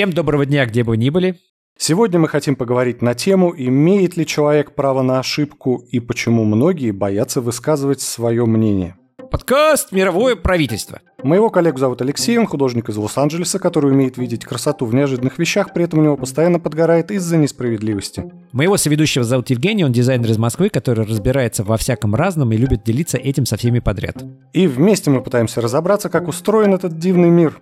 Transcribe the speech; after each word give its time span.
Всем 0.00 0.14
доброго 0.14 0.46
дня, 0.46 0.64
где 0.64 0.82
бы 0.82 0.92
вы 0.92 0.96
ни 0.96 1.10
были. 1.10 1.38
Сегодня 1.76 2.18
мы 2.18 2.26
хотим 2.26 2.56
поговорить 2.56 3.02
на 3.02 3.12
тему, 3.12 3.52
имеет 3.54 4.16
ли 4.16 4.24
человек 4.24 4.74
право 4.74 5.02
на 5.02 5.18
ошибку 5.18 5.84
и 5.90 6.00
почему 6.00 6.44
многие 6.44 6.90
боятся 6.90 7.42
высказывать 7.42 8.00
свое 8.00 8.46
мнение. 8.46 8.96
Подкаст 9.30 9.92
«Мировое 9.92 10.36
правительство». 10.36 11.00
Моего 11.22 11.50
коллегу 11.50 11.76
зовут 11.76 12.00
Алексей, 12.00 12.38
он 12.38 12.46
художник 12.46 12.88
из 12.88 12.96
Лос-Анджелеса, 12.96 13.58
который 13.58 13.92
умеет 13.92 14.16
видеть 14.16 14.46
красоту 14.46 14.86
в 14.86 14.94
неожиданных 14.94 15.38
вещах, 15.38 15.74
при 15.74 15.84
этом 15.84 15.98
у 15.98 16.02
него 16.02 16.16
постоянно 16.16 16.58
подгорает 16.58 17.10
из-за 17.10 17.36
несправедливости. 17.36 18.24
Моего 18.52 18.78
соведущего 18.78 19.22
зовут 19.22 19.50
Евгений, 19.50 19.84
он 19.84 19.92
дизайнер 19.92 20.30
из 20.30 20.38
Москвы, 20.38 20.70
который 20.70 21.04
разбирается 21.04 21.62
во 21.62 21.76
всяком 21.76 22.14
разном 22.14 22.52
и 22.52 22.56
любит 22.56 22.84
делиться 22.84 23.18
этим 23.18 23.44
со 23.44 23.58
всеми 23.58 23.80
подряд. 23.80 24.24
И 24.54 24.66
вместе 24.66 25.10
мы 25.10 25.22
пытаемся 25.22 25.60
разобраться, 25.60 26.08
как 26.08 26.26
устроен 26.26 26.72
этот 26.72 26.98
дивный 26.98 27.28
мир. 27.28 27.60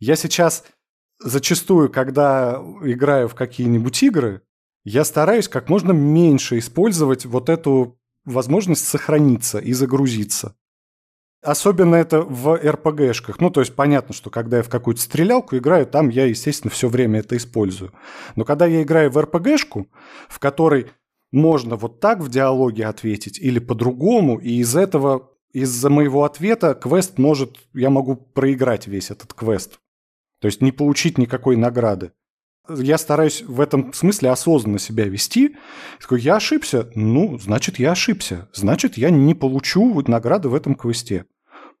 Я 0.00 0.16
сейчас 0.16 0.64
зачастую, 1.20 1.90
когда 1.90 2.60
играю 2.82 3.28
в 3.28 3.34
какие-нибудь 3.34 4.02
игры, 4.02 4.42
я 4.82 5.04
стараюсь 5.04 5.48
как 5.48 5.68
можно 5.68 5.92
меньше 5.92 6.58
использовать 6.58 7.26
вот 7.26 7.48
эту 7.48 7.98
возможность 8.24 8.86
сохраниться 8.86 9.58
и 9.58 9.72
загрузиться. 9.72 10.56
Особенно 11.42 11.94
это 11.94 12.20
в 12.20 12.56
РПГшках. 12.56 13.40
Ну, 13.40 13.50
то 13.50 13.60
есть 13.60 13.74
понятно, 13.74 14.14
что 14.14 14.28
когда 14.28 14.58
я 14.58 14.62
в 14.62 14.68
какую-то 14.68 15.00
стрелялку 15.00 15.56
играю, 15.56 15.86
там 15.86 16.10
я, 16.10 16.26
естественно, 16.26 16.70
все 16.70 16.88
время 16.88 17.20
это 17.20 17.36
использую. 17.36 17.92
Но 18.36 18.44
когда 18.44 18.66
я 18.66 18.82
играю 18.82 19.10
в 19.10 19.18
РПГшку, 19.18 19.86
в 20.28 20.38
которой 20.38 20.88
можно 21.32 21.76
вот 21.76 22.00
так 22.00 22.20
в 22.20 22.28
диалоге 22.28 22.86
ответить 22.86 23.38
или 23.38 23.58
по-другому, 23.58 24.38
и 24.38 24.58
из 24.58 24.76
этого, 24.76 25.30
из-за 25.52 25.88
моего 25.88 26.24
ответа 26.24 26.74
квест 26.74 27.18
может, 27.18 27.56
я 27.72 27.88
могу 27.88 28.16
проиграть 28.16 28.86
весь 28.86 29.10
этот 29.10 29.32
квест. 29.32 29.79
То 30.40 30.46
есть 30.46 30.62
не 30.62 30.72
получить 30.72 31.18
никакой 31.18 31.56
награды 31.56 32.12
я 32.78 32.98
стараюсь 32.98 33.42
в 33.42 33.60
этом 33.60 33.92
смысле 33.92 34.30
осознанно 34.30 34.78
себя 34.78 35.04
вести. 35.04 35.56
Такой, 36.00 36.20
я 36.20 36.36
ошибся, 36.36 36.90
ну, 36.94 37.38
значит, 37.38 37.78
я 37.78 37.92
ошибся. 37.92 38.48
Значит, 38.52 38.96
я 38.96 39.10
не 39.10 39.34
получу 39.34 40.02
награды 40.06 40.48
в 40.48 40.54
этом 40.54 40.74
квесте. 40.74 41.26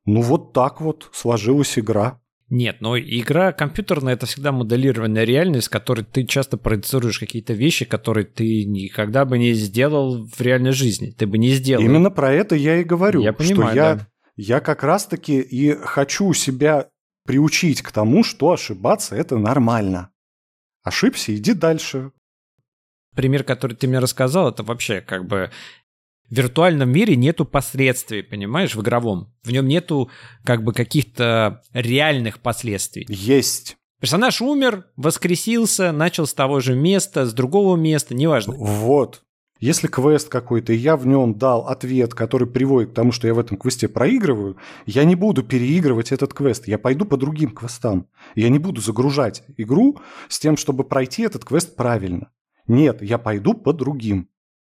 Ну, 0.04 0.22
вот 0.22 0.52
так 0.52 0.80
вот 0.80 1.08
сложилась 1.12 1.78
игра. 1.78 2.20
Нет, 2.48 2.78
но 2.80 2.98
игра 2.98 3.52
компьютерная 3.52 4.14
это 4.14 4.26
всегда 4.26 4.50
моделированная 4.50 5.22
реальность, 5.22 5.68
в 5.68 5.70
которой 5.70 6.04
ты 6.04 6.24
часто 6.24 6.56
проецируешь 6.56 7.20
какие-то 7.20 7.52
вещи, 7.52 7.84
которые 7.84 8.26
ты 8.26 8.64
никогда 8.64 9.24
бы 9.24 9.38
не 9.38 9.52
сделал 9.52 10.26
в 10.26 10.40
реальной 10.40 10.72
жизни. 10.72 11.14
Ты 11.16 11.28
бы 11.28 11.38
не 11.38 11.50
сделал. 11.50 11.84
Именно 11.84 12.10
про 12.10 12.32
это 12.32 12.56
я 12.56 12.78
и 12.78 12.84
говорю. 12.84 13.20
Я 13.20 13.32
понимаю, 13.32 13.70
что 13.70 13.76
я, 13.76 13.94
да. 13.94 14.06
я 14.34 14.60
как 14.60 14.82
раз-таки 14.82 15.38
и 15.38 15.76
хочу 15.76 16.32
себя 16.32 16.88
приучить 17.30 17.80
к 17.80 17.92
тому, 17.92 18.24
что 18.24 18.50
ошибаться 18.50 19.14
это 19.14 19.38
нормально. 19.38 20.10
Ошибся, 20.82 21.32
иди 21.32 21.52
дальше. 21.52 22.10
Пример, 23.14 23.44
который 23.44 23.76
ты 23.76 23.86
мне 23.86 24.00
рассказал, 24.00 24.48
это 24.48 24.64
вообще 24.64 25.00
как 25.00 25.28
бы 25.28 25.52
в 26.28 26.34
виртуальном 26.34 26.90
мире 26.90 27.14
нету 27.14 27.44
последствий, 27.44 28.24
понимаешь, 28.24 28.74
в 28.74 28.80
игровом. 28.82 29.32
В 29.44 29.52
нем 29.52 29.68
нету 29.68 30.10
как 30.44 30.64
бы 30.64 30.72
каких-то 30.72 31.62
реальных 31.72 32.40
последствий. 32.40 33.06
Есть. 33.08 33.76
Персонаж 34.00 34.42
умер, 34.42 34.86
воскресился, 34.96 35.92
начал 35.92 36.26
с 36.26 36.34
того 36.34 36.58
же 36.58 36.74
места, 36.74 37.26
с 37.26 37.32
другого 37.32 37.76
места, 37.76 38.12
неважно. 38.12 38.54
Вот. 38.56 39.22
Если 39.60 39.88
квест 39.88 40.30
какой-то, 40.30 40.72
и 40.72 40.76
я 40.76 40.96
в 40.96 41.06
нем 41.06 41.34
дал 41.34 41.68
ответ, 41.68 42.14
который 42.14 42.48
приводит 42.48 42.92
к 42.92 42.94
тому, 42.94 43.12
что 43.12 43.26
я 43.26 43.34
в 43.34 43.38
этом 43.38 43.58
квесте 43.58 43.88
проигрываю, 43.88 44.56
я 44.86 45.04
не 45.04 45.14
буду 45.14 45.42
переигрывать 45.42 46.12
этот 46.12 46.32
квест. 46.32 46.66
Я 46.66 46.78
пойду 46.78 47.04
по 47.04 47.18
другим 47.18 47.50
квестам. 47.50 48.08
Я 48.34 48.48
не 48.48 48.58
буду 48.58 48.80
загружать 48.80 49.42
игру 49.58 49.98
с 50.28 50.38
тем, 50.38 50.56
чтобы 50.56 50.84
пройти 50.84 51.22
этот 51.22 51.44
квест 51.44 51.76
правильно. 51.76 52.30
Нет, 52.66 53.02
я 53.02 53.18
пойду 53.18 53.52
по 53.52 53.74
другим. 53.74 54.30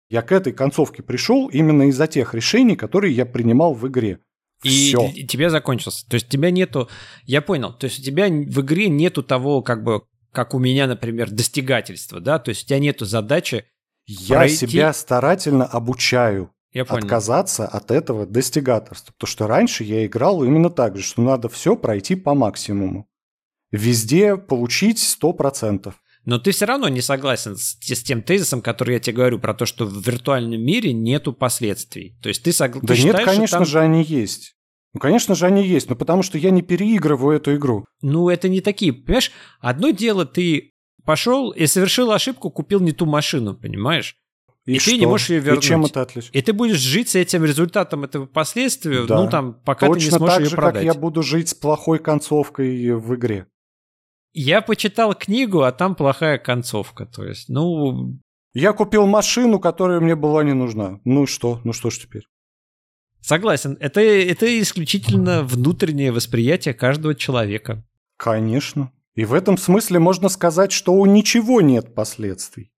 Я 0.10 0.24
к 0.24 0.32
этой 0.32 0.54
концовке 0.54 1.04
пришел 1.04 1.50
именно 1.50 1.84
из-за 1.90 2.08
тех 2.08 2.34
решений, 2.34 2.76
которые 2.76 3.14
я 3.14 3.28
принимал 3.28 3.76
в 3.76 3.88
игре. 3.88 4.20
И, 4.64 4.70
Все. 4.70 5.08
и 5.14 5.26
тебе 5.28 5.52
закончился. 5.52 6.08
То 6.10 6.16
есть 6.16 6.30
тебя 6.30 6.50
нету... 6.50 6.90
Я 7.26 7.44
понял. 7.44 7.74
То 7.74 7.86
есть 7.86 8.00
у 8.00 8.02
тебя 8.02 8.28
в 8.28 8.62
игре 8.62 8.90
нету 8.90 9.22
того, 9.22 9.62
как 9.62 9.84
бы, 9.84 10.02
как 10.32 10.56
у 10.56 10.60
меня, 10.60 10.88
например, 10.88 11.30
достигательства, 11.30 12.20
да? 12.20 12.40
То 12.40 12.50
есть 12.50 12.64
у 12.64 12.68
тебя 12.68 12.80
нету 12.80 13.06
задачи 13.06 13.66
я 14.10 14.38
пройти... 14.38 14.56
себя 14.56 14.94
старательно 14.94 15.66
обучаю 15.66 16.52
я 16.74 16.86
понял. 16.86 17.04
отказаться 17.04 17.68
от 17.68 17.92
этого 17.92 18.26
достигаторства. 18.26 19.14
Потому 19.14 19.32
что 19.32 19.48
раньше 19.48 19.84
я 19.84 20.06
играл 20.06 20.44
именно 20.44 20.70
так 20.70 20.98
же, 20.98 21.04
что 21.04 21.22
надо 21.22 21.50
все 21.50 21.76
пройти 21.76 22.16
по 22.16 22.34
максимуму. 22.34 23.08
Везде 23.72 24.36
получить 24.36 24.98
100%. 24.98 25.94
Но 26.26 26.38
ты 26.38 26.52
все 26.52 26.66
равно 26.66 26.90
не 26.90 27.02
согласен 27.02 27.56
с, 27.56 27.78
с 27.80 28.04
тем 28.04 28.22
тезисом, 28.22 28.62
который 28.62 28.96
я 28.96 29.00
тебе 29.00 29.18
говорю, 29.18 29.40
про 29.40 29.54
то, 29.54 29.66
что 29.66 29.86
в 29.86 30.06
виртуальном 30.06 30.62
мире 30.62 30.92
нету 30.92 31.34
последствий. 31.34 32.18
То 32.22 32.30
есть 32.30 32.44
ты 32.44 32.52
согласен? 32.52 32.86
Да 32.86 32.94
ты 32.94 33.02
нет, 33.02 33.12
считаешь, 33.16 33.26
конечно 33.26 33.58
там... 33.60 33.66
же, 33.66 33.80
они 33.80 34.04
есть. 34.04 34.56
Ну, 34.94 35.00
конечно 35.00 35.36
же, 35.36 35.46
они 35.46 35.66
есть, 35.66 35.88
но 35.90 35.96
потому 35.96 36.24
что 36.24 36.38
я 36.38 36.50
не 36.50 36.64
переигрываю 36.64 37.38
эту 37.38 37.56
игру. 37.56 37.86
Ну, 38.02 38.30
это 38.30 38.50
не 38.50 38.60
такие, 38.60 38.92
понимаешь? 38.92 39.32
Одно 39.60 39.92
дело, 39.92 40.26
ты 40.26 40.74
пошел 41.10 41.50
и 41.50 41.66
совершил 41.66 42.12
ошибку, 42.12 42.52
купил 42.52 42.82
не 42.82 42.92
ту 42.92 43.08
машину, 43.08 43.56
понимаешь? 43.56 44.16
И, 44.68 44.76
и 44.76 44.80
ты 44.80 44.96
не 44.96 45.08
можешь 45.08 45.32
ее 45.32 45.40
вернуть. 45.40 45.66
И 45.66 45.68
чем 45.68 45.86
это 45.86 46.04
отлично? 46.04 46.30
И 46.38 46.42
ты 46.44 46.54
будешь 46.54 46.78
жить 46.78 47.10
с 47.10 47.16
этим 47.16 47.44
результатом 47.44 48.04
этого 48.04 48.28
последствия, 48.28 49.08
да. 49.08 49.20
ну 49.20 49.28
там, 49.28 49.56
пока 49.66 49.88
Точно 49.88 50.00
ты 50.00 50.06
не 50.06 50.18
сможешь 50.18 50.36
так 50.36 50.40
ее 50.42 50.50
же, 50.50 50.56
продать. 50.56 50.74
как 50.76 50.84
я 50.84 50.94
буду 50.94 51.24
жить 51.24 51.50
с 51.50 51.56
плохой 51.56 51.98
концовкой 51.98 52.94
в 52.94 53.16
игре. 53.16 53.48
Я 54.34 54.62
почитал 54.62 55.16
книгу, 55.16 55.62
а 55.64 55.72
там 55.72 55.96
плохая 55.96 56.38
концовка, 56.38 57.08
то 57.08 57.26
есть, 57.26 57.50
ну... 57.50 58.20
Я 58.54 58.74
купил 58.74 59.08
машину, 59.08 59.60
которая 59.60 60.00
мне 60.02 60.16
была 60.16 60.44
не 60.44 60.54
нужна. 60.54 61.00
Ну 61.06 61.26
что? 61.26 61.60
Ну 61.64 61.74
что 61.74 61.90
ж 61.90 61.98
теперь? 61.98 62.28
Согласен. 63.20 63.78
Это, 63.80 64.02
это 64.02 64.46
исключительно 64.62 65.42
внутреннее 65.42 66.12
восприятие 66.12 66.76
каждого 66.76 67.16
человека. 67.16 67.84
Конечно. 68.18 68.92
И 69.20 69.26
в 69.26 69.34
этом 69.34 69.58
смысле 69.58 70.00
можно 70.00 70.30
сказать, 70.30 70.72
что 70.72 70.94
у 70.94 71.06
ничего 71.06 71.60
нет 71.60 71.94
последствий. 71.94 72.72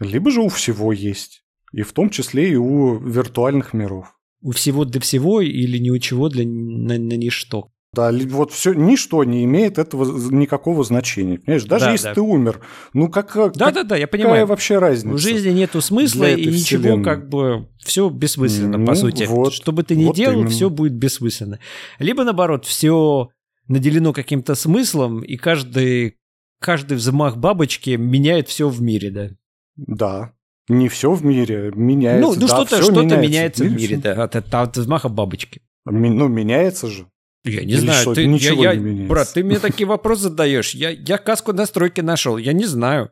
Либо 0.00 0.32
же 0.32 0.40
у 0.40 0.48
всего 0.48 0.92
есть. 0.92 1.44
И 1.72 1.82
в 1.82 1.92
том 1.92 2.10
числе 2.10 2.50
и 2.50 2.56
у 2.56 2.98
виртуальных 2.98 3.74
миров. 3.74 4.12
У 4.42 4.50
всего 4.50 4.84
для 4.84 5.00
всего 5.00 5.40
или 5.40 5.78
ни 5.78 5.90
у 5.90 5.98
чего 6.00 6.30
для 6.30 6.44
на, 6.44 6.98
на 6.98 7.16
ничто. 7.16 7.70
Да, 7.92 8.10
вот 8.12 8.50
все, 8.50 8.72
ничто 8.72 9.22
не 9.22 9.44
имеет 9.44 9.78
этого 9.78 10.04
никакого 10.32 10.82
значения. 10.82 11.38
Понимаешь, 11.38 11.64
даже 11.64 11.84
да, 11.84 11.92
если 11.92 12.08
да. 12.08 12.14
ты 12.14 12.20
умер, 12.22 12.60
ну 12.92 13.08
как, 13.08 13.32
да, 13.34 13.66
как, 13.66 13.74
да, 13.74 13.82
да, 13.84 13.96
я 13.96 14.08
понимаю. 14.08 14.32
какая 14.32 14.46
вообще 14.46 14.78
разница? 14.80 15.14
В 15.14 15.18
жизни 15.18 15.50
нету 15.50 15.80
смысла 15.80 16.28
и 16.28 16.44
ничего 16.44 16.82
вселенной. 16.82 17.04
как 17.04 17.28
бы 17.28 17.68
все 17.78 18.08
бессмысленно, 18.08 18.78
ну, 18.78 18.86
по 18.86 18.96
сути. 18.96 19.26
Вот, 19.28 19.52
Что 19.52 19.70
бы 19.70 19.84
ты 19.84 19.94
ни 19.94 20.06
вот 20.06 20.16
делал, 20.16 20.34
именно. 20.40 20.50
все 20.50 20.70
будет 20.70 20.94
бессмысленно. 20.94 21.60
Либо 22.00 22.24
наоборот, 22.24 22.66
все 22.66 23.28
наделено 23.68 24.12
каким-то 24.12 24.54
смыслом, 24.54 25.20
и 25.22 25.36
каждый, 25.36 26.16
каждый 26.60 26.96
взмах 26.96 27.36
бабочки 27.36 27.90
меняет 27.90 28.48
все 28.48 28.68
в 28.68 28.82
мире, 28.82 29.10
да? 29.10 29.30
Да. 29.76 30.32
Не 30.68 30.88
все 30.88 31.12
в 31.12 31.24
мире 31.24 31.72
меняется. 31.74 32.28
Ну, 32.28 32.34
ну 32.34 32.46
да, 32.46 32.46
что-то 32.48 32.82
что 32.82 33.02
меняется, 33.02 33.16
меняется 33.18 33.64
в 33.64 33.72
мире, 33.72 33.96
да, 33.96 34.24
от, 34.24 34.36
от, 34.36 34.54
от 34.54 34.76
взмаха 34.76 35.08
бабочки. 35.08 35.62
Ну, 35.86 36.28
меняется 36.28 36.88
же. 36.88 37.06
Я 37.44 37.64
не 37.64 37.72
Или 37.72 37.80
знаю, 37.80 38.02
что, 38.02 38.14
ты, 38.14 38.26
ничего 38.26 38.64
я, 38.64 38.74
не 38.74 38.82
меняется. 38.82 39.08
брат, 39.08 39.32
ты 39.32 39.44
мне 39.44 39.58
такие 39.60 39.86
вопросы 39.86 40.24
задаешь. 40.24 40.74
Я, 40.74 40.90
я 40.90 41.16
каску 41.18 41.52
настройки 41.52 42.00
нашел, 42.00 42.36
я 42.36 42.52
не 42.52 42.66
знаю. 42.66 43.10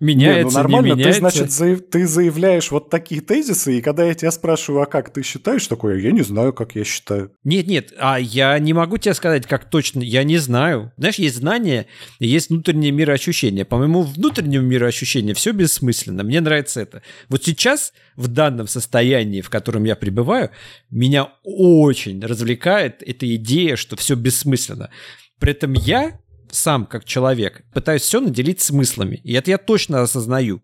Меняется, 0.00 0.44
не, 0.44 0.44
ну 0.44 0.50
нормально, 0.50 0.86
не 0.86 0.92
меняется. 0.92 1.12
Ты, 1.12 1.18
значит, 1.18 1.50
заяв... 1.50 1.80
ты 1.90 2.06
заявляешь 2.06 2.70
вот 2.70 2.88
такие 2.88 3.20
тезисы, 3.20 3.78
и 3.78 3.80
когда 3.80 4.04
я 4.04 4.14
тебя 4.14 4.30
спрашиваю, 4.30 4.82
а 4.82 4.86
как 4.86 5.12
ты 5.12 5.24
считаешь 5.24 5.66
такое, 5.66 5.98
я 5.98 6.12
не 6.12 6.22
знаю, 6.22 6.52
как 6.52 6.76
я 6.76 6.84
считаю. 6.84 7.32
Нет-нет, 7.42 7.92
а 7.98 8.18
я 8.18 8.56
не 8.60 8.72
могу 8.72 8.98
тебе 8.98 9.14
сказать, 9.14 9.46
как 9.46 9.68
точно, 9.68 10.00
я 10.00 10.22
не 10.22 10.38
знаю. 10.38 10.92
Знаешь, 10.96 11.16
есть 11.16 11.36
знания, 11.36 11.86
есть 12.20 12.50
внутреннее 12.50 12.92
мироощущение. 12.92 13.64
По 13.64 13.76
моему 13.76 14.02
внутреннему 14.02 14.66
мироощущению 14.66 15.34
все 15.34 15.50
бессмысленно, 15.50 16.22
мне 16.22 16.40
нравится 16.40 16.80
это. 16.80 17.02
Вот 17.28 17.44
сейчас, 17.44 17.92
в 18.14 18.28
данном 18.28 18.68
состоянии, 18.68 19.40
в 19.40 19.50
котором 19.50 19.82
я 19.82 19.96
пребываю, 19.96 20.50
меня 20.90 21.32
очень 21.42 22.24
развлекает 22.24 23.02
эта 23.04 23.34
идея, 23.34 23.74
что 23.74 23.96
все 23.96 24.14
бессмысленно. 24.14 24.90
При 25.40 25.52
этом 25.52 25.72
я 25.72 26.20
сам, 26.54 26.86
как 26.86 27.04
человек, 27.04 27.64
пытаюсь 27.72 28.02
все 28.02 28.20
наделить 28.20 28.60
смыслами. 28.60 29.20
И 29.24 29.32
это 29.32 29.50
я 29.50 29.58
точно 29.58 30.02
осознаю. 30.02 30.62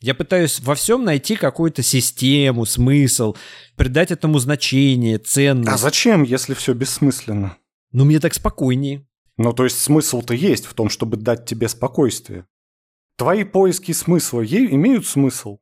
Я 0.00 0.14
пытаюсь 0.14 0.60
во 0.60 0.74
всем 0.74 1.04
найти 1.04 1.36
какую-то 1.36 1.82
систему, 1.82 2.66
смысл, 2.66 3.36
придать 3.76 4.10
этому 4.10 4.38
значение, 4.38 5.18
ценность. 5.18 5.72
А 5.72 5.78
зачем, 5.78 6.24
если 6.24 6.54
все 6.54 6.74
бессмысленно? 6.74 7.56
Ну, 7.92 8.04
мне 8.04 8.20
так 8.20 8.34
спокойнее. 8.34 9.06
Ну, 9.36 9.52
то 9.52 9.64
есть 9.64 9.80
смысл-то 9.80 10.34
есть 10.34 10.66
в 10.66 10.74
том, 10.74 10.88
чтобы 10.88 11.16
дать 11.16 11.46
тебе 11.46 11.68
спокойствие. 11.68 12.46
Твои 13.16 13.44
поиски 13.44 13.92
смысла 13.92 14.44
имеют 14.44 15.06
смысл? 15.06 15.58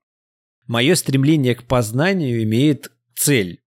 Мое 0.67 0.95
стремление 0.95 1.55
к 1.55 1.65
познанию 1.65 2.43
имеет 2.43 2.91
цель. 3.15 3.61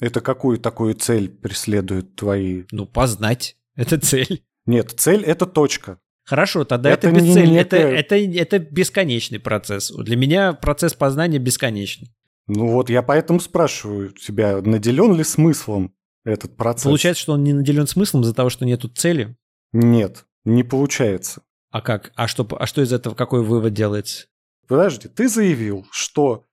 Это 0.00 0.20
какую 0.20 0.58
такую 0.58 0.94
цель 0.94 1.28
преследуют 1.28 2.16
твои? 2.16 2.64
Ну, 2.70 2.86
познать. 2.86 3.56
Это 3.74 3.98
цель. 3.98 4.44
Нет, 4.66 4.94
цель– 4.96 5.22
это 5.24 5.46
точка. 5.46 5.98
Хорошо, 6.24 6.64
тогда 6.64 6.90
это, 6.90 7.08
это 7.08 7.20
бесцельно. 7.20 7.58
Это, 7.58 7.76
это, 7.76 8.16
это 8.16 8.58
бесконечный 8.58 9.38
процесс. 9.38 9.90
Для 9.90 10.16
меня 10.16 10.54
процесс 10.54 10.94
познания 10.94 11.38
бесконечный. 11.38 12.14
Ну 12.46 12.68
вот 12.68 12.90
я 12.90 13.02
поэтому 13.02 13.40
спрашиваю 13.40 14.10
тебя, 14.10 14.60
наделен 14.60 15.14
ли 15.14 15.24
смыслом 15.24 15.94
этот 16.24 16.56
процесс? 16.56 16.84
Получается, 16.84 17.22
что 17.22 17.32
он 17.34 17.44
не 17.44 17.52
наделен 17.52 17.86
смыслом 17.86 18.22
из-за 18.22 18.34
того, 18.34 18.48
что 18.48 18.64
нету 18.64 18.88
цели? 18.88 19.36
Нет, 19.72 20.24
не 20.44 20.62
получается. 20.62 21.42
А 21.70 21.80
как? 21.80 22.12
А 22.14 22.26
что, 22.28 22.46
а 22.58 22.66
что 22.66 22.82
из 22.82 22.92
этого, 22.92 23.14
какой 23.14 23.42
вывод 23.42 23.74
делается? 23.74 24.26
Подожди, 24.66 25.08
ты 25.08 25.28
заявил, 25.28 25.86
что 25.90 26.46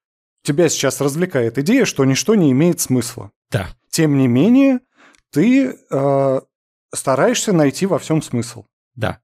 тебя 0.43 0.67
сейчас 0.67 0.99
развлекает 0.99 1.57
идея, 1.59 1.85
что 1.85 2.03
ничто 2.03 2.35
не 2.35 2.51
имеет 2.51 2.79
смысла. 2.79 3.31
Да. 3.51 3.69
Тем 3.89 4.17
не 4.17 4.27
менее, 4.27 4.79
ты 5.31 5.77
э, 5.89 6.41
стараешься 6.93 7.53
найти 7.53 7.85
во 7.85 7.99
всем 7.99 8.21
смысл. 8.21 8.65
Да. 8.95 9.21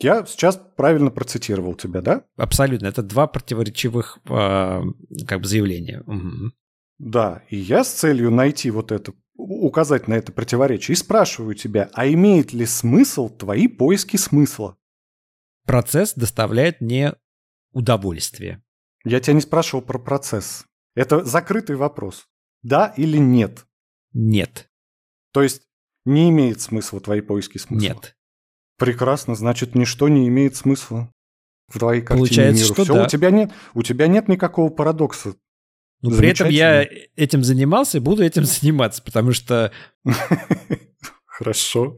Я 0.00 0.24
сейчас 0.26 0.60
правильно 0.76 1.10
процитировал 1.10 1.74
тебя, 1.74 2.00
да? 2.00 2.24
Абсолютно. 2.36 2.86
Это 2.86 3.02
два 3.02 3.26
противоречивых 3.26 4.18
э, 4.28 4.82
как 5.26 5.40
бы 5.40 5.46
заявления. 5.46 6.02
Угу. 6.06 6.52
Да, 6.98 7.42
и 7.48 7.56
я 7.56 7.84
с 7.84 7.92
целью 7.92 8.30
найти 8.30 8.70
вот 8.70 8.92
это, 8.92 9.12
указать 9.36 10.08
на 10.08 10.14
это 10.14 10.32
противоречие, 10.32 10.94
и 10.94 10.96
спрашиваю 10.96 11.54
тебя, 11.54 11.90
а 11.94 12.08
имеет 12.08 12.52
ли 12.52 12.66
смысл 12.66 13.28
твои 13.28 13.68
поиски 13.68 14.16
смысла? 14.16 14.76
Процесс 15.64 16.14
доставляет 16.14 16.80
мне 16.80 17.14
удовольствие. 17.72 18.62
Я 19.04 19.20
тебя 19.20 19.34
не 19.34 19.40
спрашивал 19.40 19.82
про 19.82 19.98
процесс. 19.98 20.64
Это 20.94 21.24
закрытый 21.24 21.76
вопрос. 21.76 22.26
Да 22.62 22.92
или 22.96 23.18
нет? 23.18 23.66
Нет. 24.12 24.70
То 25.32 25.42
есть 25.42 25.67
не 26.08 26.30
имеет 26.30 26.60
смысла 26.60 27.00
твои 27.00 27.20
поиски 27.20 27.58
смысла? 27.58 27.94
Нет. 27.94 28.16
Прекрасно, 28.78 29.34
значит, 29.34 29.74
ничто 29.74 30.08
не 30.08 30.28
имеет 30.28 30.56
смысла 30.56 31.12
в 31.68 31.78
твоей 31.78 32.00
картине 32.00 32.26
Получается, 32.26 32.62
мира. 32.64 32.74
что 32.74 32.84
Все, 32.84 32.94
да. 32.94 33.04
у 33.04 33.06
тебя 33.06 33.30
нет, 33.30 33.50
у 33.74 33.82
тебя 33.82 34.06
нет 34.06 34.28
никакого 34.28 34.70
парадокса. 34.70 35.34
Но 36.00 36.16
при 36.16 36.28
этом 36.28 36.48
я 36.48 36.86
этим 37.16 37.42
занимался 37.42 37.98
и 37.98 38.00
буду 38.00 38.24
этим 38.24 38.44
заниматься, 38.44 39.02
потому 39.02 39.32
что... 39.32 39.72
Хорошо. 41.26 41.96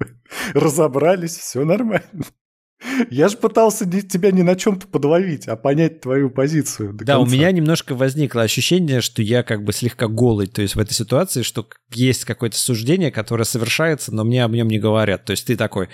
Разобрались, 0.53 1.37
все 1.37 1.65
нормально. 1.65 2.25
Я 3.11 3.29
же 3.29 3.37
пытался 3.37 3.85
тебя 4.03 4.31
не 4.31 4.43
на 4.43 4.57
чем-то 4.57 4.87
подловить, 4.87 5.49
а 5.49 5.57
понять 5.57 6.01
твою 6.01 6.31
позицию. 6.31 6.93
да, 6.93 7.17
конца. 7.17 7.19
у 7.19 7.27
меня 7.27 7.51
немножко 7.53 7.95
возникло 7.95 8.43
ощущение, 8.43 9.01
что 9.01 9.23
я 9.23 9.43
как 9.43 9.65
бы 9.65 9.73
слегка 9.73 10.09
голый, 10.09 10.47
то 10.47 10.63
есть 10.63 10.77
в 10.77 10.81
этой 10.81 10.95
ситуации, 10.95 11.43
что 11.43 11.67
есть 11.93 12.25
какое-то 12.25 12.59
суждение, 12.59 13.11
которое 13.11 13.45
совершается, 13.45 14.15
но 14.15 14.25
мне 14.25 14.45
об 14.45 14.53
нем 14.53 14.69
не 14.69 14.79
говорят. 14.79 15.25
То 15.25 15.33
есть 15.33 15.47
ты 15.47 15.57
такой, 15.57 15.89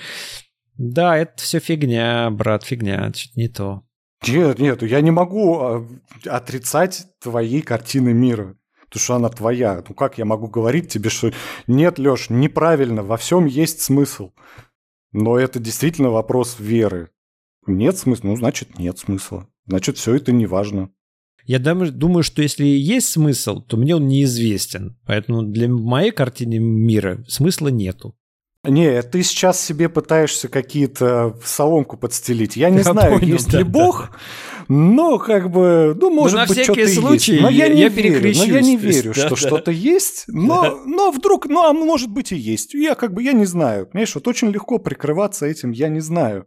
да, 0.76 1.16
это 1.16 1.32
все 1.36 1.58
фигня, 1.58 2.30
брат, 2.30 2.64
фигня, 2.64 3.12
что-то 3.14 3.40
не 3.40 3.48
то. 3.48 3.82
Нет, 4.26 4.58
нет, 4.58 4.82
я 4.82 5.00
не 5.00 5.10
могу 5.10 5.58
а, 5.60 5.88
отрицать 6.26 7.06
твоей 7.20 7.62
картины 7.62 8.12
мира. 8.12 8.56
Потому 8.86 9.02
что 9.02 9.14
она 9.16 9.28
твоя. 9.28 9.82
Ну 9.86 9.94
как 9.94 10.16
я 10.18 10.24
могу 10.24 10.46
говорить 10.46 10.88
тебе, 10.88 11.10
что 11.10 11.32
нет, 11.66 11.98
Леш, 11.98 12.30
неправильно, 12.30 13.02
во 13.02 13.16
всем 13.16 13.46
есть 13.46 13.82
смысл. 13.82 14.30
Но 15.12 15.38
это 15.38 15.58
действительно 15.58 16.10
вопрос 16.10 16.56
веры. 16.58 17.10
Нет 17.66 17.98
смысла, 17.98 18.28
ну 18.28 18.36
значит 18.36 18.78
нет 18.78 18.98
смысла. 18.98 19.48
Значит, 19.66 19.98
все 19.98 20.14
это 20.14 20.32
не 20.32 20.46
важно. 20.46 20.90
Я 21.44 21.60
думаю, 21.60 22.22
что 22.24 22.42
если 22.42 22.64
есть 22.64 23.08
смысл, 23.08 23.60
то 23.60 23.76
мне 23.76 23.94
он 23.94 24.08
неизвестен. 24.08 24.98
Поэтому 25.06 25.42
для 25.42 25.68
моей 25.68 26.10
картины 26.10 26.58
мира 26.58 27.24
смысла 27.28 27.68
нету. 27.68 28.16
Не, 28.64 29.00
ты 29.02 29.22
сейчас 29.22 29.60
себе 29.60 29.88
пытаешься 29.88 30.48
какие-то 30.48 31.38
соломку 31.44 31.96
подстелить. 31.96 32.56
Я 32.56 32.70
не 32.70 32.78
я 32.78 32.82
знаю, 32.82 33.20
понял, 33.20 33.34
есть 33.34 33.50
да, 33.50 33.58
ли 33.58 33.64
Бог, 33.64 34.10
да. 34.10 34.16
Но 34.68 35.18
как 35.18 35.50
бы, 35.50 35.96
ну, 36.00 36.10
может 36.10 36.38
но 36.38 36.46
быть, 36.46 36.62
что-то 36.64 36.80
есть. 36.80 37.40
Но 37.40 37.48
я, 37.48 37.68
не 37.68 37.80
я 37.80 37.88
верю, 37.88 38.20
но 38.36 38.44
я 38.44 38.60
не 38.60 38.76
верю, 38.76 39.08
есть, 39.10 39.20
что 39.20 39.30
да, 39.30 39.36
что-то 39.36 39.70
есть, 39.70 40.24
но, 40.28 40.62
да. 40.62 40.76
но 40.84 41.10
вдруг, 41.10 41.46
ну, 41.46 41.64
а 41.64 41.72
может 41.72 42.10
быть 42.10 42.32
и 42.32 42.36
есть. 42.36 42.74
Я 42.74 42.94
как 42.94 43.12
бы, 43.12 43.22
я 43.22 43.32
не 43.32 43.44
знаю. 43.44 43.86
Понимаешь, 43.86 44.14
вот 44.14 44.26
очень 44.28 44.48
легко 44.48 44.78
прикрываться 44.78 45.46
этим 45.46 45.70
«я 45.70 45.88
не 45.88 46.00
знаю». 46.00 46.46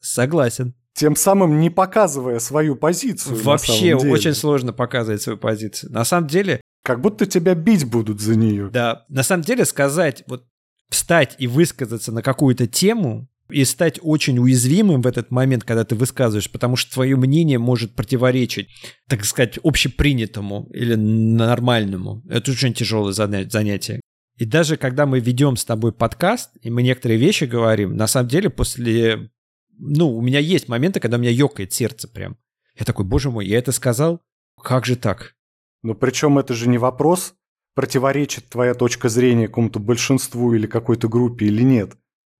Согласен. 0.00 0.74
Тем 0.94 1.16
самым 1.16 1.60
не 1.60 1.68
показывая 1.68 2.38
свою 2.38 2.76
позицию. 2.76 3.36
Вообще 3.42 3.94
очень 3.94 4.34
сложно 4.34 4.72
показывать 4.72 5.20
свою 5.22 5.38
позицию. 5.38 5.92
На 5.92 6.04
самом 6.04 6.28
деле... 6.28 6.60
Как 6.82 7.00
будто 7.00 7.26
тебя 7.26 7.56
бить 7.56 7.84
будут 7.84 8.20
за 8.20 8.36
нее. 8.36 8.70
Да. 8.72 9.04
На 9.08 9.24
самом 9.24 9.42
деле 9.42 9.64
сказать, 9.64 10.22
вот 10.28 10.44
встать 10.88 11.34
и 11.38 11.48
высказаться 11.48 12.12
на 12.12 12.22
какую-то 12.22 12.68
тему, 12.68 13.28
и 13.48 13.64
стать 13.64 13.98
очень 14.02 14.38
уязвимым 14.38 15.02
в 15.02 15.06
этот 15.06 15.30
момент, 15.30 15.64
когда 15.64 15.84
ты 15.84 15.94
высказываешь, 15.94 16.50
потому 16.50 16.76
что 16.76 16.94
твое 16.94 17.16
мнение 17.16 17.58
может 17.58 17.94
противоречить, 17.94 18.68
так 19.08 19.24
сказать, 19.24 19.58
общепринятому 19.62 20.68
или 20.72 20.94
нормальному. 20.94 22.22
Это 22.28 22.50
очень 22.50 22.74
тяжелое 22.74 23.12
занятие. 23.12 24.00
И 24.36 24.44
даже 24.44 24.76
когда 24.76 25.06
мы 25.06 25.20
ведем 25.20 25.56
с 25.56 25.64
тобой 25.64 25.92
подкаст, 25.92 26.50
и 26.60 26.70
мы 26.70 26.82
некоторые 26.82 27.18
вещи 27.18 27.44
говорим, 27.44 27.96
на 27.96 28.06
самом 28.06 28.28
деле 28.28 28.50
после... 28.50 29.30
Ну, 29.78 30.16
у 30.16 30.22
меня 30.22 30.38
есть 30.38 30.68
моменты, 30.68 31.00
когда 31.00 31.16
у 31.16 31.20
меня 31.20 31.30
ёкает 31.30 31.72
сердце 31.72 32.08
прям. 32.08 32.36
Я 32.78 32.84
такой, 32.84 33.04
боже 33.04 33.30
мой, 33.30 33.46
я 33.46 33.58
это 33.58 33.72
сказал? 33.72 34.20
Как 34.62 34.84
же 34.84 34.96
так? 34.96 35.34
Ну, 35.82 35.94
причем 35.94 36.38
это 36.38 36.54
же 36.54 36.68
не 36.68 36.78
вопрос, 36.78 37.34
противоречит 37.74 38.48
твоя 38.48 38.74
точка 38.74 39.08
зрения 39.08 39.48
какому-то 39.48 39.78
большинству 39.78 40.54
или 40.54 40.66
какой-то 40.66 41.08
группе 41.08 41.46
или 41.46 41.62
нет. 41.62 41.92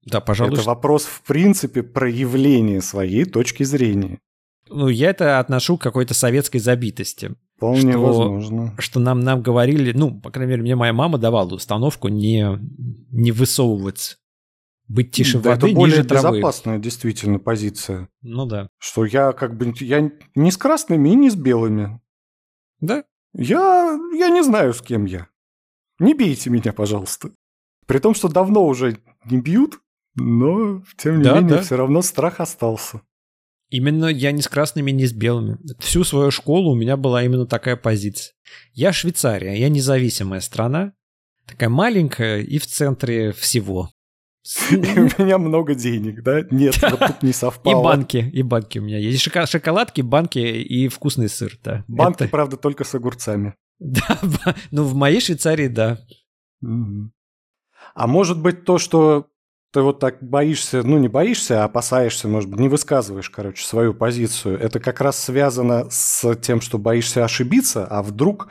Да, 0.06 0.20
пожалуй. 0.20 0.54
Это 0.54 0.62
вопрос, 0.62 1.04
в 1.04 1.22
принципе, 1.22 1.82
проявления 1.82 2.80
своей 2.80 3.24
точки 3.24 3.64
зрения. 3.64 4.18
Ну, 4.68 4.88
я 4.88 5.10
это 5.10 5.38
отношу 5.38 5.76
к 5.76 5.82
какой-то 5.82 6.14
советской 6.14 6.58
забитости. 6.58 7.34
Вполне 7.56 7.92
что, 7.92 8.00
возможно. 8.00 8.74
Что 8.78 9.00
нам, 9.00 9.20
нам 9.20 9.42
говорили, 9.42 9.92
ну, 9.92 10.20
по 10.20 10.30
крайней 10.30 10.50
мере, 10.50 10.62
мне 10.62 10.76
моя 10.76 10.92
мама 10.92 11.18
давала 11.18 11.54
установку 11.54 12.08
не, 12.08 12.58
не 13.10 13.32
высовываться. 13.32 14.16
Быть 14.88 15.10
тише 15.10 15.40
да, 15.40 15.50
воды, 15.50 15.66
это 15.66 15.74
более 15.74 15.96
ниже 15.96 16.08
травы. 16.08 16.36
безопасная 16.36 16.78
действительно 16.78 17.40
позиция. 17.40 18.08
Ну 18.22 18.46
да. 18.46 18.68
Что 18.78 19.04
я 19.04 19.32
как 19.32 19.56
бы 19.56 19.74
я 19.80 20.12
не 20.36 20.50
с 20.52 20.56
красными 20.56 21.08
и 21.08 21.16
не 21.16 21.30
с 21.30 21.34
белыми. 21.34 22.00
Да. 22.80 23.04
Я, 23.32 23.98
я 24.14 24.28
не 24.28 24.44
знаю, 24.44 24.72
с 24.72 24.80
кем 24.80 25.04
я. 25.04 25.26
Не 25.98 26.14
бейте 26.14 26.50
меня, 26.50 26.72
пожалуйста. 26.72 27.30
При 27.86 27.98
том, 27.98 28.14
что 28.14 28.28
давно 28.28 28.64
уже 28.64 28.98
не 29.24 29.40
бьют, 29.40 29.80
но, 30.16 30.82
тем 30.96 31.18
не 31.18 31.24
да, 31.24 31.34
менее, 31.36 31.56
да. 31.56 31.62
все 31.62 31.76
равно 31.76 32.02
страх 32.02 32.40
остался. 32.40 33.02
Именно 33.68 34.06
я 34.06 34.32
не 34.32 34.42
с 34.42 34.48
красными, 34.48 34.90
не 34.90 35.06
с 35.06 35.12
белыми. 35.12 35.58
Всю 35.78 36.04
свою 36.04 36.30
школу 36.30 36.72
у 36.72 36.76
меня 36.76 36.96
была 36.96 37.24
именно 37.24 37.46
такая 37.46 37.76
позиция. 37.76 38.34
Я 38.72 38.92
Швейцария, 38.92 39.54
я 39.54 39.68
независимая 39.68 40.40
страна, 40.40 40.92
такая 41.46 41.68
маленькая 41.68 42.40
и 42.42 42.58
в 42.58 42.66
центре 42.66 43.32
всего. 43.32 43.90
У 44.70 44.74
меня 44.74 45.38
много 45.38 45.74
денег, 45.74 46.22
да? 46.22 46.42
Нет, 46.50 46.80
вот 46.82 47.00
тут 47.00 47.22
не 47.24 47.32
совпало. 47.32 47.80
И 47.80 47.84
банки, 47.84 48.16
и 48.18 48.42
банки 48.42 48.78
у 48.78 48.82
меня 48.82 48.98
есть. 48.98 49.20
Шоколадки, 49.20 50.02
банки 50.02 50.38
и 50.38 50.86
вкусный 50.86 51.28
сыр, 51.28 51.58
да. 51.64 51.84
Банки, 51.88 52.28
правда, 52.28 52.56
только 52.56 52.84
с 52.84 52.94
огурцами. 52.94 53.54
Да, 53.78 54.54
ну 54.70 54.84
в 54.84 54.94
моей 54.94 55.20
Швейцарии, 55.20 55.68
да. 55.68 55.98
А 56.62 58.06
может 58.06 58.40
быть 58.40 58.64
то, 58.64 58.78
что 58.78 59.26
ты 59.76 59.82
вот 59.82 59.98
так 59.98 60.22
боишься, 60.22 60.82
ну 60.82 60.96
не 60.96 61.08
боишься, 61.08 61.60
а 61.60 61.66
опасаешься, 61.66 62.28
может 62.28 62.48
быть, 62.48 62.60
не 62.60 62.70
высказываешь, 62.70 63.28
короче, 63.28 63.62
свою 63.62 63.92
позицию, 63.92 64.58
это 64.58 64.80
как 64.80 65.02
раз 65.02 65.22
связано 65.22 65.90
с 65.90 66.34
тем, 66.36 66.62
что 66.62 66.78
боишься 66.78 67.26
ошибиться, 67.26 67.86
а 67.86 68.02
вдруг 68.02 68.48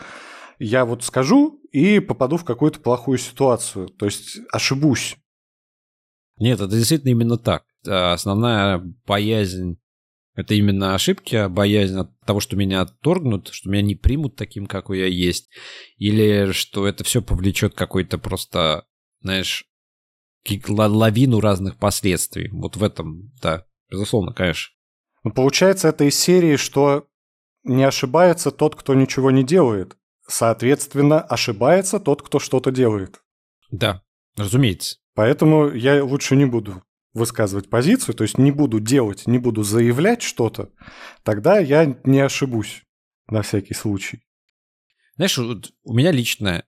я 0.60 0.86
вот 0.86 1.04
скажу 1.04 1.60
и 1.72 2.00
попаду 2.00 2.38
в 2.38 2.46
какую-то 2.46 2.80
плохую 2.80 3.18
ситуацию, 3.18 3.88
то 3.88 4.06
есть 4.06 4.38
ошибусь. 4.52 5.18
Нет, 6.38 6.62
это 6.62 6.76
действительно 6.76 7.10
именно 7.10 7.40
так. 7.40 7.64
Основная 7.88 8.84
боязнь– 9.08 9.80
это 10.36 10.54
именно 10.54 10.94
ошибки, 10.94 11.36
а 11.36 11.50
боязнь 11.50 11.98
от 11.98 12.20
того, 12.20 12.40
что 12.40 12.56
меня 12.56 12.82
отторгнут, 12.82 13.48
что 13.48 13.72
меня 13.72 13.82
не 13.82 13.96
примут 13.96 14.36
таким, 14.36 14.68
какой 14.68 15.00
я 15.00 15.08
есть, 15.08 15.50
или 15.98 16.52
что 16.52 16.86
это 16.86 17.04
все 17.04 17.24
повлечет 17.24 17.74
какой-то 17.74 18.20
просто, 18.20 18.86
знаешь, 19.22 19.66
лавину 20.68 21.40
разных 21.40 21.78
последствий. 21.78 22.50
Вот 22.52 22.78
в 22.78 22.84
этом, 22.84 23.32
да, 23.42 23.66
безусловно, 23.90 24.34
конечно. 24.34 24.74
Ну, 25.24 25.32
получается, 25.32 25.88
это 25.88 26.04
из 26.06 26.18
серии, 26.20 26.56
что 26.56 27.08
не 27.64 27.84
ошибается 27.84 28.52
тот, 28.52 28.76
кто 28.76 28.94
ничего 28.94 29.32
не 29.32 29.44
делает. 29.44 29.98
Соответственно, 30.28 31.22
ошибается 31.22 32.00
тот, 32.00 32.22
кто 32.22 32.40
что-то 32.40 32.72
делает. 32.72 33.22
Да, 33.72 34.04
разумеется. 34.38 34.98
Поэтому 35.14 35.72
я 35.72 36.04
лучше 36.04 36.36
не 36.36 36.46
буду 36.46 36.84
высказывать 37.14 37.70
позицию, 37.70 38.14
то 38.14 38.24
есть 38.24 38.38
не 38.38 38.52
буду 38.52 38.80
делать, 38.80 39.26
не 39.26 39.40
буду 39.40 39.64
заявлять 39.64 40.22
что-то, 40.22 40.70
тогда 41.24 41.60
я 41.60 41.98
не 42.04 42.20
ошибусь 42.20 42.84
на 43.28 43.42
всякий 43.42 43.74
случай. 43.74 44.22
Знаешь, 45.16 45.38
вот 45.38 45.72
у 45.84 45.94
меня 45.94 46.12
лично 46.12 46.66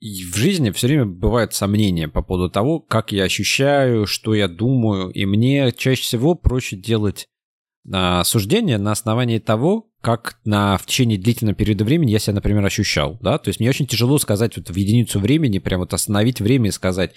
в 0.00 0.36
жизни 0.36 0.70
все 0.70 0.86
время 0.86 1.04
бывают 1.04 1.52
сомнения 1.52 2.08
по 2.08 2.22
поводу 2.22 2.50
того, 2.50 2.80
как 2.80 3.12
я 3.12 3.24
ощущаю, 3.24 4.06
что 4.06 4.34
я 4.34 4.48
думаю, 4.48 5.10
и 5.10 5.26
мне 5.26 5.72
чаще 5.72 6.02
всего 6.02 6.34
проще 6.34 6.76
делать 6.76 7.26
а, 7.92 8.24
суждение 8.24 8.78
на 8.78 8.92
основании 8.92 9.38
того, 9.38 9.90
как 10.00 10.40
на, 10.44 10.78
в 10.78 10.86
течение 10.86 11.18
длительного 11.18 11.54
периода 11.54 11.84
времени 11.84 12.12
я 12.12 12.18
себя, 12.18 12.34
например, 12.34 12.64
ощущал, 12.64 13.18
да, 13.20 13.36
то 13.38 13.48
есть 13.48 13.60
мне 13.60 13.68
очень 13.68 13.86
тяжело 13.86 14.18
сказать 14.18 14.56
вот 14.56 14.70
в 14.70 14.74
единицу 14.74 15.20
времени, 15.20 15.58
прям 15.58 15.80
вот 15.80 15.92
остановить 15.92 16.40
время 16.40 16.68
и 16.68 16.72
сказать, 16.72 17.14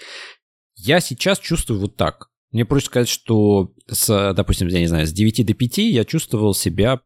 я 0.76 1.00
сейчас 1.00 1.40
чувствую 1.40 1.80
вот 1.80 1.96
так. 1.96 2.30
Мне 2.52 2.66
проще 2.66 2.88
сказать, 2.88 3.10
что, 3.10 3.74
с, 3.88 4.34
допустим, 4.34 4.68
я 4.68 4.80
не 4.80 4.88
знаю, 4.88 5.08
с 5.08 5.14
9 5.14 5.46
до 5.46 5.54
5 5.54 5.78
я 5.78 6.04
чувствовал 6.04 6.54
себя 6.54 7.02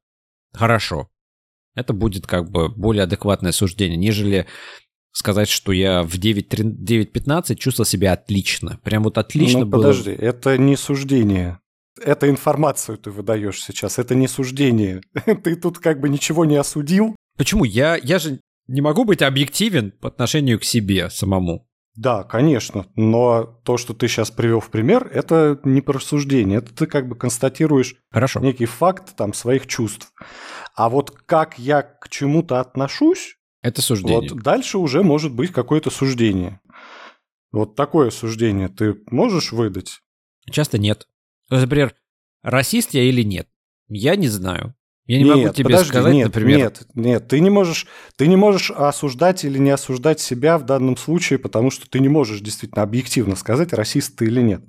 хорошо. 0.53 1.10
Это 1.75 1.93
будет 1.93 2.25
как 2.25 2.50
бы 2.50 2.69
более 2.69 3.03
адекватное 3.03 3.51
суждение, 3.51 3.98
нежели 3.98 4.48
сказать, 5.11 5.49
что 5.49 5.71
я 5.71 6.03
в 6.03 6.15
9.15 6.15 7.55
чувствовал 7.55 7.85
себя 7.85 8.13
отлично. 8.13 8.79
Прям 8.83 9.03
вот 9.03 9.17
отлично 9.17 9.61
ну, 9.61 9.65
было. 9.65 9.81
подожди, 9.81 10.11
это 10.11 10.57
не 10.57 10.75
суждение. 10.75 11.59
Это 11.99 12.29
информацию 12.29 12.97
ты 12.97 13.09
выдаешь 13.09 13.63
сейчас, 13.63 13.97
это 13.97 14.13
не 14.13 14.27
суждение. 14.27 15.01
Ты 15.43 15.55
тут 15.55 15.79
как 15.79 15.99
бы 15.99 16.09
ничего 16.09 16.45
не 16.45 16.55
осудил. 16.55 17.15
Почему? 17.37 17.63
Я, 17.63 17.95
я 17.95 18.19
же 18.19 18.39
не 18.67 18.81
могу 18.81 19.03
быть 19.03 19.23
объективен 19.23 19.91
по 19.91 20.07
отношению 20.07 20.59
к 20.59 20.63
себе 20.63 21.09
самому. 21.09 21.67
Да, 21.97 22.23
конечно, 22.23 22.85
но 22.95 23.43
то, 23.63 23.77
что 23.77 23.95
ты 23.95 24.07
сейчас 24.07 24.29
привел 24.29 24.59
в 24.59 24.69
пример, 24.69 25.09
это 25.11 25.59
не 25.63 25.81
просуждение, 25.81 26.59
это 26.59 26.71
ты 26.71 26.85
как 26.85 27.07
бы 27.09 27.15
констатируешь 27.15 27.95
Хорошо. 28.11 28.39
некий 28.39 28.67
факт 28.67 29.15
там 29.15 29.33
своих 29.33 29.65
чувств. 29.65 30.13
А 30.75 30.89
вот 30.89 31.09
как 31.25 31.57
я 31.57 31.81
к 31.81 32.07
чему-то 32.09 32.59
отношусь, 32.59 33.37
это 33.67 33.81
суждение. 33.81 34.29
Вот 34.29 34.41
дальше 34.41 34.77
уже 34.77 35.03
может 35.03 35.33
быть 35.33 35.51
какое-то 35.51 35.89
суждение. 35.89 36.59
Вот 37.51 37.75
такое 37.75 38.09
суждение 38.09 38.67
ты 38.67 38.95
можешь 39.09 39.51
выдать? 39.51 40.01
Часто 40.50 40.77
нет. 40.77 41.07
Например, 41.50 41.95
расист 42.43 42.93
я 42.93 43.03
или 43.03 43.24
нет? 43.24 43.47
Я 43.88 44.15
не 44.15 44.27
знаю. 44.27 44.75
Я 45.05 45.19
не 45.19 45.24
нет, 45.24 45.36
могу 45.38 45.53
тебе 45.53 45.63
подожди, 45.63 45.89
сказать, 45.89 46.13
нет, 46.13 46.27
например. 46.27 46.57
Нет, 46.59 46.88
нет, 46.93 47.27
ты 47.29 47.39
не 47.39 47.50
можешь, 47.50 47.88
ты 48.17 48.27
не 48.27 48.36
можешь 48.36 48.71
осуждать 48.71 49.45
или 49.45 49.57
не 49.57 49.69
осуждать 49.69 50.19
себя 50.19 50.57
в 50.57 50.65
данном 50.65 50.97
случае, 50.97 51.39
потому 51.39 51.71
что 51.71 51.89
ты 51.89 52.00
не 52.01 52.09
можешь 52.09 52.41
действительно 52.41 52.83
объективно 52.83 53.38
сказать, 53.38 53.71
расист 53.71 54.17
ты 54.17 54.25
или 54.25 54.41
нет. 54.41 54.63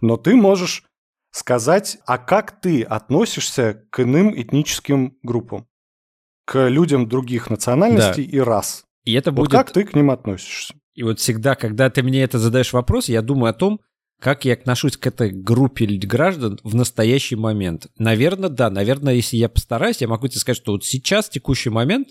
Но 0.00 0.16
ты 0.16 0.36
можешь 0.36 0.84
сказать, 1.32 1.98
а 2.06 2.18
как 2.18 2.60
ты 2.60 2.84
относишься 2.84 3.84
к 3.90 4.00
иным 4.00 4.32
этническим 4.40 5.18
группам, 5.24 5.66
к 6.50 6.68
людям 6.68 7.08
других 7.08 7.48
национальностей 7.48 8.26
да. 8.26 8.36
и 8.36 8.40
рас. 8.40 8.84
И 9.04 9.12
это 9.12 9.30
вот 9.30 9.42
будет... 9.42 9.52
как 9.52 9.70
ты 9.70 9.84
к 9.84 9.94
ним 9.94 10.10
относишься? 10.10 10.74
И 10.94 11.04
вот 11.04 11.20
всегда, 11.20 11.54
когда 11.54 11.88
ты 11.90 12.02
мне 12.02 12.24
это 12.24 12.40
задаешь 12.40 12.72
вопрос, 12.72 13.08
я 13.08 13.22
думаю 13.22 13.50
о 13.50 13.54
том, 13.54 13.78
как 14.20 14.44
я 14.44 14.54
отношусь 14.54 14.96
к 14.96 15.06
этой 15.06 15.30
группе 15.30 15.86
граждан 15.86 16.58
в 16.64 16.74
настоящий 16.74 17.36
момент? 17.36 17.86
Наверное, 17.98 18.48
да. 18.48 18.68
Наверное, 18.68 19.14
если 19.14 19.36
я 19.36 19.48
постараюсь, 19.48 20.00
я 20.00 20.08
могу 20.08 20.26
тебе 20.26 20.40
сказать, 20.40 20.56
что 20.56 20.72
вот 20.72 20.84
сейчас, 20.84 21.28
в 21.28 21.30
текущий 21.30 21.70
момент, 21.70 22.08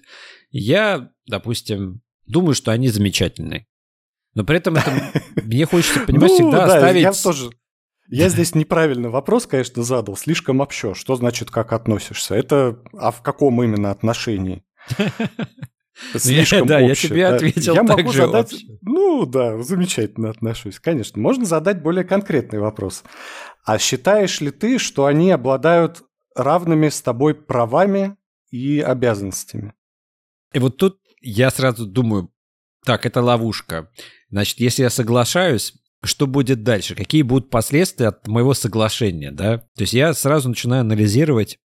я, 0.51 1.10
допустим, 1.27 2.00
думаю, 2.25 2.55
что 2.55 2.72
они 2.72 2.88
замечательные. 2.88 3.67
Но 4.36 4.46
при 4.46 4.55
этом 4.55 4.77
это 4.77 5.22
мне 5.43 5.65
хочется, 5.65 6.00
понимать, 6.00 6.29
ну 6.29 6.36
всегда 6.36 6.63
оставить... 6.63 7.03
Я 8.10 8.30
здесь 8.30 8.56
неправильный 8.56 9.10
вопрос, 9.10 9.46
конечно, 9.46 9.84
задал, 9.84 10.18
слишком 10.18 10.62
общо. 10.62 10.96
Что 10.96 11.16
значит, 11.16 11.51
как 11.51 11.74
относишься? 11.74 12.36
Это, 12.36 12.80
а 12.94 13.12
в 13.12 13.22
каком 13.22 13.62
именно 13.63 13.92
отношении? 13.92 14.63
Слишком 16.16 16.66
да, 16.66 16.80
я 16.80 16.96
тебе 16.96 17.28
ответил 17.28 17.75
Я 17.75 17.84
могу 17.84 18.12
задать... 18.12 18.56
Ну 18.82 19.25
да, 19.25 19.62
замечательно 19.62 20.30
отношусь. 20.30 20.80
Конечно, 20.80 21.22
можно 21.22 21.46
задать 21.46 21.82
более 21.82 22.04
конкретный 22.04 22.60
вопрос. 22.60 23.04
А 23.66 23.78
считаешь 23.78 24.42
ли 24.42 24.50
ты, 24.51 24.80
что 24.80 25.06
они 25.06 25.32
обладают 25.32 26.04
равными 26.36 26.89
с 26.89 27.01
тобой 27.01 27.36
правами 27.36 28.16
и 28.50 28.80
обязанностями? 28.80 29.74
И 30.54 30.60
вот 30.60 30.78
тут 30.78 31.00
я 31.22 31.51
сразу 31.51 31.86
думаю, 31.86 32.32
так, 32.86 33.06
это 33.06 33.22
ловушка. 33.22 33.92
Значит, 34.30 34.60
если 34.60 34.84
я 34.84 34.89
соглашаюсь, 34.89 35.74
что 36.03 36.27
будет 36.27 36.63
дальше? 36.63 36.96
Какие 36.96 37.24
будут 37.24 37.50
последствия 37.50 38.08
от 38.08 38.27
моего 38.27 38.53
соглашения, 38.53 39.32
да? 39.32 39.60
То 39.75 39.82
есть 39.82 39.94
я 39.94 40.13
сразу 40.13 40.50
начинаю 40.50 40.82
анализировать, 40.82 41.58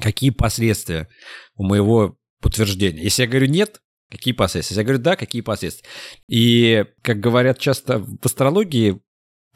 какие 0.00 0.30
последствия 0.30 1.08
у 1.54 1.64
моего 1.64 2.16
подтверждения. 2.40 3.02
Если 3.02 3.22
я 3.22 3.28
говорю 3.28 3.46
нет, 3.46 3.80
какие 4.10 4.34
последствия? 4.34 4.74
Если 4.74 4.80
я 4.80 4.84
говорю 4.84 5.02
да, 5.02 5.16
какие 5.16 5.42
последствия? 5.42 5.88
И, 6.28 6.84
как 7.02 7.20
говорят 7.20 7.58
часто 7.58 7.98
в 7.98 8.18
астрологии, 8.24 9.00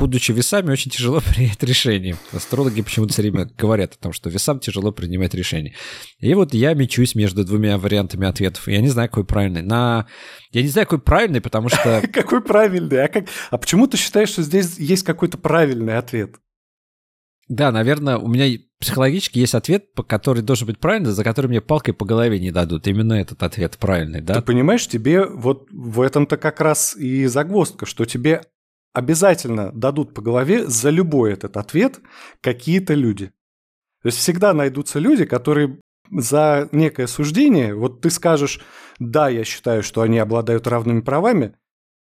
будучи 0.02 0.32
весами, 0.32 0.72
очень 0.72 0.90
тяжело 0.90 1.20
принять 1.34 1.62
решение. 1.62 2.16
Астрологи 2.32 2.82
почему-то 2.82 3.12
все 3.12 3.22
время 3.22 3.48
говорят 3.56 3.94
о 3.94 3.98
том, 3.98 4.12
что 4.12 4.30
весам 4.30 4.58
тяжело 4.58 4.90
принимать 4.90 5.32
решения. 5.32 5.74
И 6.18 6.34
вот 6.34 6.54
я 6.54 6.74
мечусь 6.74 7.14
между 7.14 7.44
двумя 7.44 7.78
вариантами 7.78 8.26
ответов. 8.26 8.66
Я 8.66 8.80
не 8.80 8.88
знаю, 8.88 9.08
какой 9.08 9.24
правильный. 9.24 9.62
На... 9.62 10.06
Я 10.50 10.62
не 10.62 10.68
знаю, 10.68 10.88
какой 10.88 11.00
правильный, 11.00 11.40
потому 11.40 11.68
что... 11.68 12.02
Какой 12.12 12.42
правильный? 12.42 13.04
А, 13.04 13.08
как... 13.08 13.26
а 13.50 13.58
почему 13.58 13.86
ты 13.86 13.96
считаешь, 13.96 14.30
что 14.30 14.42
здесь 14.42 14.76
есть 14.78 15.04
какой-то 15.04 15.38
правильный 15.38 15.96
ответ? 15.96 16.34
Да, 17.48 17.70
наверное, 17.70 18.16
у 18.18 18.26
меня 18.26 18.58
психологически 18.80 19.38
есть 19.38 19.54
ответ, 19.54 19.86
который 20.08 20.42
должен 20.42 20.66
быть 20.66 20.80
правильный, 20.80 21.12
за 21.12 21.22
который 21.22 21.46
мне 21.46 21.60
палкой 21.60 21.94
по 21.94 22.04
голове 22.04 22.40
не 22.40 22.50
дадут. 22.50 22.88
Именно 22.88 23.14
этот 23.14 23.42
ответ 23.42 23.78
правильный, 23.78 24.20
да? 24.20 24.34
Ты 24.34 24.42
понимаешь, 24.42 24.86
тебе 24.88 25.24
вот 25.24 25.68
в 25.70 26.00
этом-то 26.00 26.36
как 26.38 26.60
раз 26.60 26.96
и 26.96 27.26
загвоздка, 27.26 27.86
что 27.86 28.04
тебе 28.04 28.42
обязательно 28.92 29.72
дадут 29.72 30.14
по 30.14 30.22
голове 30.22 30.66
за 30.66 30.90
любой 30.90 31.32
этот 31.32 31.56
ответ 31.56 32.00
какие-то 32.40 32.94
люди. 32.94 33.32
То 34.02 34.08
есть 34.08 34.18
всегда 34.18 34.52
найдутся 34.52 34.98
люди, 34.98 35.24
которые 35.24 35.78
за 36.10 36.68
некое 36.72 37.06
суждение, 37.06 37.74
вот 37.74 38.00
ты 38.00 38.10
скажешь, 38.10 38.60
да, 38.98 39.28
я 39.28 39.44
считаю, 39.44 39.82
что 39.82 40.02
они 40.02 40.18
обладают 40.18 40.66
равными 40.66 41.00
правами, 41.00 41.54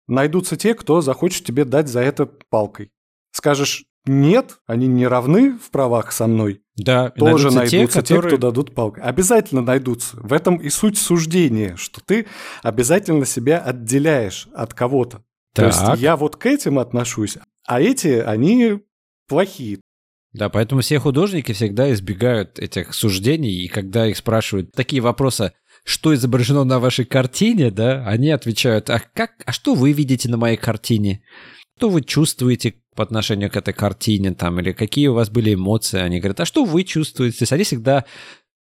найдутся 0.08 0.58
те, 0.58 0.74
кто 0.74 1.02
захочет 1.02 1.46
тебе 1.46 1.64
дать 1.64 1.88
за 1.88 2.02
это 2.02 2.26
палкой. 2.26 2.92
Скажешь, 3.32 3.86
нет, 4.06 4.60
они 4.68 4.88
не 4.88 5.08
равны 5.08 5.58
в 5.58 5.72
правах 5.72 6.12
со 6.12 6.28
мной. 6.28 6.62
Да, 6.76 7.12
тоже 7.12 7.52
найдутся, 7.52 7.76
найдутся 7.76 8.02
те, 8.02 8.16
которые... 8.16 8.32
кто 8.32 8.48
дадут 8.48 8.76
палку. 8.76 9.00
Обязательно 9.02 9.62
найдутся. 9.62 10.18
В 10.18 10.34
этом 10.34 10.58
и 10.58 10.70
суть 10.70 10.98
суждения, 10.98 11.76
что 11.78 12.02
ты 12.02 12.28
обязательно 12.64 13.26
себя 13.26 13.60
отделяешь 13.60 14.48
от 14.54 14.74
кого-то. 14.74 15.24
Так. 15.54 15.72
То 15.72 15.92
есть 15.92 16.02
я 16.02 16.16
вот 16.16 16.36
к 16.36 16.46
этим 16.46 16.80
отношусь, 16.80 17.38
а 17.66 17.82
эти, 17.82 18.20
они 18.20 18.80
плохие. 19.28 19.80
Да, 20.34 20.50
поэтому 20.50 20.82
все 20.82 20.98
художники 20.98 21.52
всегда 21.52 21.92
избегают 21.94 22.58
этих 22.58 22.94
суждений, 22.96 23.64
и 23.64 23.68
когда 23.68 24.08
их 24.08 24.18
спрашивают 24.18 24.72
такие 24.72 25.02
вопросы, 25.02 25.54
что 25.84 26.14
изображено 26.14 26.64
на 26.64 26.80
вашей 26.80 27.06
картине, 27.06 27.70
да, 27.70 28.04
они 28.08 28.32
отвечают, 28.32 28.90
а 28.90 29.00
как, 29.00 29.32
а 29.46 29.52
что 29.52 29.76
вы 29.76 29.92
видите 29.92 30.30
на 30.30 30.38
моей 30.38 30.58
картине? 30.58 31.24
Что 31.78 31.90
вы 31.90 32.02
чувствуете 32.02 32.76
по 32.96 33.04
отношению 33.04 33.52
к 33.52 33.58
этой 33.58 33.74
картине, 33.74 34.34
там, 34.34 34.60
или 34.60 34.72
какие 34.72 35.08
у 35.08 35.14
вас 35.14 35.30
были 35.30 35.54
эмоции? 35.54 36.00
Они 36.00 36.20
говорят, 36.20 36.40
а 36.40 36.46
что 36.46 36.66
вы 36.66 36.84
чувствуете? 36.84 37.40
То 37.40 37.44
есть 37.44 37.54
они 37.54 37.64
всегда 37.64 38.06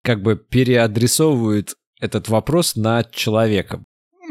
как 0.03 0.21
бы 0.21 0.35
переадресовывают 0.35 1.75
этот 2.01 2.27
вопрос 2.27 2.75
на 2.75 3.03
человека. 3.03 3.83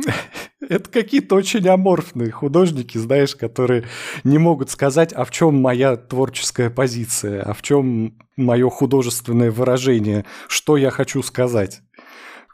Это 0.68 0.90
какие-то 0.90 1.34
очень 1.34 1.66
аморфные 1.68 2.30
художники, 2.30 2.98
знаешь, 2.98 3.34
которые 3.34 3.84
не 4.24 4.38
могут 4.38 4.70
сказать, 4.70 5.12
а 5.12 5.24
в 5.24 5.30
чем 5.30 5.60
моя 5.60 5.96
творческая 5.96 6.70
позиция, 6.70 7.42
а 7.42 7.52
в 7.54 7.62
чем 7.62 8.18
мое 8.36 8.68
художественное 8.70 9.50
выражение, 9.50 10.24
что 10.48 10.76
я 10.76 10.90
хочу 10.90 11.22
сказать. 11.22 11.82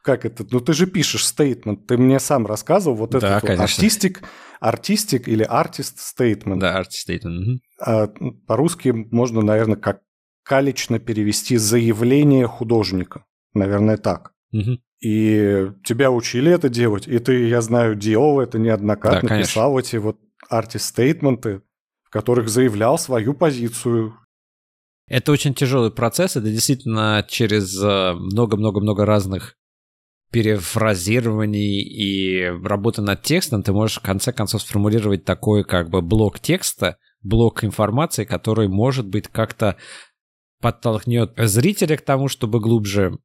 Как 0.03 0.25
это? 0.25 0.47
Ну 0.51 0.61
ты 0.61 0.73
же 0.73 0.87
пишешь 0.87 1.27
стейтмент, 1.27 1.87
ты 1.87 1.99
мне 1.99 2.21
сам 2.21 2.47
рассказывал 2.47 2.97
вот 2.97 3.11
да, 3.11 3.39
этот 3.39 3.59
артистик, 3.59 4.23
артистик 4.61 5.27
или 5.27 5.43
артист 5.43 5.99
стейтмент. 5.99 6.61
Да, 6.61 6.77
артист 6.77 7.03
стейтмент. 7.03 7.61
А, 7.81 8.07
по-русски 8.47 8.91
можно, 9.11 9.43
наверное, 9.43 9.77
как 9.77 10.03
калично 10.45 11.01
перевести 11.01 11.57
заявление 11.57 12.47
художника. 12.47 13.25
Наверное, 13.53 13.97
так. 13.97 14.33
Угу. 14.53 14.79
И 15.01 15.71
тебя 15.85 16.11
учили 16.11 16.51
это 16.51 16.69
делать, 16.69 17.07
и 17.07 17.19
ты, 17.19 17.47
я 17.49 17.61
знаю, 17.61 17.95
делал 17.97 18.41
это 18.41 18.59
неоднократно, 18.59 19.29
да, 19.29 19.39
писал 19.39 19.79
эти 19.79 19.97
вот 19.97 20.19
артист-стейтменты, 20.49 21.63
в 22.05 22.11
которых 22.11 22.49
заявлял 22.49 22.99
свою 22.99 23.35
позицию. 23.35 24.15
Это 25.07 25.33
очень 25.33 25.55
тяжелый 25.55 25.91
процесс, 25.91 26.37
это 26.37 26.51
действительно 26.51 27.25
через 27.29 27.81
э, 27.81 28.15
много-много-много 28.15 29.05
разных 29.05 29.57
перефразирований 30.31 31.83
и 31.83 32.45
работы 32.45 33.01
над 33.01 33.23
текстом 33.23 33.63
ты 33.63 33.73
можешь 33.73 33.99
в 33.99 34.03
конце 34.03 34.33
концов 34.33 34.63
сформулировать 34.63 35.25
такой 35.25 35.65
как 35.65 35.89
бы 35.89 36.03
блок 36.03 36.41
текста, 36.41 36.99
блок 37.23 37.65
информации, 37.65 38.25
который, 38.25 38.69
может 38.69 39.07
быть, 39.07 39.29
как-то 39.29 39.77
подтолкнет 40.61 41.33
зрителя 41.37 41.97
к 41.97 42.03
тому, 42.03 42.29
чтобы 42.29 42.61
глубже 42.61 43.19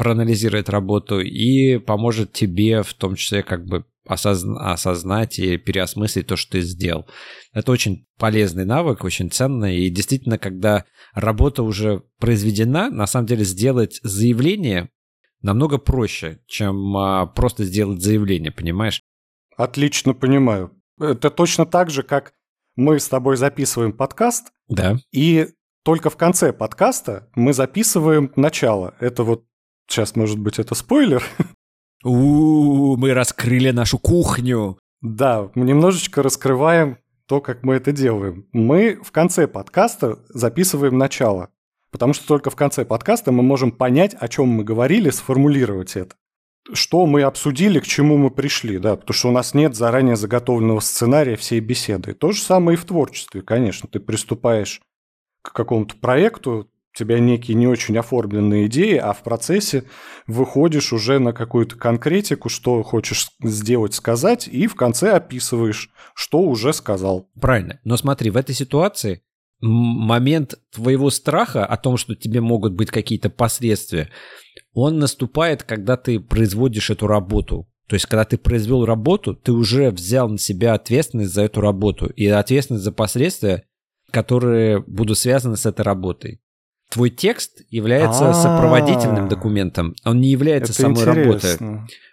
проанализировать 0.00 0.70
работу 0.70 1.20
и 1.20 1.76
поможет 1.76 2.32
тебе 2.32 2.82
в 2.82 2.94
том 2.94 3.16
числе 3.16 3.42
как 3.42 3.66
бы 3.66 3.84
осозна- 4.08 4.56
осознать 4.72 5.38
и 5.38 5.58
переосмыслить 5.58 6.26
то, 6.26 6.36
что 6.36 6.52
ты 6.52 6.62
сделал. 6.62 7.06
Это 7.52 7.70
очень 7.70 8.06
полезный 8.18 8.64
навык, 8.64 9.04
очень 9.04 9.30
ценный. 9.30 9.76
И 9.76 9.90
действительно, 9.90 10.38
когда 10.38 10.86
работа 11.12 11.62
уже 11.62 12.02
произведена, 12.18 12.88
на 12.88 13.06
самом 13.06 13.26
деле 13.26 13.44
сделать 13.44 14.00
заявление 14.02 14.88
намного 15.42 15.76
проще, 15.76 16.38
чем 16.46 16.96
а, 16.96 17.26
просто 17.26 17.64
сделать 17.64 18.00
заявление, 18.00 18.52
понимаешь? 18.52 19.02
Отлично 19.58 20.14
понимаю. 20.14 20.70
Это 20.98 21.28
точно 21.28 21.66
так 21.66 21.90
же, 21.90 22.02
как 22.04 22.32
мы 22.74 22.98
с 23.00 23.06
тобой 23.06 23.36
записываем 23.36 23.92
подкаст, 23.92 24.50
Да. 24.66 24.96
и 25.12 25.48
только 25.84 26.08
в 26.08 26.16
конце 26.16 26.54
подкаста 26.54 27.28
мы 27.34 27.52
записываем 27.52 28.32
начало. 28.34 28.94
Это 28.98 29.24
вот 29.24 29.44
сейчас, 29.90 30.16
может 30.16 30.38
быть, 30.38 30.58
это 30.58 30.74
спойлер. 30.74 31.22
У, 32.04 32.96
мы 32.96 33.12
раскрыли 33.12 33.70
нашу 33.70 33.98
кухню. 33.98 34.78
Да, 35.02 35.50
мы 35.54 35.64
немножечко 35.64 36.22
раскрываем 36.22 36.98
то, 37.26 37.40
как 37.40 37.62
мы 37.62 37.74
это 37.74 37.92
делаем. 37.92 38.46
Мы 38.52 38.98
в 39.02 39.12
конце 39.12 39.46
подкаста 39.46 40.18
записываем 40.28 40.96
начало, 40.98 41.50
потому 41.90 42.12
что 42.12 42.26
только 42.26 42.50
в 42.50 42.56
конце 42.56 42.84
подкаста 42.84 43.32
мы 43.32 43.42
можем 43.42 43.72
понять, 43.72 44.14
о 44.18 44.28
чем 44.28 44.48
мы 44.48 44.64
говорили, 44.64 45.10
сформулировать 45.10 45.96
это. 45.96 46.16
Что 46.72 47.06
мы 47.06 47.22
обсудили, 47.22 47.80
к 47.80 47.86
чему 47.86 48.16
мы 48.16 48.30
пришли, 48.30 48.78
да, 48.78 48.96
потому 48.96 49.14
что 49.14 49.28
у 49.28 49.32
нас 49.32 49.54
нет 49.54 49.74
заранее 49.74 50.16
заготовленного 50.16 50.80
сценария 50.80 51.36
всей 51.36 51.60
беседы. 51.60 52.14
То 52.14 52.32
же 52.32 52.42
самое 52.42 52.76
и 52.76 52.80
в 52.80 52.84
творчестве, 52.84 53.42
конечно. 53.42 53.88
Ты 53.90 53.98
приступаешь 54.00 54.80
к 55.42 55.52
какому-то 55.52 55.96
проекту, 55.96 56.68
у 56.92 56.98
тебя 56.98 57.18
некие 57.20 57.56
не 57.56 57.66
очень 57.66 57.96
оформленные 57.96 58.66
идеи, 58.66 58.96
а 58.96 59.12
в 59.12 59.22
процессе 59.22 59.84
выходишь 60.26 60.92
уже 60.92 61.18
на 61.18 61.32
какую-то 61.32 61.76
конкретику, 61.76 62.48
что 62.48 62.82
хочешь 62.82 63.28
сделать, 63.42 63.94
сказать, 63.94 64.48
и 64.48 64.66
в 64.66 64.74
конце 64.74 65.12
описываешь, 65.12 65.90
что 66.14 66.40
уже 66.40 66.72
сказал. 66.72 67.28
Правильно. 67.40 67.80
Но 67.84 67.96
смотри, 67.96 68.30
в 68.30 68.36
этой 68.36 68.54
ситуации 68.54 69.22
момент 69.60 70.54
твоего 70.74 71.10
страха 71.10 71.64
о 71.64 71.76
том, 71.76 71.96
что 71.96 72.14
тебе 72.14 72.40
могут 72.40 72.74
быть 72.74 72.90
какие-то 72.90 73.30
последствия, 73.30 74.10
он 74.72 74.98
наступает, 74.98 75.62
когда 75.62 75.96
ты 75.96 76.18
производишь 76.18 76.90
эту 76.90 77.06
работу. 77.06 77.68
То 77.86 77.94
есть, 77.94 78.06
когда 78.06 78.24
ты 78.24 78.38
произвел 78.38 78.84
работу, 78.84 79.34
ты 79.34 79.52
уже 79.52 79.90
взял 79.90 80.28
на 80.28 80.38
себя 80.38 80.74
ответственность 80.74 81.34
за 81.34 81.42
эту 81.42 81.60
работу 81.60 82.06
и 82.06 82.26
ответственность 82.26 82.84
за 82.84 82.92
последствия, 82.92 83.64
которые 84.12 84.80
будут 84.80 85.18
связаны 85.18 85.56
с 85.56 85.66
этой 85.66 85.82
работой. 85.82 86.40
Твой 86.90 87.10
текст 87.10 87.62
является 87.70 88.30
А. 88.30 88.34
сопроводительным 88.34 89.28
документом, 89.28 89.94
он 90.04 90.20
не 90.20 90.28
является 90.28 90.72
Это 90.72 90.82
самой 90.82 91.04
работой. 91.04 91.56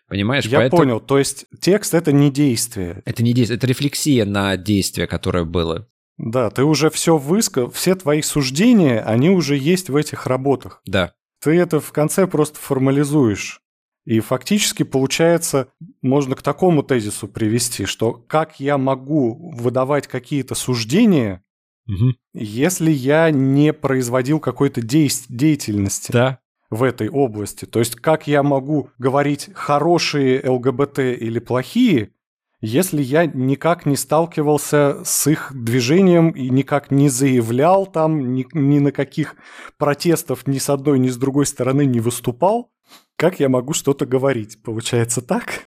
Понимаешь? 0.08 0.46
Я 0.46 0.60
Поэтому 0.60 0.82
понял. 0.82 1.00
То 1.00 1.18
есть 1.18 1.46
текст 1.60 1.94
это 1.94 2.12
не 2.12 2.32
действие. 2.32 3.02
Это 3.06 3.24
не 3.24 3.34
действие, 3.34 3.58
это 3.58 3.68
рефлексия 3.68 4.26
на 4.26 4.56
действие, 4.56 5.08
которое 5.08 5.44
было. 5.44 5.88
Да, 6.18 6.50
ты 6.50 6.64
уже 6.64 6.90
все 6.90 7.18
высказал, 7.18 7.70
все 7.72 7.96
твои 7.96 8.22
суждения, 8.22 9.02
они 9.02 9.30
уже 9.30 9.58
есть 9.58 9.90
в 9.90 9.96
этих 9.96 10.26
работах. 10.26 10.82
Да. 10.86 11.14
Ты 11.44 11.52
это 11.60 11.80
в 11.80 11.92
конце 11.92 12.26
просто 12.26 12.58
формализуешь. 12.60 13.62
И 14.06 14.22
фактически 14.22 14.84
получается, 14.84 15.68
можно 16.02 16.36
к 16.36 16.42
такому 16.42 16.82
тезису 16.82 17.28
привести, 17.28 17.86
что 17.86 18.14
как 18.14 18.60
я 18.60 18.78
могу 18.78 19.52
выдавать 19.58 20.08
какие-то 20.08 20.56
суждения, 20.56 21.44
Мгм. 21.88 22.16
если 22.34 22.92
я 22.92 23.32
не 23.32 23.74
производил 23.74 24.40
какой-то 24.40 24.82
дейс- 24.82 25.26
деятельности 25.30 26.12
Да. 26.12 26.40
в 26.70 26.84
этой 26.84 27.10
области. 27.10 27.66
То 27.66 27.80
есть 27.80 27.96
как 27.96 28.28
я 28.28 28.44
могу 28.44 28.90
говорить 28.98 29.50
хорошие 29.54 30.42
ЛГБТ 30.48 31.00
или 31.00 31.40
плохие, 31.40 32.12
если 32.60 33.02
я 33.04 33.26
никак 33.28 33.86
не 33.86 33.96
сталкивался 33.96 35.02
с 35.06 35.28
их 35.28 35.52
движением 35.54 36.32
и 36.32 36.50
никак 36.50 36.90
не 36.92 37.08
заявлял 37.10 37.86
там, 37.86 38.34
ни, 38.34 38.48
ни 38.54 38.80
на 38.80 38.92
каких 38.92 39.36
протестов 39.78 40.48
ни 40.48 40.58
с 40.58 40.70
одной, 40.70 40.98
ни 41.00 41.10
с 41.10 41.18
другой 41.18 41.46
стороны 41.46 41.86
не 41.86 42.00
выступал, 42.00 42.72
как 43.16 43.40
я 43.40 43.48
могу 43.50 43.74
что-то 43.74 44.06
говорить? 44.06 44.62
Получается 44.64 45.22
так? 45.22 45.66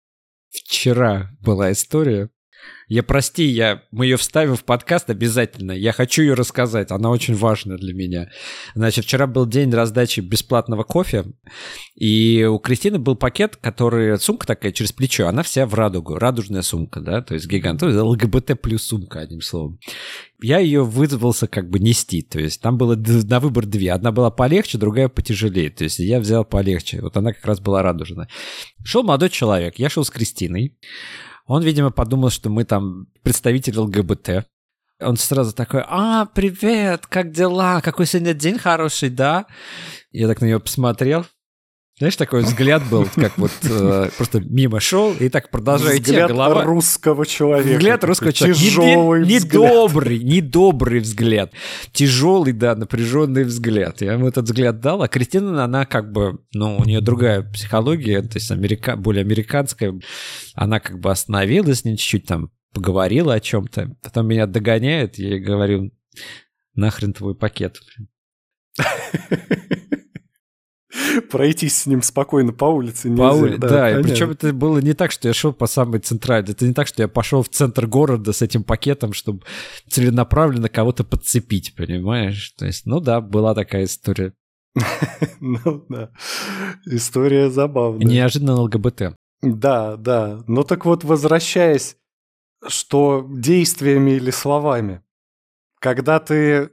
Вчера 0.51 1.31
была 1.43 1.73
история. 1.73 2.31
Я 2.89 3.03
прости, 3.03 3.45
я, 3.45 3.83
мы 3.91 4.07
ее 4.07 4.17
вставим 4.17 4.57
в 4.57 4.65
подкаст 4.65 5.11
обязательно. 5.11 5.73
Я 5.73 5.93
хочу 5.93 6.23
ее 6.23 6.33
рассказать, 6.33 6.91
она 6.91 7.11
очень 7.11 7.35
важна 7.35 7.77
для 7.77 7.93
меня. 7.93 8.31
Значит, 8.75 9.05
вчера 9.05 9.27
был 9.27 9.47
день 9.47 9.71
раздачи 9.71 10.21
бесплатного 10.21 10.85
кофе, 10.85 11.27
и 11.95 12.49
у 12.51 12.59
Кристины 12.59 12.99
был 12.99 13.15
пакет, 13.15 13.57
который, 13.57 14.19
сумка 14.19 14.47
такая 14.47 14.73
через 14.73 14.93
плечо, 14.93 15.29
она 15.29 15.43
вся 15.43 15.67
в 15.67 15.75
радугу, 15.75 16.15
радужная 16.15 16.63
сумка, 16.63 17.01
да, 17.01 17.21
то 17.21 17.35
есть 17.35 17.47
гигант, 17.47 17.81
то 17.81 17.89
есть 17.89 17.99
ЛГБТ 17.99 18.59
плюс 18.61 18.85
сумка, 18.85 19.21
одним 19.21 19.43
словом. 19.43 19.79
Я 20.41 20.59
ее 20.59 20.83
вызвался 20.83 21.47
как 21.47 21.69
бы 21.69 21.79
нести, 21.79 22.23
то 22.23 22.41
есть 22.41 22.63
там 22.63 22.79
было 22.79 22.97
на 22.97 23.41
выбор 23.41 23.67
две. 23.67 23.93
Одна 23.93 24.13
была 24.13 24.31
полегче, 24.31 24.79
другая 24.79 25.09
потяжелее, 25.09 25.69
то 25.69 25.85
есть 25.85 25.99
я 25.99 26.21
взял 26.21 26.45
полегче. 26.45 27.03
Вот 27.03 27.17
она 27.19 27.35
как 27.35 27.45
раз 27.45 27.61
была 27.61 27.83
радужная. 27.83 28.29
Шел 28.83 29.03
молодой 29.03 29.29
человек, 29.29 29.79
я 29.79 29.91
шел 29.91 30.05
с 30.05 30.11
Кристиной. 30.11 30.79
Он, 31.49 31.63
видимо, 31.63 31.91
подумал, 31.91 32.29
что 32.29 32.51
мы 32.51 32.65
там 32.65 33.07
представители 33.23 33.79
ЛГБТ. 33.79 34.47
Он 35.01 35.17
сразу 35.17 35.55
такой, 35.55 35.83
а, 35.89 36.27
привет, 36.27 37.07
как 37.07 37.33
дела? 37.33 37.81
Какой 37.81 38.05
сегодня 38.05 38.35
день 38.35 38.59
хороший, 38.59 39.09
да? 39.09 39.47
Я 40.11 40.29
так 40.29 40.43
на 40.43 40.45
нее 40.45 40.61
посмотрел. 40.61 41.25
Знаешь, 41.99 42.15
такой 42.15 42.43
взгляд 42.43 42.89
был, 42.89 43.07
как 43.13 43.37
вот 43.39 43.51
э, 43.65 44.11
просто 44.17 44.41
мимо 44.41 44.79
шел, 44.79 45.13
и 45.15 45.29
так 45.29 45.51
а 45.51 45.59
Взгляд 46.01 46.31
голова... 46.31 46.63
русского 46.63 47.27
человека. 47.27 47.77
Взгляд 47.77 48.05
русского 48.05 48.33
человека. 48.33 48.61
Тяжелый 48.61 49.27
Не- 49.27 49.39
взгляд. 49.39 49.63
Недобрый, 49.65 50.19
недобрый 50.21 51.01
взгляд. 51.01 51.53
Тяжелый, 51.91 52.53
да, 52.53 52.77
напряженный 52.77 53.43
взгляд. 53.43 54.01
Я 54.01 54.13
ему 54.13 54.29
этот 54.29 54.45
взгляд 54.45 54.79
дал, 54.81 55.03
а 55.03 55.09
Кристина, 55.09 55.65
она 55.65 55.87
как 55.87 56.13
бы, 56.13 56.39
ну, 56.53 56.77
у 56.77 56.85
нее 56.85 57.01
другая 57.01 57.43
психология, 57.43 58.23
то 58.23 58.37
есть 58.37 58.53
америка... 58.53 58.95
более 58.97 59.23
американская. 59.23 59.99
Она 60.55 60.79
как 60.79 61.01
бы 61.01 61.11
остановилась 61.11 61.85
ним 61.85 61.97
чуть-чуть 61.97 62.27
там, 62.27 62.53
поговорила 62.73 63.35
о 63.35 63.41
чем-то. 63.41 63.97
Потом 64.05 64.29
меня 64.29 64.47
догоняет, 64.47 65.19
я 65.19 65.31
ей 65.31 65.41
говорю, 65.41 65.91
нахрен 66.75 67.13
твой 67.13 67.35
пакет. 67.35 67.81
Пройтись 71.31 71.77
с 71.83 71.87
ним 71.87 72.03
спокойно 72.03 72.53
по 72.53 72.67
улице 72.67 73.09
По 73.09 73.09
нельзя. 73.13 73.33
ули- 73.33 73.57
Да, 73.57 73.91
и 73.91 73.93
понятно. 73.95 74.03
причем 74.03 74.31
это 74.31 74.53
было 74.53 74.79
не 74.79 74.93
так, 74.95 75.11
что 75.11 75.29
я 75.29 75.35
шел 75.35 75.53
по 75.53 75.67
самой 75.67 76.01
центральной. 76.01 76.53
Это 76.53 76.67
не 76.67 76.75
так, 76.75 76.87
что 76.87 77.03
я 77.03 77.09
пошел 77.09 77.43
в 77.43 77.49
центр 77.49 77.87
города 77.87 78.33
с 78.33 78.43
этим 78.43 78.63
пакетом, 78.65 79.13
чтобы 79.13 79.43
целенаправленно 79.89 80.69
кого-то 80.69 81.05
подцепить, 81.05 81.75
понимаешь? 81.77 82.51
То 82.59 82.67
есть, 82.67 82.87
ну 82.87 83.01
да, 83.01 83.21
была 83.21 83.55
такая 83.55 83.85
история. 83.85 84.33
Ну 85.41 85.85
да. 85.89 86.11
История 86.87 87.51
забавная. 87.51 88.07
Неожиданно 88.07 88.55
ЛГБТ. 88.63 89.15
Да, 89.43 89.97
да. 89.97 90.43
Ну 90.47 90.65
так 90.65 90.85
вот, 90.85 91.05
возвращаясь, 91.05 91.97
что 92.67 93.27
действиями 93.31 94.13
или 94.13 94.31
словами, 94.31 95.03
когда 95.81 96.19
ты 96.19 96.71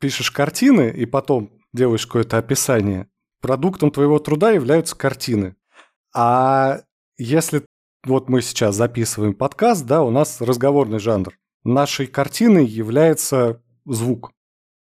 пишешь 0.00 0.30
картины 0.30 0.92
и 0.96 1.06
потом 1.06 1.52
делаешь 1.72 2.06
какое-то 2.06 2.38
описание, 2.38 3.06
продуктом 3.40 3.90
твоего 3.90 4.18
труда 4.18 4.50
являются 4.50 4.96
картины. 4.96 5.56
А 6.14 6.80
если 7.18 7.64
вот 8.04 8.28
мы 8.28 8.42
сейчас 8.42 8.76
записываем 8.76 9.34
подкаст, 9.34 9.84
да, 9.84 10.02
у 10.02 10.10
нас 10.10 10.40
разговорный 10.40 10.98
жанр. 10.98 11.34
Нашей 11.64 12.06
картиной 12.06 12.64
является 12.66 13.62
звук. 13.84 14.32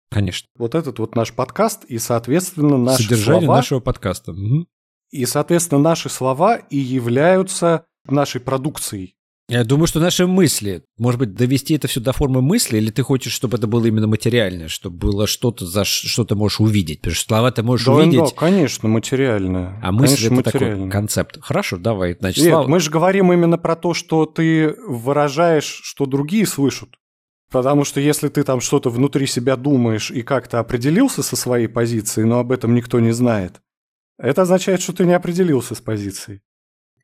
Конечно. 0.10 0.48
Вот 0.56 0.76
этот 0.76 1.00
вот 1.00 1.15
наш 1.15 1.34
подкаст 1.34 1.84
и, 1.86 1.98
соответственно, 1.98 2.78
наши 2.78 3.04
Содержание 3.04 3.46
слова 3.46 3.58
нашего 3.58 3.80
подкаста. 3.80 4.34
Мгм. 4.34 4.67
и, 5.10 5.26
соответственно, 5.26 5.82
наши 5.82 6.10
слова 6.10 6.56
и 6.56 6.78
являются 6.78 7.86
нашей 8.06 8.39
продукцией. 8.39 9.17
Я 9.50 9.64
думаю, 9.64 9.88
что 9.88 10.02
наши 10.02 10.28
мысли, 10.28 10.84
может 10.98 11.20
быть, 11.20 11.34
довести 11.34 11.74
это 11.76 11.88
все 11.88 12.02
до 12.02 12.12
формы 12.12 12.42
мысли, 12.42 12.78
или 12.80 12.92
ты 12.92 13.02
хочешь, 13.02 13.32
чтобы 13.32 13.58
это 13.58 13.66
было 13.66 13.86
именно 13.86 14.06
материальное, 14.08 14.68
чтобы 14.68 14.98
было 14.98 15.26
что-то, 15.26 15.66
за 15.66 15.86
что 15.86 16.26
ты 16.26 16.36
можешь 16.36 16.60
увидеть? 16.60 17.00
Потому 17.00 17.16
что 17.16 17.26
слова 17.28 17.52
ты 17.52 17.64
можешь 17.64 17.86
Да, 17.86 17.94
увидеть, 17.94 18.20
да, 18.20 18.28
конечно, 18.36 18.90
материальное. 18.90 19.80
а 19.82 19.94
мысль 19.94 20.28
Конечно, 20.28 20.40
это 20.42 20.52
такой 20.52 20.90
концепт. 20.90 21.38
Хорошо, 21.42 21.78
давай. 21.78 22.18
Значит, 22.20 22.44
Нет, 22.44 22.52
слава- 22.52 22.68
мы 22.68 22.82
же 22.82 22.92
говорим 22.92 23.32
именно 23.32 23.58
про 23.58 23.78
то, 23.78 23.94
что 23.94 24.26
ты 24.26 24.76
выражаешь, 24.86 25.80
что 25.82 26.06
другие 26.06 26.46
слышат. 26.46 26.90
Потому 27.50 27.86
что 27.86 28.02
если 28.02 28.28
ты 28.28 28.44
там 28.44 28.60
что-то 28.60 28.90
внутри 28.90 29.28
себя 29.28 29.56
думаешь 29.56 30.12
и 30.12 30.24
как-то 30.24 30.60
определился 30.60 31.24
со 31.24 31.38
своей 31.38 31.68
позицией, 31.68 32.26
но 32.28 32.40
об 32.40 32.52
этом 32.52 32.76
никто 32.76 33.00
не 33.00 33.14
знает, 33.14 33.62
это 34.20 34.42
означает, 34.42 34.82
что 34.82 34.92
ты 34.92 35.06
не 35.06 35.14
определился 35.14 35.74
с 35.74 35.80
позицией. 35.80 36.42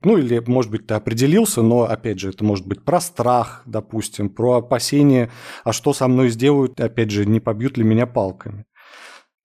Ну 0.03 0.17
или, 0.17 0.39
может 0.45 0.71
быть, 0.71 0.87
ты 0.87 0.95
определился, 0.95 1.61
но, 1.61 1.83
опять 1.83 2.19
же, 2.19 2.29
это 2.29 2.43
может 2.43 2.67
быть 2.67 2.83
про 2.83 2.99
страх, 2.99 3.63
допустим, 3.65 4.29
про 4.29 4.55
опасение, 4.55 5.31
а 5.63 5.71
что 5.71 5.93
со 5.93 6.07
мной 6.07 6.29
сделают, 6.29 6.79
опять 6.79 7.11
же, 7.11 7.25
не 7.25 7.39
побьют 7.39 7.77
ли 7.77 7.83
меня 7.83 8.05
палками. 8.05 8.65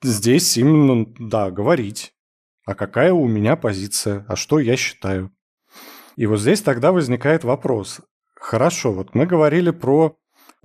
Здесь 0.03 0.57
именно, 0.57 1.07
да, 1.18 1.51
говорить. 1.51 2.12
А 2.66 2.75
какая 2.75 3.12
у 3.12 3.27
меня 3.27 3.57
позиция, 3.57 4.25
а 4.29 4.37
что 4.37 4.59
я 4.59 4.77
считаю. 4.77 5.33
И 6.16 6.27
вот 6.27 6.40
здесь 6.40 6.61
тогда 6.61 6.92
возникает 6.92 7.44
вопрос. 7.44 8.01
Хорошо, 8.35 8.92
вот 8.92 9.14
мы 9.14 9.27
говорили 9.27 9.71
про 9.71 10.16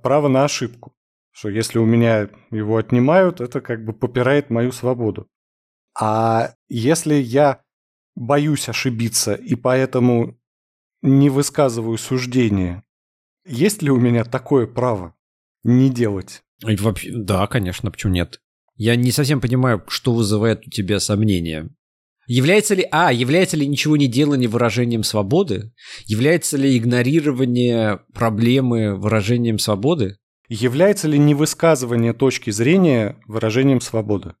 право 0.02 0.28
на 0.28 0.44
ошибку, 0.44 0.92
что 1.32 1.48
если 1.48 1.78
у 1.78 1.86
меня 1.86 2.28
его 2.50 2.76
отнимают, 2.76 3.40
это 3.40 3.60
как 3.60 3.84
бы 3.84 3.92
попирает 3.92 4.50
мою 4.50 4.70
свободу. 4.70 5.28
А 5.98 6.54
если 6.68 7.14
я 7.14 7.63
боюсь 8.14 8.68
ошибиться 8.68 9.34
и 9.34 9.54
поэтому 9.54 10.38
не 11.02 11.30
высказываю 11.30 11.98
суждения, 11.98 12.84
есть 13.46 13.82
ли 13.82 13.90
у 13.90 13.98
меня 13.98 14.24
такое 14.24 14.66
право 14.66 15.14
не 15.62 15.90
делать? 15.90 16.42
Вообще, 16.62 17.10
да, 17.12 17.46
конечно, 17.46 17.90
почему 17.90 18.12
нет? 18.12 18.40
Я 18.76 18.96
не 18.96 19.12
совсем 19.12 19.40
понимаю, 19.40 19.84
что 19.88 20.14
вызывает 20.14 20.66
у 20.66 20.70
тебя 20.70 20.98
сомнения. 20.98 21.70
Является 22.26 22.74
ли, 22.74 22.86
а, 22.90 23.12
является 23.12 23.56
ли 23.56 23.66
ничего 23.66 23.96
не 23.96 24.06
делание 24.06 24.48
выражением 24.48 25.02
свободы? 25.02 25.72
Является 26.06 26.56
ли 26.56 26.76
игнорирование 26.76 28.00
проблемы 28.14 28.96
выражением 28.96 29.58
свободы? 29.58 30.16
Является 30.48 31.06
ли 31.06 31.18
невысказывание 31.18 32.14
точки 32.14 32.50
зрения 32.50 33.18
выражением 33.26 33.80
свободы? 33.80 34.34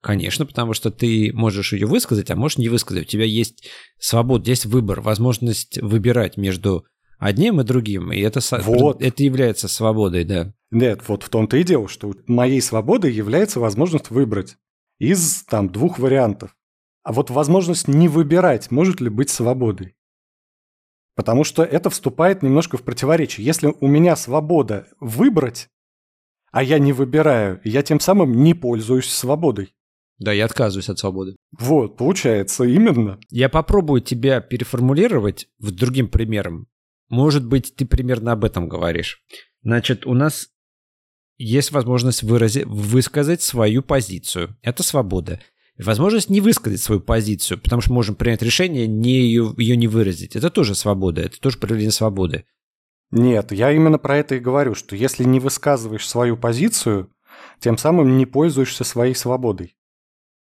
Конечно, 0.00 0.46
потому 0.46 0.74
что 0.74 0.90
ты 0.90 1.32
можешь 1.34 1.72
ее 1.72 1.86
высказать, 1.86 2.30
а 2.30 2.36
можешь 2.36 2.58
не 2.58 2.68
высказать. 2.68 3.04
У 3.04 3.10
тебя 3.10 3.24
есть 3.24 3.68
свобода, 3.98 4.48
есть 4.48 4.66
выбор, 4.66 5.00
возможность 5.00 5.78
выбирать 5.82 6.36
между 6.36 6.86
одним 7.18 7.60
и 7.60 7.64
другим. 7.64 8.12
И 8.12 8.20
это, 8.20 8.40
вот. 8.62 9.02
это 9.02 9.22
является 9.24 9.66
свободой, 9.66 10.24
да. 10.24 10.54
Нет, 10.70 11.08
вот 11.08 11.24
в 11.24 11.28
том-то 11.28 11.56
и 11.56 11.64
дело, 11.64 11.88
что 11.88 12.14
моей 12.26 12.60
свободой 12.60 13.12
является 13.12 13.58
возможность 13.58 14.10
выбрать 14.10 14.56
из 14.98 15.42
там 15.44 15.70
двух 15.70 15.98
вариантов. 15.98 16.54
А 17.02 17.12
вот 17.12 17.30
возможность 17.30 17.88
не 17.88 18.08
выбирать 18.08 18.70
может 18.70 19.00
ли 19.00 19.08
быть 19.08 19.30
свободой? 19.30 19.96
Потому 21.16 21.42
что 21.42 21.64
это 21.64 21.90
вступает 21.90 22.42
немножко 22.42 22.76
в 22.76 22.82
противоречие. 22.82 23.44
Если 23.44 23.74
у 23.80 23.88
меня 23.88 24.14
свобода 24.14 24.86
выбрать, 25.00 25.68
а 26.52 26.62
я 26.62 26.78
не 26.78 26.92
выбираю, 26.92 27.60
я 27.64 27.82
тем 27.82 27.98
самым 27.98 28.44
не 28.44 28.54
пользуюсь 28.54 29.08
свободой. 29.08 29.74
Да, 30.18 30.32
я 30.32 30.46
отказываюсь 30.46 30.88
от 30.88 30.98
свободы. 30.98 31.36
Вот, 31.58 31.96
получается, 31.96 32.64
именно. 32.64 33.18
Я 33.30 33.48
попробую 33.48 34.00
тебя 34.00 34.40
переформулировать 34.40 35.48
в 35.58 35.70
другим 35.70 36.08
примером. 36.08 36.66
Может 37.08 37.46
быть, 37.46 37.74
ты 37.74 37.86
примерно 37.86 38.32
об 38.32 38.44
этом 38.44 38.68
говоришь. 38.68 39.22
Значит, 39.62 40.06
у 40.06 40.14
нас 40.14 40.48
есть 41.36 41.70
возможность 41.70 42.22
выразить, 42.22 42.66
высказать 42.66 43.42
свою 43.42 43.82
позицию. 43.82 44.56
Это 44.62 44.82
свобода. 44.82 45.40
Возможность 45.78 46.28
не 46.28 46.40
высказать 46.40 46.82
свою 46.82 47.00
позицию, 47.00 47.60
потому 47.60 47.80
что 47.80 47.92
можем 47.92 48.16
принять 48.16 48.42
решение 48.42 48.88
не 48.88 49.20
ее, 49.20 49.54
ее 49.56 49.76
не 49.76 49.86
выразить. 49.86 50.34
Это 50.34 50.50
тоже 50.50 50.74
свобода, 50.74 51.20
это 51.20 51.40
тоже 51.40 51.58
проявление 51.58 51.92
свободы. 51.92 52.44
Нет, 53.12 53.52
я 53.52 53.70
именно 53.70 53.98
про 53.98 54.18
это 54.18 54.34
и 54.34 54.40
говорю, 54.40 54.74
что 54.74 54.96
если 54.96 55.22
не 55.22 55.38
высказываешь 55.38 56.06
свою 56.06 56.36
позицию, 56.36 57.10
тем 57.60 57.78
самым 57.78 58.18
не 58.18 58.26
пользуешься 58.26 58.82
своей 58.82 59.14
свободой. 59.14 59.76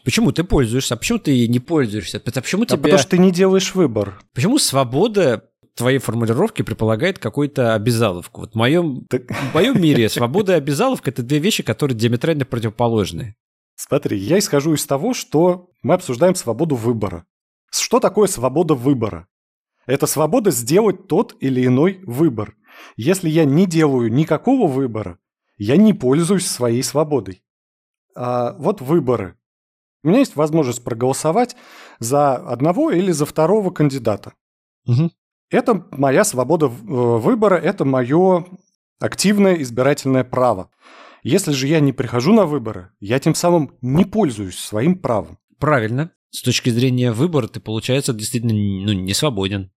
Почему 0.09 0.33
ты 0.33 0.43
пользуешься? 0.43 0.95
А 0.95 0.97
почему 0.97 1.19
ты 1.19 1.47
не 1.49 1.61
пользуешься? 1.61 2.17
А 2.17 2.41
почему 2.41 2.65
тебя... 2.65 2.79
потому 2.79 2.99
что 2.99 3.11
ты 3.11 3.19
не 3.19 3.31
делаешь 3.31 3.75
выбор. 3.75 4.19
Почему 4.33 4.59
свобода 4.59 5.51
твоей 5.75 5.99
формулировки 5.99 6.63
предполагает 6.63 7.19
какую-то 7.19 7.75
обязаловку? 7.75 8.41
Вот 8.41 8.53
в 8.53 8.55
моем, 8.55 9.05
так... 9.11 9.31
в 9.31 9.55
моем 9.55 9.79
мире 9.79 10.09
свобода 10.09 10.55
и 10.55 10.57
обязаловка– 10.57 11.11
это 11.13 11.23
две 11.23 11.41
вещи, 11.41 11.63
которые 11.63 11.95
диаметрально 11.95 12.47
противоположны. 12.47 13.37
Смотри, 13.77 14.17
я 14.17 14.39
исхожу 14.39 14.73
из 14.73 14.87
того, 14.87 15.13
что 15.13 15.69
мы 15.83 15.93
обсуждаем 15.93 16.37
свободу 16.37 16.75
выбора. 16.75 17.27
Что 17.71 18.01
такое 18.01 18.29
свобода 18.29 18.73
выбора? 18.73 19.29
Это 19.85 20.07
свобода 20.07 20.51
сделать 20.53 21.07
тот 21.07 21.37
или 21.41 21.67
иной 21.67 22.01
выбор. 22.07 22.55
Если 22.97 23.29
я 23.29 23.45
не 23.45 23.67
делаю 23.67 24.11
никакого 24.11 24.69
выбора, 24.69 25.19
я 25.59 25.77
не 25.77 25.93
пользуюсь 25.93 26.47
своей 26.47 26.83
свободой. 26.83 27.43
А 28.17 28.55
вот 28.55 28.81
выборы. 28.81 29.38
У 30.03 30.09
меня 30.09 30.21
есть 30.21 30.37
возможность 30.37 30.85
проголосовать 30.85 31.57
за 31.99 32.35
одного 32.37 32.91
или 32.91 33.11
за 33.11 33.27
второго 33.27 33.71
кандидата. 33.71 34.35
Угу. 34.87 35.11
Это 35.51 35.87
моя 35.91 36.25
свобода 36.25 36.67
э, 36.67 36.69
выбора, 36.69 37.57
это 37.57 37.85
мое 37.85 38.47
активное 39.01 39.55
избирательное 39.63 40.25
право. 40.25 40.71
Если 41.23 41.53
же 41.53 41.67
я 41.67 41.81
не 41.81 41.93
прихожу 41.93 42.33
на 42.33 42.47
выборы, 42.47 42.93
я 43.01 43.19
тем 43.19 43.35
самым 43.35 43.77
не 43.81 44.05
пользуюсь 44.05 44.59
своим 44.59 44.99
правом. 44.99 45.39
Правильно. 45.59 46.13
С 46.31 46.43
точки 46.43 46.71
зрения 46.71 47.13
выбора 47.13 47.49
ты, 47.49 47.61
получается, 47.61 48.13
действительно 48.13 48.53
ну, 48.53 48.93
не 48.93 49.15
свободен. 49.15 49.73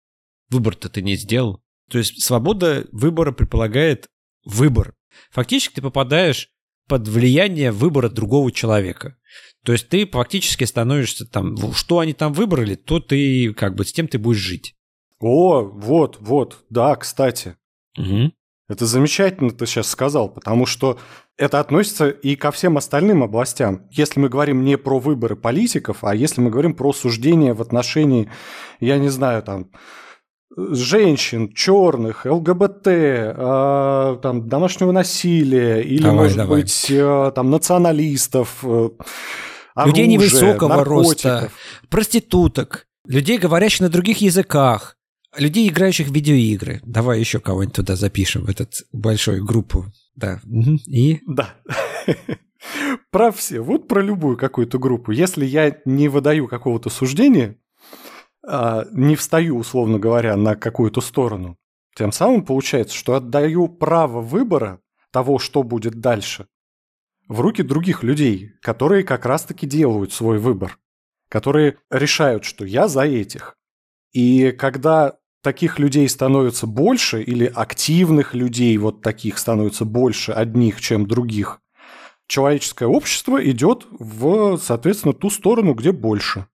Выбор-то 0.50 0.90
ты 0.90 1.02
не 1.02 1.16
сделал. 1.16 1.64
То 1.90 1.98
есть 1.98 2.22
свобода 2.22 2.86
выбора 2.92 3.32
предполагает 3.32 4.10
выбор. 4.46 4.96
Фактически 5.32 5.76
ты 5.76 5.82
попадаешь 5.82 6.51
под 6.88 7.08
влияние 7.08 7.72
выбора 7.72 8.10
другого 8.10 8.52
человека. 8.52 9.16
То 9.64 9.74
есть 9.74 9.90
ты 9.90 10.08
фактически 10.08 10.64
становишься 10.64 11.26
там, 11.26 11.56
что 11.74 12.00
они 12.00 12.14
там 12.14 12.34
выбрали, 12.34 12.76
то 12.76 13.00
ты 13.00 13.54
как 13.54 13.76
бы 13.76 13.86
с 13.86 13.94
тем 13.94 14.08
ты 14.08 14.18
будешь 14.18 14.40
жить. 14.40 14.76
О, 15.20 15.62
вот, 15.62 16.18
вот, 16.20 16.66
да, 16.70 16.96
кстати. 16.96 17.56
Угу. 17.98 18.32
Это 18.70 18.86
замечательно 18.86 19.52
ты 19.52 19.66
сейчас 19.66 19.90
сказал, 19.90 20.30
потому 20.30 20.66
что 20.66 20.98
это 21.38 21.60
относится 21.60 22.10
и 22.10 22.36
ко 22.36 22.52
всем 22.52 22.78
остальным 22.78 23.22
областям. 23.22 23.88
Если 23.92 24.20
мы 24.20 24.30
говорим 24.30 24.64
не 24.64 24.78
про 24.78 25.00
выборы 25.00 25.36
политиков, 25.36 26.04
а 26.04 26.16
если 26.16 26.42
мы 26.42 26.50
говорим 26.50 26.74
про 26.74 26.94
суждения 26.94 27.54
в 27.54 27.62
отношении, 27.62 28.32
я 28.80 28.98
не 28.98 29.10
знаю, 29.10 29.44
там, 29.44 29.72
женщин, 30.58 31.54
черных, 31.54 32.26
ЛГБТ, 32.26 32.88
э, 32.88 34.18
там, 34.22 34.48
домашнего 34.48 34.92
насилия 34.92 35.82
или, 35.82 36.04
давай, 36.04 36.16
может 36.18 36.38
давай. 36.38 36.62
быть, 36.62 36.88
э, 36.90 37.32
там, 37.34 37.50
националистов, 37.50 38.60
э, 38.64 38.90
людей 39.86 40.08
невысокого 40.08 40.70
наркотиков. 40.70 40.90
роста, 40.90 41.52
проституток, 41.90 42.88
людей, 43.06 43.38
говорящих 43.38 43.82
на 43.82 43.90
других 43.90 44.20
языках, 44.22 44.98
людей, 45.38 45.70
играющих 45.70 46.08
в 46.08 46.14
видеоигры. 46.14 46.82
Давай 46.84 47.20
еще 47.20 47.40
кого-нибудь 47.40 47.76
туда 47.76 47.96
запишем, 47.96 48.46
в 48.46 48.50
этот 48.50 48.84
большую 48.92 49.46
группу. 49.46 49.86
Да. 50.16 50.42
И? 50.88 51.22
Да. 51.28 51.56
Про 53.12 53.32
все. 53.32 53.62
Вот 53.62 53.88
про 53.88 54.02
любую 54.02 54.38
какую-то 54.38 54.78
группу. 54.78 55.12
Если 55.12 55.46
я 55.46 55.78
не 55.86 56.08
выдаю 56.10 56.48
какого-то 56.48 56.90
суждения, 56.90 57.58
не 58.44 59.16
встаю, 59.16 59.58
условно 59.58 60.00
говоря, 60.00 60.36
на 60.36 60.56
какую-то 60.56 61.02
сторону, 61.02 61.58
тем 61.96 62.12
самым 62.12 62.44
получается, 62.44 62.96
что 62.96 63.16
отдаю 63.16 63.68
право 63.68 64.22
выбора 64.22 64.80
того, 65.12 65.40
что 65.40 65.64
будет 65.64 66.00
дальше, 66.00 66.48
в 67.28 67.40
руки 67.40 67.64
других 67.64 68.04
людей, 68.04 68.54
которые 68.62 69.04
как 69.04 69.26
раз-таки 69.26 69.68
делают 69.68 70.14
свой 70.14 70.38
выбор, 70.38 70.78
которые 71.30 71.78
решают, 71.90 72.44
что 72.44 72.66
я 72.66 72.88
за 72.88 73.04
этих. 73.04 73.58
И 74.12 74.52
когда 74.52 75.18
таких 75.42 75.80
людей 75.80 76.08
становится 76.10 76.68
больше, 76.68 77.22
или 77.22 77.46
активных 77.46 78.34
людей 78.34 78.78
вот 78.78 79.02
таких 79.02 79.38
становится 79.38 79.86
больше 79.86 80.32
одних, 80.32 80.82
чем 80.82 81.08
других, 81.08 81.62
человеческое 82.28 82.88
общество 82.88 83.44
идет 83.50 83.88
в, 83.92 84.58
соответственно, 84.58 85.14
ту 85.14 85.30
сторону, 85.30 85.74
где 85.74 85.92
больше. 85.92 86.48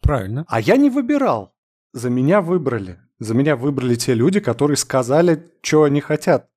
Правильно. 0.00 0.44
А 0.48 0.60
я 0.60 0.76
не 0.76 0.90
выбирал. 0.90 1.54
За 1.92 2.10
меня 2.10 2.40
выбрали. 2.40 2.98
За 3.18 3.34
меня 3.34 3.56
выбрали 3.56 3.94
те 3.96 4.14
люди, 4.14 4.40
которые 4.40 4.76
сказали, 4.76 5.50
что 5.62 5.84
они 5.84 6.00
хотят 6.00 6.48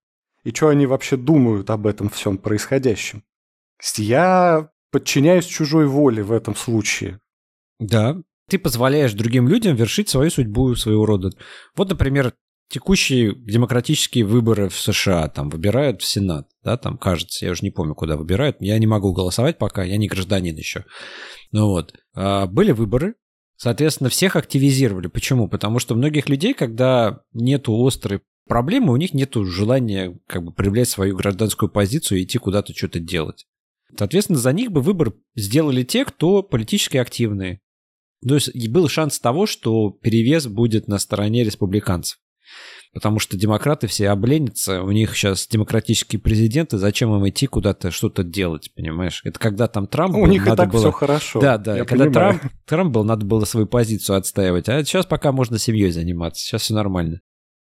и 0.44 0.52
что 0.52 0.70
они 0.70 0.86
вообще 0.86 1.18
думают 1.18 1.70
об 1.70 1.88
этом 1.88 2.10
всем 2.10 2.38
происходящем. 2.38 3.24
Я 3.98 4.70
подчиняюсь 4.92 5.46
чужой 5.46 5.88
воле 5.88 6.24
в 6.24 6.32
этом 6.32 6.56
случае. 6.56 7.20
Да, 7.80 8.22
ты 8.50 8.60
позволяешь 8.60 9.14
другим 9.14 9.48
людям 9.48 9.76
вершить 9.76 10.10
свою 10.10 10.30
судьбу 10.30 10.76
своего 10.76 11.06
рода. 11.06 11.32
Вот, 11.76 11.90
например, 11.90 12.34
текущие 12.70 13.36
демократические 13.36 14.26
выборы 14.26 14.70
в 14.70 14.80
США, 14.80 15.28
там 15.30 15.50
выбирают 15.50 16.02
в 16.02 16.06
Сенат, 16.06 16.48
да, 16.64 16.78
там 16.78 16.98
кажется, 16.98 17.46
я 17.46 17.52
уже 17.52 17.64
не 17.64 17.72
помню, 17.72 17.94
куда 17.94 18.18
выбирают, 18.18 18.58
я 18.60 18.78
не 18.80 18.88
могу 18.88 19.14
голосовать 19.14 19.58
пока, 19.58 19.84
я 19.84 19.98
не 19.98 20.08
гражданин 20.08 20.56
еще. 20.56 20.86
Ну 21.52 21.68
вот, 21.68 21.94
а, 22.16 22.48
были 22.48 22.72
выборы, 22.72 23.16
соответственно, 23.58 24.10
всех 24.10 24.36
активизировали. 24.36 25.08
Почему? 25.08 25.48
Потому 25.48 25.80
что 25.80 25.96
многих 25.96 26.30
людей, 26.30 26.54
когда 26.54 27.22
нету 27.34 27.74
острой 27.86 28.22
проблемы, 28.48 28.94
у 28.94 28.98
них 28.98 29.14
нету 29.14 29.46
желания 29.46 30.18
как 30.28 30.44
бы 30.44 30.52
проявлять 30.52 30.90
свою 30.90 31.16
гражданскую 31.16 31.70
позицию 31.70 32.20
и 32.20 32.24
идти 32.24 32.38
куда-то 32.38 32.74
что-то 32.74 33.00
делать. 33.00 33.46
Соответственно, 33.98 34.40
за 34.40 34.52
них 34.54 34.72
бы 34.72 34.82
выбор 34.82 35.14
сделали 35.36 35.84
те, 35.84 36.06
кто 36.06 36.42
политически 36.44 36.98
активные. 36.98 37.62
То 38.28 38.36
есть 38.36 38.70
был 38.70 38.88
шанс 38.88 39.20
того, 39.20 39.46
что 39.46 39.92
перевес 39.92 40.48
будет 40.48 40.88
на 40.88 40.98
стороне 40.98 41.44
республиканцев. 41.44 42.20
Потому 42.94 43.18
что 43.18 43.38
демократы 43.38 43.88
все 43.88 44.10
обленятся, 44.10 44.84
у 44.84 44.92
них 44.92 45.16
сейчас 45.16 45.48
демократические 45.48 46.22
президенты, 46.22 46.78
зачем 46.78 47.14
им 47.16 47.28
идти 47.28 47.48
куда-то 47.48 47.90
что-то 47.90 48.24
делать, 48.24 48.72
понимаешь? 48.76 49.22
Это 49.24 49.40
когда 49.40 49.68
там 49.68 49.88
Трамп... 49.88 50.16
У 50.16 50.22
был, 50.22 50.28
них 50.28 50.46
и 50.46 50.56
так 50.56 50.72
было... 50.72 50.80
все 50.80 50.92
хорошо. 50.92 51.42
Да, 51.42 51.58
да, 51.58 51.78
я 51.78 51.86
когда 51.86 52.06
понимаю. 52.06 52.40
Трамп, 52.40 52.54
Трамп 52.68 52.94
был, 52.94 53.04
надо 53.04 53.26
было 53.26 53.46
свою 53.46 53.66
позицию 53.66 54.18
отстаивать, 54.18 54.70
а 54.70 54.84
сейчас 54.84 55.08
пока 55.08 55.32
можно 55.32 55.58
семьей 55.58 55.90
заниматься, 55.90 56.46
сейчас 56.46 56.62
все 56.62 56.76
нормально. 56.76 57.22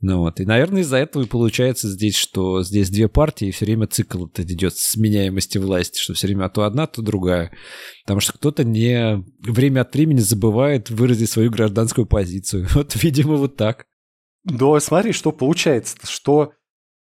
Ну 0.03 0.19
вот, 0.19 0.41
и, 0.41 0.45
наверное, 0.45 0.83
из-за 0.83 0.97
этого 0.97 1.23
и 1.23 1.29
получается 1.29 1.89
здесь, 1.89 2.17
что 2.17 2.65
здесь 2.65 2.91
две 2.91 3.07
партии, 3.07 3.47
и 3.47 3.51
все 3.53 3.67
время 3.67 3.87
цикл 3.87 4.27
этот 4.27 4.51
идет 4.51 4.77
сменяемости 4.77 5.59
власти, 5.59 6.01
что 6.01 6.15
все 6.15 6.27
время 6.27 6.49
то 6.49 6.65
одна, 6.65 6.89
то 6.89 7.03
другая. 7.03 7.53
Потому 8.03 8.19
что 8.19 8.33
кто-то 8.33 8.65
не 8.65 9.23
время 9.39 9.83
от 9.83 9.95
времени 9.95 10.19
забывает 10.19 10.91
выразить 10.91 11.31
свою 11.31 11.53
гражданскую 11.53 12.07
позицию. 12.07 12.67
Вот, 12.75 12.97
видимо, 13.01 13.37
вот 13.37 13.57
так. 13.57 13.87
Да, 14.45 14.81
смотри, 14.81 15.13
что 15.13 15.33
получается, 15.33 15.97
что 16.05 16.53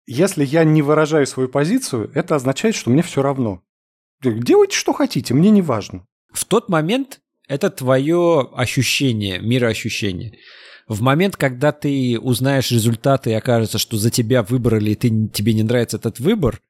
если 0.07 0.44
я 0.44 0.64
не 0.64 0.83
выражаю 0.83 1.27
свою 1.27 1.49
позицию, 1.49 2.11
это 2.14 2.37
означает, 2.37 2.75
что 2.75 2.90
мне 2.90 3.03
все 3.03 3.22
равно. 3.22 3.62
Делайте, 4.22 4.77
что 4.77 4.92
хотите, 4.92 5.35
мне 5.35 5.51
не 5.51 5.62
важно. 5.62 6.07
В 6.33 6.44
тот 6.44 6.68
момент 6.68 7.20
это 7.49 7.70
твое 7.70 8.49
ощущение, 8.55 9.38
мироощущение. 9.38 10.38
В 10.88 11.03
момент, 11.03 11.37
когда 11.37 11.72
ты 11.72 12.18
узнаешь 12.18 12.70
результаты 12.70 13.31
и 13.31 13.35
окажется, 13.35 13.79
что 13.79 13.96
за 13.96 14.11
тебя 14.11 14.42
выбрали, 14.42 14.90
и 14.90 14.94
ты, 14.94 15.29
тебе 15.29 15.53
не 15.53 15.64
нравится 15.64 15.96
этот 15.96 16.20
выбор, 16.20 16.61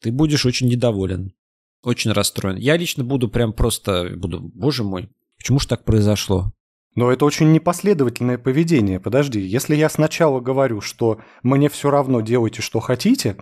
ты 0.00 0.10
будешь 0.10 0.46
очень 0.46 0.68
недоволен, 0.68 1.34
очень 1.82 2.12
расстроен. 2.12 2.56
Я 2.56 2.76
лично 2.76 3.04
буду 3.04 3.28
прям 3.28 3.52
просто, 3.52 4.10
буду, 4.16 4.40
боже 4.40 4.84
мой, 4.84 5.10
почему 5.36 5.60
же 5.60 5.68
так 5.68 5.84
произошло? 5.84 6.52
Но 6.98 7.12
это 7.12 7.24
очень 7.24 7.52
непоследовательное 7.52 8.38
поведение. 8.38 8.98
Подожди, 8.98 9.38
если 9.38 9.76
я 9.76 9.88
сначала 9.88 10.40
говорю, 10.40 10.80
что 10.80 11.20
мне 11.44 11.68
все 11.68 11.92
равно 11.92 12.22
делайте, 12.22 12.60
что 12.60 12.80
хотите, 12.80 13.36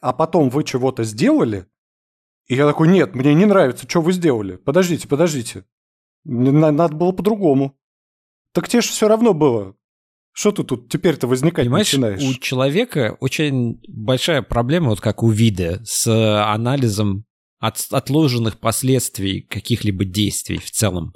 а 0.00 0.14
потом 0.14 0.48
вы 0.48 0.64
чего-то 0.64 1.04
сделали, 1.04 1.66
и 2.46 2.54
я 2.54 2.66
такой, 2.66 2.88
нет, 2.88 3.14
мне 3.14 3.34
не 3.34 3.44
нравится, 3.44 3.86
что 3.86 4.00
вы 4.00 4.14
сделали. 4.14 4.56
Подождите, 4.56 5.08
подождите. 5.08 5.66
Надо 6.24 6.96
было 6.96 7.12
по-другому. 7.12 7.78
Так 8.54 8.66
тебе 8.66 8.80
же 8.80 8.88
все 8.88 9.08
равно 9.08 9.34
было. 9.34 9.76
Что 10.32 10.50
ты 10.50 10.64
тут 10.64 10.90
теперь-то 10.90 11.26
возникать 11.26 11.66
Понимаешь, 11.66 11.92
начинаешь? 11.92 12.22
у 12.22 12.40
человека 12.40 13.18
очень 13.20 13.82
большая 13.88 14.40
проблема, 14.40 14.88
вот 14.88 15.02
как 15.02 15.22
у 15.22 15.28
вида, 15.28 15.82
с 15.84 16.06
анализом 16.50 17.26
от, 17.62 17.78
отложенных 17.92 18.58
последствий 18.58 19.42
каких-либо 19.42 20.04
действий 20.04 20.58
в 20.58 20.68
целом. 20.72 21.14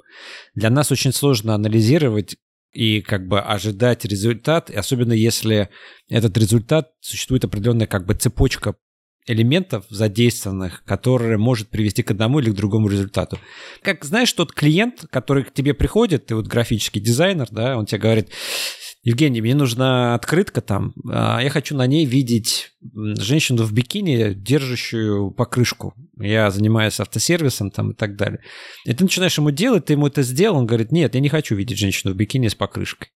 Для 0.55 0.69
нас 0.69 0.93
очень 0.93 1.11
сложно 1.11 1.53
анализировать 1.53 2.37
и 2.71 3.01
как 3.01 3.27
бы 3.27 3.41
ожидать 3.41 4.05
результат, 4.05 4.69
особенно 4.69 5.11
если 5.11 5.69
этот 6.09 6.37
результат 6.37 6.91
существует 7.01 7.43
определенная 7.43 7.85
как 7.85 8.05
бы 8.05 8.13
цепочка 8.13 8.75
элементов 9.27 9.85
задействованных, 9.89 10.83
которые 10.83 11.37
может 11.37 11.69
привести 11.69 12.03
к 12.03 12.11
одному 12.11 12.39
или 12.39 12.49
к 12.49 12.55
другому 12.55 12.87
результату. 12.87 13.37
Как 13.81 14.03
знаешь, 14.03 14.31
тот 14.33 14.53
клиент, 14.53 15.05
который 15.11 15.43
к 15.43 15.53
тебе 15.53 15.73
приходит, 15.73 16.27
ты 16.27 16.35
вот 16.35 16.47
графический 16.47 17.01
дизайнер, 17.01 17.47
да, 17.51 17.77
он 17.77 17.85
тебе 17.85 17.99
говорит, 17.99 18.29
Евгений, 19.03 19.41
мне 19.41 19.55
нужна 19.55 20.15
открытка 20.15 20.59
там, 20.59 20.93
а 21.09 21.39
я 21.39 21.49
хочу 21.49 21.75
на 21.77 21.87
ней 21.87 22.05
видеть 22.05 22.71
женщину 23.17 23.63
в 23.63 23.71
бикини, 23.71 24.33
держащую 24.33 25.31
покрышку. 25.31 25.93
Я 26.19 26.51
занимаюсь 26.51 26.99
автосервисом 26.99 27.71
там 27.71 27.91
и 27.91 27.93
так 27.93 28.17
далее. 28.17 28.41
И 28.85 28.93
ты 28.93 29.03
начинаешь 29.03 29.37
ему 29.37 29.51
делать, 29.51 29.85
ты 29.85 29.93
ему 29.93 30.07
это 30.07 30.23
сделал, 30.23 30.57
он 30.57 30.65
говорит, 30.65 30.91
нет, 30.91 31.15
я 31.15 31.21
не 31.21 31.29
хочу 31.29 31.55
видеть 31.55 31.77
женщину 31.77 32.13
в 32.13 32.17
бикини 32.17 32.49
с 32.49 32.55
покрышкой. 32.55 33.09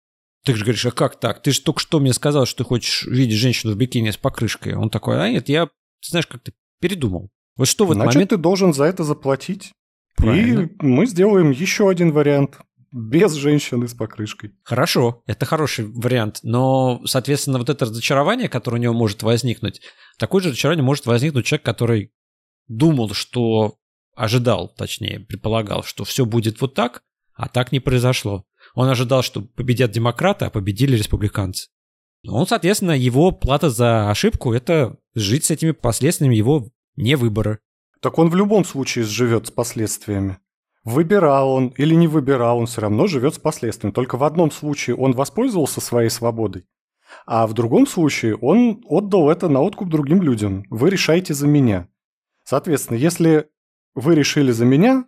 Ты 0.44 0.54
же 0.54 0.64
говоришь, 0.64 0.84
а 0.86 0.90
как 0.90 1.18
так? 1.20 1.42
Ты 1.42 1.52
же 1.52 1.60
только 1.62 1.80
что 1.80 2.00
мне 2.00 2.12
сказал, 2.12 2.46
что 2.46 2.58
ты 2.58 2.68
хочешь 2.68 3.06
видеть 3.06 3.38
женщину 3.38 3.72
в 3.72 3.76
бикини 3.76 4.10
с 4.10 4.16
покрышкой. 4.16 4.74
Он 4.74 4.90
такой, 4.90 5.22
а 5.22 5.30
нет, 5.30 5.48
я, 5.48 5.68
знаешь, 6.02 6.26
как 6.26 6.42
ты 6.42 6.52
передумал. 6.80 7.30
Вот 7.56 7.68
что 7.68 7.86
в 7.86 7.90
этот 7.90 8.02
Значит, 8.02 8.14
момент... 8.14 8.30
ты 8.30 8.36
должен 8.36 8.72
за 8.72 8.84
это 8.84 9.04
заплатить. 9.04 9.72
Правильно. 10.16 10.62
И 10.62 10.68
мы 10.78 11.06
сделаем 11.06 11.50
еще 11.50 11.88
один 11.88 12.12
вариант. 12.12 12.58
Без 12.90 13.34
женщины 13.34 13.86
с 13.86 13.92
покрышкой. 13.92 14.54
Хорошо, 14.62 15.22
это 15.26 15.44
хороший 15.44 15.84
вариант, 15.84 16.40
но, 16.42 17.02
соответственно, 17.04 17.58
вот 17.58 17.68
это 17.68 17.84
разочарование, 17.84 18.48
которое 18.48 18.78
у 18.78 18.80
него 18.80 18.94
может 18.94 19.22
возникнуть, 19.22 19.82
такое 20.18 20.42
же 20.42 20.48
разочарование 20.48 20.82
может 20.82 21.04
возникнуть 21.04 21.44
человек, 21.44 21.66
который 21.66 22.12
думал, 22.66 23.10
что 23.10 23.74
ожидал, 24.14 24.68
точнее, 24.74 25.20
предполагал, 25.20 25.82
что 25.82 26.04
все 26.04 26.24
будет 26.24 26.62
вот 26.62 26.74
так, 26.74 27.02
а 27.34 27.48
так 27.48 27.72
не 27.72 27.80
произошло. 27.80 28.46
Он 28.74 28.88
ожидал, 28.88 29.22
что 29.22 29.42
победят 29.42 29.90
демократы, 29.90 30.46
а 30.46 30.50
победили 30.50 30.96
республиканцы. 30.96 31.68
Он, 32.26 32.46
соответственно, 32.46 32.92
его 32.92 33.30
плата 33.30 33.70
за 33.70 34.10
ошибку– 34.10 34.52
это 34.54 34.96
жить 35.14 35.44
с 35.44 35.50
этими 35.50 35.70
последствиями 35.70 36.34
его 36.34 36.68
не 36.96 37.14
выбора. 37.14 37.60
Так 38.00 38.18
он 38.18 38.28
в 38.28 38.36
любом 38.36 38.64
случае 38.64 39.04
живет 39.04 39.46
с 39.46 39.50
последствиями. 39.50 40.38
Выбирал 40.84 41.50
он 41.50 41.68
или 41.76 41.94
не 41.94 42.08
выбирал, 42.08 42.58
он 42.58 42.66
все 42.66 42.80
равно 42.80 43.06
живет 43.06 43.34
с 43.34 43.38
последствиями. 43.38 43.92
Только 43.92 44.16
в 44.16 44.24
одном 44.24 44.50
случае 44.50 44.96
он 44.96 45.12
воспользовался 45.12 45.80
своей 45.80 46.08
свободой, 46.08 46.66
а 47.26 47.46
в 47.46 47.54
другом 47.54 47.86
случае 47.86 48.36
он 48.36 48.82
отдал 48.86 49.30
это 49.30 49.48
на 49.48 49.60
откуп 49.60 49.88
другим 49.88 50.22
людям. 50.22 50.64
Вы 50.70 50.90
решаете 50.90 51.34
за 51.34 51.46
меня. 51.46 51.88
Соответственно, 52.44 52.96
если 52.96 53.48
вы 53.94 54.14
решили 54.14 54.52
за 54.52 54.64
меня, 54.64 55.04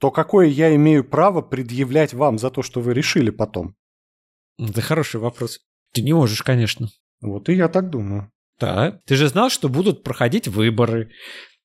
то 0.00 0.10
какое 0.10 0.48
я 0.48 0.74
имею 0.74 1.04
право 1.04 1.40
предъявлять 1.42 2.14
вам 2.14 2.38
за 2.38 2.50
то, 2.50 2.62
что 2.62 2.80
вы 2.80 2.94
решили 2.94 3.30
потом? 3.30 3.76
Это 4.58 4.80
хороший 4.80 5.20
вопрос. 5.20 5.60
Ты 5.94 6.02
не 6.02 6.12
можешь, 6.12 6.42
конечно. 6.42 6.88
Вот 7.22 7.48
и 7.48 7.54
я 7.54 7.68
так 7.68 7.88
думаю. 7.88 8.30
Да. 8.60 9.00
Ты 9.06 9.16
же 9.16 9.28
знал, 9.28 9.48
что 9.48 9.68
будут 9.68 10.02
проходить 10.02 10.48
выборы. 10.48 11.10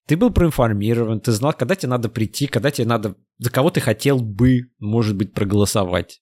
Ты 0.08 0.16
был 0.18 0.32
проинформирован, 0.32 1.20
ты 1.20 1.32
знал, 1.32 1.54
когда 1.54 1.76
тебе 1.76 1.90
надо 1.90 2.10
прийти, 2.10 2.48
когда 2.48 2.72
тебе 2.72 2.88
надо, 2.88 3.16
за 3.38 3.52
кого 3.52 3.70
ты 3.70 3.80
хотел 3.82 4.20
бы, 4.20 4.72
может 4.80 5.16
быть, 5.16 5.34
проголосовать. 5.34 6.22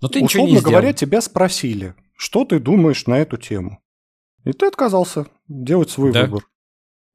Но 0.00 0.08
ты 0.08 0.20
ничего 0.20 0.42
не 0.42 0.48
Условно 0.50 0.60
сделал. 0.60 0.72
говоря, 0.82 0.92
тебя 0.92 1.20
спросили, 1.20 1.94
что 2.16 2.44
ты 2.44 2.60
думаешь 2.60 3.06
на 3.06 3.18
эту 3.18 3.36
тему. 3.36 3.80
И 4.44 4.52
ты 4.52 4.66
отказался 4.66 5.26
делать 5.48 5.90
свой 5.90 6.12
Да. 6.12 6.22
выбор. 6.26 6.44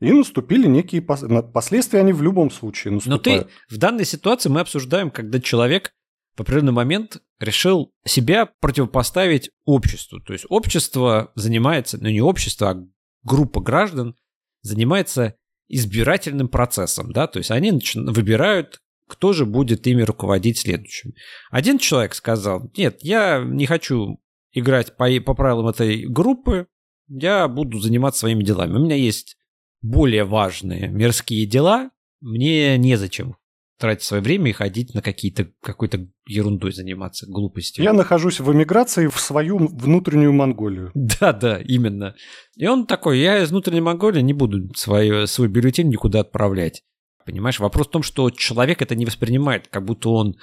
И 0.01 0.11
наступили 0.11 0.67
некие 0.67 1.01
пос- 1.01 1.51
последствия, 1.51 1.99
они 1.99 2.11
в 2.13 2.21
любом 2.21 2.49
случае 2.51 2.91
Но 2.91 2.95
наступают. 2.95 3.47
ты 3.47 3.75
в 3.75 3.77
данной 3.77 4.05
ситуации 4.05 4.49
мы 4.49 4.61
обсуждаем, 4.61 5.11
когда 5.11 5.39
человек 5.39 5.93
в 6.39 6.41
определенный 6.41 6.71
момент 6.71 7.21
решил 7.39 7.91
себя 8.05 8.49
противопоставить 8.61 9.49
обществу. 9.65 10.21
То 10.21 10.31
есть 10.31 10.45
общество 10.47 11.33
занимается, 11.35 11.97
ну 12.01 12.07
не 12.07 12.21
общество, 12.21 12.69
а 12.69 12.87
группа 13.23 13.59
граждан 13.59 14.15
занимается 14.61 15.35
избирательным 15.67 16.47
процессом, 16.47 17.11
да, 17.11 17.27
то 17.27 17.39
есть 17.39 17.51
они 17.51 17.71
начи- 17.71 17.99
выбирают, 17.99 18.79
кто 19.07 19.33
же 19.33 19.45
будет 19.45 19.85
ими 19.85 20.01
руководить 20.01 20.59
следующим. 20.59 21.11
Один 21.51 21.77
человек 21.77 22.13
сказал, 22.13 22.71
нет, 22.77 22.99
я 23.01 23.43
не 23.43 23.65
хочу 23.65 24.21
играть 24.53 24.95
по, 24.95 25.09
по 25.19 25.33
правилам 25.33 25.67
этой 25.67 26.05
группы, 26.07 26.67
я 27.09 27.49
буду 27.49 27.79
заниматься 27.79 28.21
своими 28.21 28.45
делами. 28.45 28.77
У 28.77 28.85
меня 28.85 28.95
есть 28.95 29.35
более 29.81 30.23
важные 30.23 30.87
мирские 30.87 31.45
дела, 31.45 31.91
мне 32.21 32.77
незачем 32.77 33.35
тратить 33.79 34.03
свое 34.03 34.21
время 34.21 34.49
и 34.49 34.53
ходить 34.53 34.93
на 34.93 35.01
какие-то 35.01 35.47
какой-то 35.61 36.05
ерундой 36.27 36.73
заниматься, 36.73 37.25
глупостью. 37.27 37.83
Я 37.83 37.93
нахожусь 37.93 38.39
в 38.39 38.51
эмиграции 38.51 39.07
в 39.07 39.19
свою 39.19 39.57
внутреннюю 39.57 40.33
Монголию. 40.33 40.91
Да, 41.19 41.33
да, 41.33 41.59
именно. 41.59 42.15
И 42.55 42.67
он 42.67 42.85
такой, 42.85 43.19
я 43.19 43.41
из 43.41 43.49
внутренней 43.49 43.81
Монголии 43.81 44.21
не 44.21 44.33
буду 44.33 44.73
свой, 44.75 45.27
свой 45.27 45.47
бюллетень 45.47 45.89
никуда 45.89 46.21
отправлять. 46.21 46.83
Понимаешь, 47.25 47.59
вопрос 47.59 47.87
в 47.87 47.91
том, 47.91 48.03
что 48.03 48.29
человек 48.29 48.81
это 48.81 48.95
не 48.95 49.05
воспринимает, 49.05 49.67
как 49.67 49.85
будто 49.85 50.09
он 50.09 50.35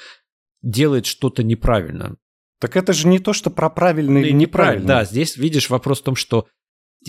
делает 0.63 1.07
что-то 1.07 1.43
неправильно. 1.43 2.17
Так 2.59 2.77
это 2.77 2.93
же 2.93 3.07
не 3.07 3.19
то, 3.19 3.33
что 3.33 3.51
про 3.51 3.69
правильно 3.71 4.19
или 4.19 4.33
неправильно. 4.33 4.87
Да, 4.87 5.05
здесь 5.05 5.37
видишь 5.37 5.71
вопрос 5.71 6.01
в 6.01 6.05
том, 6.05 6.17
что 6.17 6.47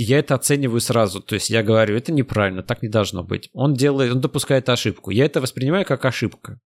я 0.04 0.20
это 0.20 0.36
оцениваю 0.36 0.80
сразу. 0.80 1.22
То 1.22 1.36
есть 1.36 1.50
я 1.50 1.64
говорю, 1.64 1.96
это 1.96 2.12
неправильно, 2.12 2.64
так 2.64 2.82
не 2.82 2.90
должно 2.90 3.24
быть. 3.24 3.50
Он 3.54 3.74
делает, 3.74 4.14
он 4.14 4.22
допускает 4.22 4.70
ошибку. 4.70 5.12
Я 5.12 5.26
это 5.26 5.42
воспринимаю 5.42 5.86
как 5.86 6.06
ошибка. 6.06 6.60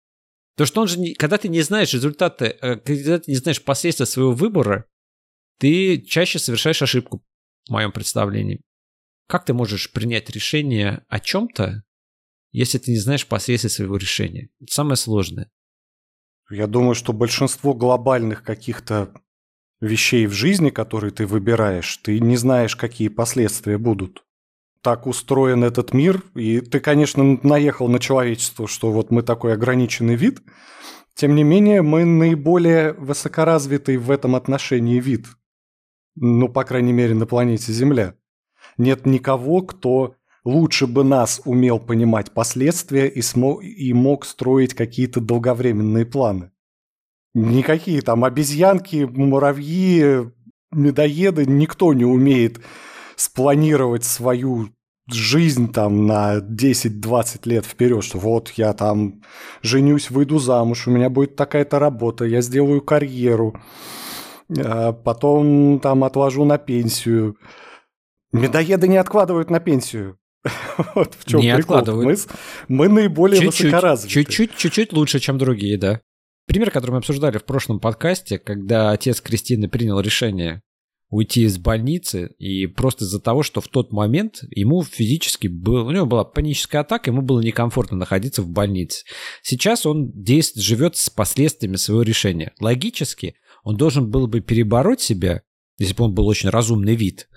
То, 0.56 0.66
что 0.66 0.80
он 0.80 0.88
же, 0.88 0.98
не, 0.98 1.14
когда 1.14 1.38
ты 1.38 1.48
не 1.48 1.62
знаешь 1.62 1.94
результаты, 1.94 2.56
э, 2.60 2.76
когда 2.76 3.18
ты 3.18 3.30
не 3.30 3.36
знаешь 3.36 3.62
последствия 3.62 4.06
своего 4.06 4.32
выбора, 4.32 4.86
ты 5.58 6.00
чаще 6.02 6.38
совершаешь 6.38 6.82
ошибку, 6.82 7.22
в 7.68 7.72
моем 7.72 7.92
представлении. 7.92 8.60
Как 9.26 9.44
ты 9.44 9.54
можешь 9.54 9.92
принять 9.92 10.28
решение 10.30 11.04
о 11.08 11.20
чем-то, 11.20 11.84
если 12.52 12.78
ты 12.78 12.90
не 12.90 12.98
знаешь 12.98 13.26
последствий 13.26 13.70
своего 13.70 13.96
решения? 13.96 14.48
Это 14.60 14.72
самое 14.72 14.96
сложное. 14.96 15.50
Я 16.50 16.66
думаю, 16.66 16.96
что 16.96 17.12
большинство 17.12 17.74
глобальных 17.74 18.42
каких-то 18.42 19.14
вещей 19.80 20.26
в 20.26 20.32
жизни, 20.32 20.70
которые 20.70 21.10
ты 21.10 21.26
выбираешь, 21.26 21.96
ты 21.98 22.20
не 22.20 22.36
знаешь, 22.36 22.76
какие 22.76 23.08
последствия 23.08 23.78
будут. 23.78 24.24
Так 24.82 25.06
устроен 25.06 25.62
этот 25.62 25.92
мир, 25.92 26.22
и 26.34 26.60
ты, 26.60 26.80
конечно, 26.80 27.38
наехал 27.42 27.88
на 27.88 27.98
человечество, 27.98 28.66
что 28.66 28.90
вот 28.92 29.10
мы 29.10 29.22
такой 29.22 29.52
ограниченный 29.52 30.14
вид. 30.14 30.40
Тем 31.14 31.34
не 31.34 31.44
менее, 31.44 31.82
мы 31.82 32.04
наиболее 32.04 32.94
высокоразвитый 32.94 33.98
в 33.98 34.10
этом 34.10 34.36
отношении 34.36 34.98
вид. 34.98 35.26
Ну, 36.16 36.48
по 36.48 36.64
крайней 36.64 36.92
мере, 36.92 37.14
на 37.14 37.26
планете 37.26 37.72
Земля. 37.72 38.14
Нет 38.78 39.04
никого, 39.04 39.62
кто 39.62 40.14
лучше 40.44 40.86
бы 40.86 41.04
нас 41.04 41.42
умел 41.44 41.78
понимать 41.78 42.32
последствия 42.32 43.06
и, 43.08 43.20
смог, 43.20 43.62
и 43.62 43.92
мог 43.92 44.24
строить 44.24 44.74
какие-то 44.74 45.20
долговременные 45.20 46.06
планы. 46.06 46.52
Никакие 47.34 48.02
там 48.02 48.24
обезьянки, 48.24 49.08
муравьи, 49.10 50.30
медоеды, 50.72 51.46
никто 51.46 51.94
не 51.94 52.04
умеет 52.04 52.60
спланировать 53.16 54.04
свою 54.04 54.70
жизнь 55.12 55.72
там 55.72 56.06
на 56.06 56.38
10-20 56.38 57.40
лет 57.44 57.64
вперед, 57.66 58.04
что 58.04 58.18
вот 58.18 58.50
я 58.56 58.72
там 58.72 59.22
женюсь, 59.62 60.10
выйду 60.10 60.38
замуж, 60.38 60.86
у 60.86 60.90
меня 60.90 61.10
будет 61.10 61.36
такая-то 61.36 61.78
работа, 61.78 62.24
я 62.24 62.40
сделаю 62.40 62.80
карьеру, 62.80 63.60
а 64.56 64.92
потом 64.92 65.80
там 65.80 66.04
отложу 66.04 66.44
на 66.44 66.58
пенсию. 66.58 67.36
Медоеды 68.32 68.88
не 68.88 68.96
откладывают 68.96 69.50
на 69.50 69.60
пенсию. 69.60 70.16
Вот 70.94 71.14
в 71.14 71.26
чем 71.26 71.40
не 71.40 71.54
прикол. 71.54 71.76
Откладывают. 71.76 72.26
Мы, 72.68 72.86
мы 72.86 72.88
наиболее 72.88 73.40
чуть-чуть, 73.40 73.66
высокоразвиты. 73.66 74.12
Чуть-чуть, 74.14 74.56
чуть-чуть 74.56 74.92
лучше, 74.92 75.18
чем 75.18 75.36
другие, 75.36 75.76
да. 75.76 76.00
Пример, 76.50 76.72
который 76.72 76.90
мы 76.90 76.96
обсуждали 76.96 77.38
в 77.38 77.44
прошлом 77.44 77.78
подкасте, 77.78 78.36
когда 78.36 78.90
отец 78.90 79.20
Кристины 79.20 79.68
принял 79.68 80.00
решение 80.00 80.62
уйти 81.08 81.42
из 81.42 81.58
больницы, 81.58 82.34
и 82.38 82.66
просто 82.66 83.04
из-за 83.04 83.20
того, 83.20 83.44
что 83.44 83.60
в 83.60 83.68
тот 83.68 83.92
момент 83.92 84.42
ему 84.50 84.82
физически 84.82 85.46
был, 85.46 85.86
у 85.86 85.92
него 85.92 86.06
была 86.06 86.24
паническая 86.24 86.80
атака, 86.80 87.12
ему 87.12 87.22
было 87.22 87.40
некомфортно 87.40 87.96
находиться 87.96 88.42
в 88.42 88.48
больнице. 88.48 89.04
Сейчас 89.42 89.86
он 89.86 90.10
действует, 90.10 90.66
живет 90.66 90.96
с 90.96 91.08
последствиями 91.08 91.76
своего 91.76 92.02
решения. 92.02 92.52
Логически 92.58 93.36
он 93.62 93.76
должен 93.76 94.10
был 94.10 94.26
бы 94.26 94.40
перебороть 94.40 95.00
себя, 95.00 95.42
если 95.78 95.94
бы 95.94 96.06
он 96.06 96.14
был 96.14 96.26
очень 96.26 96.48
разумный 96.48 96.96
вид, 96.96 97.28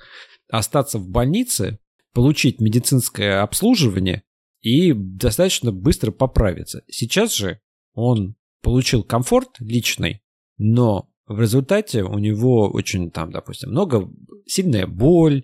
остаться 0.49 0.97
в 0.97 1.07
больнице, 1.07 1.77
получить 2.15 2.59
медицинское 2.59 3.43
обслуживание 3.43 4.23
и 4.61 4.91
достаточно 4.91 5.71
быстро 5.71 6.09
поправиться. 6.09 6.81
Сейчас 6.89 7.35
же 7.35 7.59
он 7.93 8.37
получил 8.63 9.03
комфорт 9.03 9.59
личный, 9.59 10.23
но 10.57 11.09
в 11.27 11.39
результате 11.39 12.03
у 12.03 12.17
него 12.17 12.69
очень 12.69 13.11
там, 13.11 13.31
допустим, 13.31 13.69
много, 13.69 14.09
сильная 14.47 14.87
боль, 14.87 15.43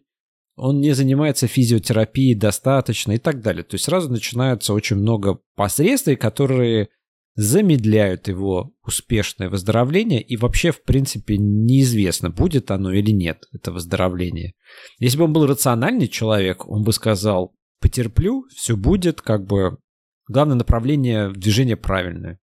он 0.56 0.82
не 0.82 0.94
занимается 0.94 1.48
физиотерапией 1.48 2.36
достаточно 2.36 3.14
и 3.14 3.18
так 3.18 3.42
далее. 3.42 3.64
То 3.64 3.76
есть 3.76 3.86
сразу 3.86 4.10
начинается 4.10 4.74
очень 4.74 4.98
много 4.98 5.40
последствий, 5.56 6.16
которые 6.16 6.90
замедляют 7.36 8.28
его 8.28 8.74
успешное 8.86 9.50
выздоровление, 9.50 10.22
и 10.22 10.36
вообще, 10.36 10.72
в 10.72 10.84
принципе, 10.84 11.38
неизвестно, 11.38 12.30
будет 12.30 12.70
оно 12.72 12.92
или 12.92 13.12
нет, 13.12 13.46
это 13.54 13.72
выздоровление. 13.72 14.56
Если 14.98 15.18
бы 15.18 15.24
он 15.24 15.34
был 15.34 15.48
рациональный 15.48 16.10
человек, 16.10 16.68
он 16.68 16.84
бы 16.84 16.92
сказал, 16.92 17.56
потерплю, 17.80 18.44
все 18.54 18.76
будет, 18.76 19.22
как 19.22 19.46
бы, 19.46 19.78
главное 20.28 20.58
направление 20.58 21.32
движения 21.32 21.78
правильное. 21.78 22.40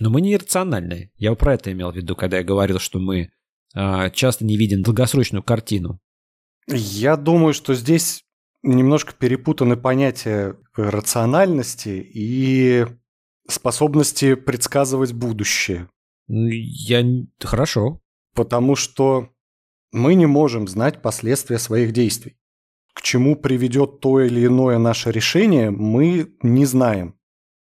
Но 0.00 0.10
мы 0.10 0.20
не 0.20 0.34
иррациональные. 0.34 1.10
Я 1.16 1.34
про 1.34 1.54
это 1.54 1.72
имел 1.72 1.92
в 1.92 1.96
виду, 1.96 2.16
когда 2.16 2.38
я 2.38 2.44
говорил, 2.44 2.78
что 2.78 2.98
мы 2.98 3.30
э, 3.74 4.10
часто 4.12 4.44
не 4.44 4.56
видим 4.56 4.82
долгосрочную 4.82 5.42
картину. 5.42 6.00
Я 6.68 7.16
думаю, 7.16 7.54
что 7.54 7.74
здесь 7.74 8.24
немножко 8.62 9.12
перепутаны 9.12 9.76
понятия 9.76 10.56
рациональности 10.74 12.10
и 12.14 12.86
способности 13.48 14.34
предсказывать 14.34 15.12
будущее. 15.12 15.88
Я... 16.28 17.04
Хорошо. 17.40 18.00
Потому 18.34 18.76
что 18.76 19.28
мы 19.90 20.14
не 20.14 20.26
можем 20.26 20.68
знать 20.68 21.02
последствия 21.02 21.58
своих 21.58 21.92
действий. 21.92 22.38
К 22.94 23.02
чему 23.02 23.36
приведет 23.36 24.00
то 24.00 24.20
или 24.20 24.46
иное 24.46 24.78
наше 24.78 25.10
решение, 25.10 25.70
мы 25.70 26.34
не 26.42 26.64
знаем 26.64 27.16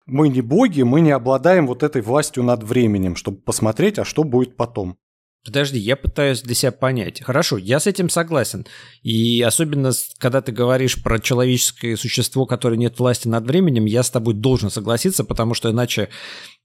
мы 0.06 0.28
не 0.28 0.40
боги, 0.40 0.82
мы 0.82 1.00
не 1.00 1.10
обладаем 1.10 1.66
вот 1.66 1.82
этой 1.82 2.02
властью 2.02 2.42
над 2.42 2.62
временем, 2.62 3.16
чтобы 3.16 3.38
посмотреть, 3.38 3.98
а 3.98 4.04
что 4.04 4.24
будет 4.24 4.56
потом. 4.56 4.96
Подожди, 5.44 5.76
я 5.76 5.96
пытаюсь 5.96 6.40
для 6.40 6.54
себя 6.54 6.70
понять. 6.70 7.20
Хорошо, 7.20 7.56
я 7.56 7.80
с 7.80 7.88
этим 7.88 8.08
согласен. 8.08 8.64
И 9.02 9.42
особенно, 9.42 9.90
когда 10.18 10.40
ты 10.40 10.52
говоришь 10.52 11.02
про 11.02 11.18
человеческое 11.18 11.96
существо, 11.96 12.46
которое 12.46 12.76
нет 12.76 13.00
власти 13.00 13.26
над 13.26 13.44
временем, 13.44 13.84
я 13.84 14.04
с 14.04 14.10
тобой 14.10 14.34
должен 14.34 14.70
согласиться, 14.70 15.24
потому 15.24 15.54
что 15.54 15.70
иначе 15.70 16.10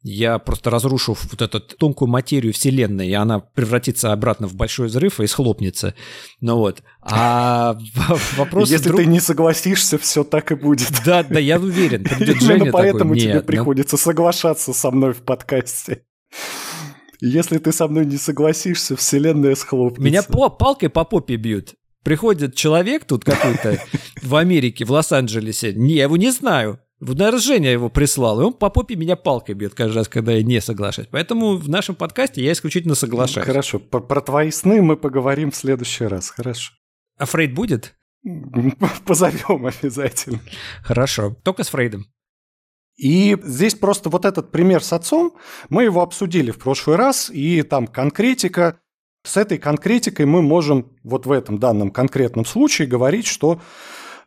я 0.03 0.37
просто 0.37 0.69
разрушу 0.69 1.17
вот 1.31 1.41
эту 1.41 1.59
тонкую 1.59 2.07
материю 2.09 2.53
Вселенной, 2.53 3.07
и 3.07 3.13
она 3.13 3.39
превратится 3.39 4.13
обратно 4.13 4.47
в 4.47 4.53
большой 4.53 4.89
взрыв 4.89 5.19
и 5.19 5.25
схлопнется. 5.25 5.95
Ну 6.39 6.57
вот. 6.57 6.83
А 7.01 7.79
вопрос... 8.35 8.69
Если 8.69 8.91
ты 8.91 9.07
не 9.07 9.19
согласишься, 9.19 9.97
все 9.97 10.23
так 10.23 10.51
и 10.51 10.55
будет. 10.55 10.91
Да, 11.03 11.23
да, 11.23 11.39
я 11.39 11.59
уверен. 11.59 12.05
Именно 12.19 12.71
поэтому 12.71 13.15
тебе 13.15 13.41
приходится 13.41 13.97
соглашаться 13.97 14.71
со 14.71 14.91
мной 14.91 15.13
в 15.13 15.23
подкасте. 15.23 16.03
Если 17.19 17.57
ты 17.57 17.71
со 17.71 17.87
мной 17.87 18.05
не 18.05 18.17
согласишься, 18.17 18.95
вселенная 18.95 19.55
схлопнется. 19.55 20.03
Меня 20.03 20.23
по 20.23 20.49
палкой 20.49 20.89
по 20.89 21.03
попе 21.03 21.35
бьют. 21.35 21.75
Приходит 22.03 22.55
человек 22.55 23.05
тут 23.05 23.25
какой-то 23.25 23.79
в 24.21 24.35
Америке, 24.35 24.85
в 24.85 24.91
Лос-Анджелесе. 24.91 25.73
Не, 25.73 25.95
я 25.95 26.03
его 26.03 26.17
не 26.17 26.31
знаю. 26.31 26.79
Наверное, 26.99 27.39
Женя 27.39 27.71
его 27.71 27.89
прислал, 27.89 28.41
и 28.41 28.43
он 28.43 28.53
по 28.53 28.69
попе 28.69 28.95
меня 28.95 29.15
палкой 29.15 29.55
бьет 29.55 29.75
каждый 29.75 29.97
раз, 29.97 30.07
когда 30.07 30.31
я 30.31 30.41
не 30.41 30.61
соглашаюсь. 30.61 31.09
Поэтому 31.11 31.57
в 31.57 31.69
нашем 31.69 31.95
подкасте 31.95 32.43
я 32.43 32.53
исключительно 32.53 32.95
соглашаюсь. 32.95 33.45
Хорошо, 33.45 33.79
про, 33.79 33.99
про 33.99 34.21
твои 34.21 34.49
сны 34.49 34.81
мы 34.81 34.97
поговорим 34.97 35.51
в 35.51 35.55
следующий 35.55 36.05
раз, 36.05 36.29
хорошо. 36.29 36.73
А 37.17 37.25
Фрейд 37.25 37.53
будет? 37.53 37.95
Позовем 39.05 39.65
обязательно. 39.65 40.39
Хорошо, 40.81 41.35
только 41.43 41.63
с 41.63 41.69
Фрейдом. 41.69 42.07
И 42.97 43.37
здесь 43.43 43.75
просто 43.75 44.09
вот 44.09 44.25
этот 44.25 44.51
пример 44.51 44.83
с 44.83 44.91
отцом, 44.91 45.35
мы 45.69 45.83
его 45.83 46.01
обсудили 46.01 46.51
в 46.51 46.57
прошлый 46.57 46.97
раз, 46.97 47.29
и 47.29 47.61
там 47.61 47.87
конкретика. 47.87 48.79
С 49.23 49.37
этой 49.37 49.57
конкретикой 49.57 50.25
мы 50.25 50.41
можем 50.41 50.95
вот 51.03 51.25
в 51.25 51.31
этом 51.31 51.59
данном 51.59 51.91
конкретном 51.91 52.45
случае 52.45 52.87
говорить, 52.87 53.27
что 53.27 53.61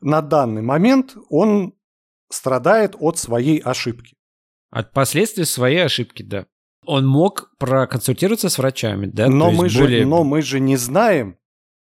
на 0.01 0.23
данный 0.23 0.63
момент 0.63 1.17
он 1.29 1.75
страдает 2.31 2.95
от 2.99 3.19
своей 3.19 3.59
ошибки. 3.59 4.15
От 4.71 4.93
последствий 4.93 5.45
своей 5.45 5.85
ошибки, 5.85 6.23
да. 6.23 6.47
Он 6.87 7.07
мог 7.07 7.51
проконсультироваться 7.59 8.49
с 8.49 8.59
врачами, 8.59 9.07
да? 9.07 9.29
Но, 9.29 9.51
мы, 9.51 9.69
более... 9.69 10.03
же, 10.03 10.07
но 10.07 10.23
мы 10.23 10.43
же 10.43 10.61
не 10.61 10.77
знаем, 10.77 11.39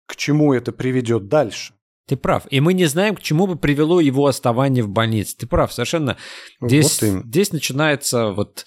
к 0.06 0.16
чему 0.16 0.52
это 0.52 0.72
приведет 0.72 1.28
дальше. 1.28 1.73
Ты 2.06 2.16
прав. 2.16 2.46
И 2.50 2.60
мы 2.60 2.74
не 2.74 2.84
знаем, 2.86 3.16
к 3.16 3.22
чему 3.22 3.46
бы 3.46 3.56
привело 3.56 4.00
его 4.00 4.26
оставание 4.26 4.84
в 4.84 4.88
больнице. 4.88 5.36
Ты 5.38 5.46
прав, 5.46 5.72
совершенно. 5.72 6.16
Здесь, 6.60 7.02
вот 7.02 7.24
здесь 7.24 7.52
начинается 7.52 8.28
вот 8.28 8.66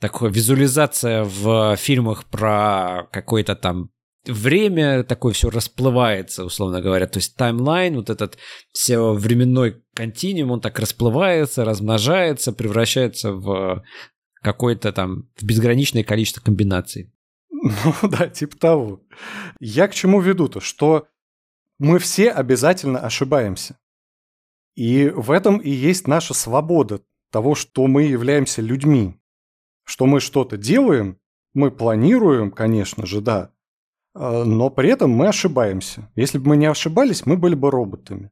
такая 0.00 0.30
визуализация 0.30 1.24
в 1.24 1.76
фильмах 1.76 2.24
про 2.24 3.08
какое-то 3.12 3.54
там 3.54 3.90
время 4.26 5.04
такое 5.04 5.32
все 5.34 5.50
расплывается, 5.50 6.44
условно 6.44 6.80
говоря. 6.80 7.06
То 7.06 7.18
есть 7.18 7.36
таймлайн, 7.36 7.96
вот 7.96 8.10
этот 8.10 8.38
все 8.72 9.12
временной 9.12 9.82
континуум, 9.94 10.52
он 10.52 10.60
так 10.60 10.78
расплывается, 10.78 11.64
размножается, 11.64 12.52
превращается 12.52 13.32
в 13.32 13.82
какое-то 14.42 14.92
там 14.92 15.28
в 15.36 15.44
безграничное 15.44 16.04
количество 16.04 16.40
комбинаций. 16.40 17.12
Ну 18.02 18.08
да, 18.10 18.28
типа 18.28 18.56
того. 18.58 19.00
Я 19.58 19.88
к 19.88 19.94
чему 19.94 20.20
веду-то? 20.20 20.60
Что 20.60 21.06
мы 21.84 21.98
все 21.98 22.30
обязательно 22.30 23.00
ошибаемся. 23.00 23.78
И 24.74 25.08
в 25.08 25.30
этом 25.30 25.58
и 25.58 25.70
есть 25.70 26.08
наша 26.08 26.34
свобода 26.34 27.02
того, 27.30 27.54
что 27.54 27.86
мы 27.86 28.04
являемся 28.04 28.62
людьми. 28.62 29.20
Что 29.84 30.06
мы 30.06 30.20
что-то 30.20 30.56
делаем, 30.56 31.18
мы 31.52 31.70
планируем, 31.70 32.50
конечно 32.50 33.06
же, 33.06 33.20
да, 33.20 33.52
а, 34.14 34.44
но 34.44 34.70
при 34.70 34.88
этом 34.88 35.10
мы 35.10 35.28
ошибаемся. 35.28 36.10
Если 36.16 36.38
бы 36.38 36.48
мы 36.48 36.56
не 36.56 36.66
ошибались, 36.66 37.26
мы 37.26 37.36
были 37.36 37.54
бы 37.54 37.70
роботами. 37.70 38.30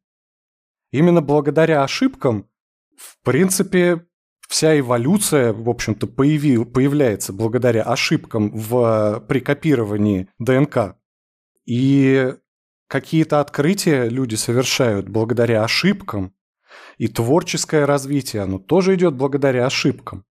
Именно 0.90 1.20
благодаря 1.20 1.82
ошибкам, 1.82 2.48
в 2.96 3.22
принципе, 3.22 4.06
вся 4.48 4.78
эволюция, 4.78 5.52
в 5.52 5.68
общем-то, 5.68 6.06
появил, 6.06 6.64
появляется 6.64 7.32
благодаря 7.32 7.82
ошибкам 7.82 8.50
в, 8.50 9.24
при 9.28 9.40
копировании 9.40 10.28
ДНК. 10.38 10.96
И 11.66 12.34
какие-то 12.92 13.40
открытия 13.40 14.10
люди 14.10 14.34
совершают 14.34 15.08
благодаря 15.08 15.64
ошибкам, 15.64 16.34
и 16.98 17.08
творческое 17.08 17.86
развитие, 17.86 18.42
оно 18.42 18.58
тоже 18.58 18.96
идет 18.96 19.14
благодаря 19.14 19.64
ошибкам. 19.64 20.24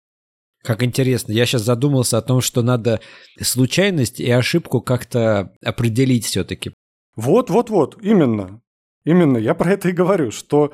Как 0.63 0.83
интересно. 0.83 1.31
Я 1.31 1.47
сейчас 1.47 1.63
задумался 1.63 2.19
о 2.19 2.21
том, 2.21 2.39
что 2.39 2.61
надо 2.61 3.01
случайность 3.41 4.19
и 4.19 4.29
ошибку 4.29 4.79
как-то 4.79 5.51
определить 5.65 6.25
все-таки. 6.25 6.71
Вот, 7.15 7.49
вот, 7.49 7.71
вот, 7.71 7.97
именно. 8.03 8.61
Именно, 9.05 9.39
я 9.39 9.55
про 9.55 9.71
это 9.71 9.89
и 9.89 9.91
говорю, 9.91 10.29
что 10.29 10.71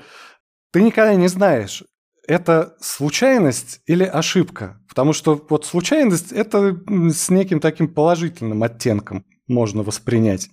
ты 0.74 0.82
никогда 0.82 1.16
не 1.16 1.30
знаешь, 1.30 1.86
это 2.28 2.76
случайность 2.82 3.80
или 3.86 4.04
ошибка. 4.04 4.82
Потому 4.90 5.14
что 5.14 5.42
вот 5.50 5.66
случайность– 5.66 6.32
это 6.34 6.78
с 7.14 7.30
неким 7.30 7.62
таким 7.62 7.88
положительным 7.88 8.62
оттенком. 8.64 9.24
можно 9.48 9.84
воспринять. 9.84 10.50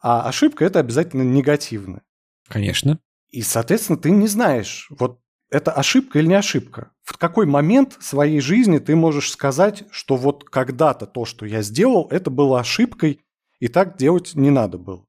А 0.00 0.28
ошибка 0.28 0.64
это 0.64 0.80
обязательно 0.80 1.22
негативно. 1.22 2.02
Конечно. 2.48 2.98
И, 3.30 3.42
соответственно, 3.42 3.98
ты 3.98 4.10
не 4.10 4.26
знаешь, 4.26 4.86
вот 4.90 5.20
это 5.50 5.72
ошибка 5.72 6.18
или 6.18 6.26
не 6.26 6.34
ошибка. 6.34 6.92
В 7.02 7.16
какой 7.16 7.46
момент 7.46 7.96
своей 8.00 8.40
жизни 8.40 8.78
ты 8.78 8.94
можешь 8.94 9.30
сказать, 9.30 9.84
что 9.90 10.16
вот 10.16 10.44
когда-то 10.44 11.06
то, 11.06 11.24
что 11.24 11.46
я 11.46 11.62
сделал, 11.62 12.06
это 12.10 12.30
было 12.30 12.60
ошибкой, 12.60 13.20
и 13.58 13.68
так 13.68 13.96
делать 13.96 14.34
не 14.34 14.50
надо 14.50 14.78
было. 14.78 15.04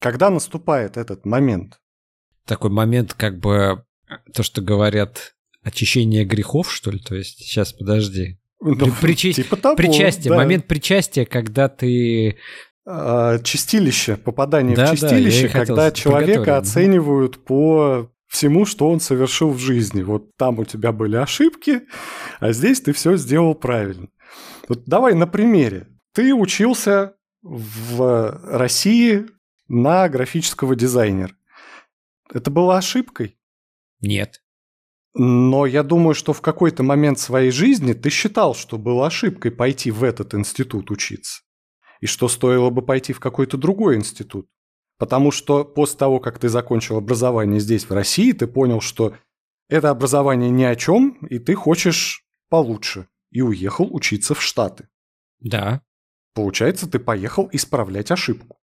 Когда 0.00 0.30
наступает 0.30 0.96
этот 0.96 1.26
момент? 1.26 1.80
Такой 2.44 2.70
момент, 2.70 3.14
как 3.14 3.38
бы, 3.38 3.84
то, 4.32 4.42
что 4.42 4.60
говорят, 4.62 5.34
очищение 5.62 6.24
грехов, 6.24 6.72
что 6.72 6.90
ли? 6.90 6.98
То 7.00 7.16
есть, 7.16 7.38
сейчас, 7.38 7.72
подожди. 7.72 8.38
Ну, 8.60 8.92
Причи... 9.00 9.32
типа 9.32 9.56
того, 9.56 9.76
Причастие, 9.76 10.30
да. 10.30 10.36
момент 10.36 10.66
причастия, 10.66 11.26
когда 11.26 11.68
ты... 11.68 12.38
А, 12.86 13.38
Чистилище, 13.40 14.16
попадание 14.16 14.76
Да, 14.76 14.86
в 14.86 15.00
да, 15.00 15.08
чистилище, 15.08 15.48
хотел 15.48 15.74
когда 15.74 15.90
человека 15.90 16.56
оценивают 16.56 17.44
по 17.44 18.10
всему, 18.28 18.64
что 18.64 18.88
он 18.88 19.00
совершил 19.00 19.50
в 19.50 19.58
жизни. 19.58 20.02
Вот 20.02 20.36
там 20.36 20.60
у 20.60 20.64
тебя 20.64 20.92
были 20.92 21.16
ошибки, 21.16 21.82
а 22.38 22.52
здесь 22.52 22.80
ты 22.80 22.92
все 22.92 23.16
сделал 23.16 23.54
правильно. 23.54 24.08
Вот 24.68 24.84
давай 24.86 25.14
на 25.14 25.26
примере. 25.26 25.88
Ты 26.12 26.32
учился 26.32 27.14
в 27.42 28.40
России 28.44 29.26
на 29.68 30.08
графического 30.08 30.76
дизайнера. 30.76 31.34
Это 32.32 32.50
была 32.50 32.78
ошибкой. 32.78 33.36
Нет. 34.00 34.42
Но 35.14 35.66
я 35.66 35.82
думаю, 35.82 36.14
что 36.14 36.32
в 36.32 36.40
какой-то 36.40 36.82
момент 36.82 37.18
своей 37.18 37.50
жизни 37.50 37.94
ты 37.94 38.10
считал, 38.10 38.54
что 38.54 38.78
было 38.78 39.06
ошибкой 39.06 39.50
пойти 39.50 39.90
в 39.90 40.04
этот 40.04 40.34
институт 40.34 40.90
учиться. 40.90 41.42
И 42.00 42.06
что 42.06 42.28
стоило 42.28 42.70
бы 42.70 42.82
пойти 42.82 43.12
в 43.12 43.20
какой-то 43.20 43.56
другой 43.56 43.96
институт. 43.96 44.48
Потому 44.98 45.30
что 45.30 45.64
после 45.64 45.98
того, 45.98 46.20
как 46.20 46.38
ты 46.38 46.48
закончил 46.48 46.96
образование 46.96 47.60
здесь, 47.60 47.84
в 47.84 47.92
России, 47.92 48.32
ты 48.32 48.46
понял, 48.46 48.80
что 48.80 49.14
это 49.68 49.90
образование 49.90 50.50
ни 50.50 50.64
о 50.64 50.76
чем, 50.76 51.18
и 51.26 51.38
ты 51.38 51.54
хочешь 51.54 52.24
получше. 52.48 53.08
И 53.30 53.42
уехал 53.42 53.88
учиться 53.94 54.34
в 54.34 54.42
Штаты. 54.42 54.88
Да. 55.40 55.82
Получается, 56.34 56.88
ты 56.88 56.98
поехал 56.98 57.48
исправлять 57.52 58.10
ошибку. 58.10 58.58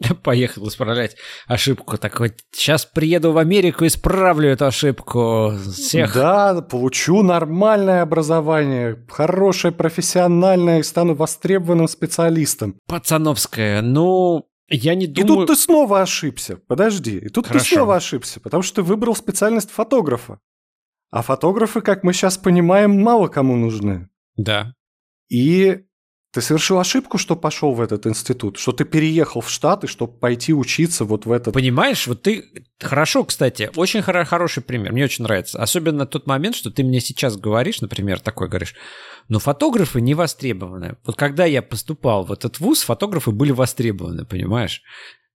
Поехал 0.22 0.68
исправлять 0.68 1.16
ошибку. 1.46 1.96
Такой, 1.98 2.34
сейчас 2.52 2.84
приеду 2.84 3.32
в 3.32 3.38
Америку, 3.38 3.86
исправлю 3.86 4.50
эту 4.50 4.66
ошибку. 4.66 5.52
Всех. 5.72 6.14
Да, 6.14 6.62
получу 6.62 7.22
нормальное 7.22 8.02
образование, 8.02 9.04
хорошее, 9.08 9.72
профессиональное, 9.72 10.80
и 10.80 10.82
стану 10.82 11.14
востребованным 11.14 11.88
специалистом. 11.88 12.78
Пацановская. 12.86 13.82
Ну, 13.82 14.48
я 14.68 14.94
не 14.94 15.04
И 15.04 15.08
думаю... 15.08 15.46
тут 15.46 15.56
ты 15.56 15.62
снова 15.62 16.02
ошибся. 16.02 16.58
Подожди. 16.66 17.18
И 17.18 17.28
тут 17.28 17.46
Хорошо. 17.46 17.64
ты 17.64 17.74
снова 17.74 17.96
ошибся, 17.96 18.40
потому 18.40 18.62
что 18.62 18.76
ты 18.76 18.82
выбрал 18.82 19.14
специальность 19.14 19.70
фотографа. 19.70 20.40
А 21.10 21.22
фотографы, 21.22 21.80
как 21.80 22.02
мы 22.02 22.12
сейчас 22.12 22.38
понимаем, 22.38 23.00
мало 23.00 23.28
кому 23.28 23.54
нужны. 23.56 24.08
Да. 24.36 24.74
И 25.28 25.84
ты 26.34 26.40
совершил 26.40 26.80
ошибку, 26.80 27.16
что 27.16 27.36
пошел 27.36 27.74
в 27.74 27.80
этот 27.80 28.08
институт, 28.08 28.58
что 28.58 28.72
ты 28.72 28.84
переехал 28.84 29.40
в 29.40 29.48
Штаты, 29.48 29.86
чтобы 29.86 30.18
пойти 30.18 30.52
учиться 30.52 31.04
вот 31.04 31.26
в 31.26 31.32
этот... 31.32 31.54
Понимаешь, 31.54 32.08
вот 32.08 32.22
ты... 32.22 32.44
Хорошо, 32.80 33.22
кстати, 33.22 33.70
очень 33.76 34.00
хоро- 34.00 34.24
хороший 34.24 34.60
пример, 34.60 34.92
мне 34.92 35.04
очень 35.04 35.22
нравится. 35.22 35.62
Особенно 35.62 36.06
тот 36.06 36.26
момент, 36.26 36.56
что 36.56 36.72
ты 36.72 36.82
мне 36.82 36.98
сейчас 36.98 37.36
говоришь, 37.36 37.80
например, 37.80 38.18
такой 38.18 38.48
говоришь, 38.48 38.74
но 39.28 39.38
фотографы 39.38 40.00
не 40.00 40.14
востребованы. 40.14 40.96
Вот 41.04 41.14
когда 41.14 41.44
я 41.44 41.62
поступал 41.62 42.24
в 42.24 42.32
этот 42.32 42.58
вуз, 42.58 42.82
фотографы 42.82 43.30
были 43.30 43.52
востребованы, 43.52 44.24
понимаешь? 44.24 44.82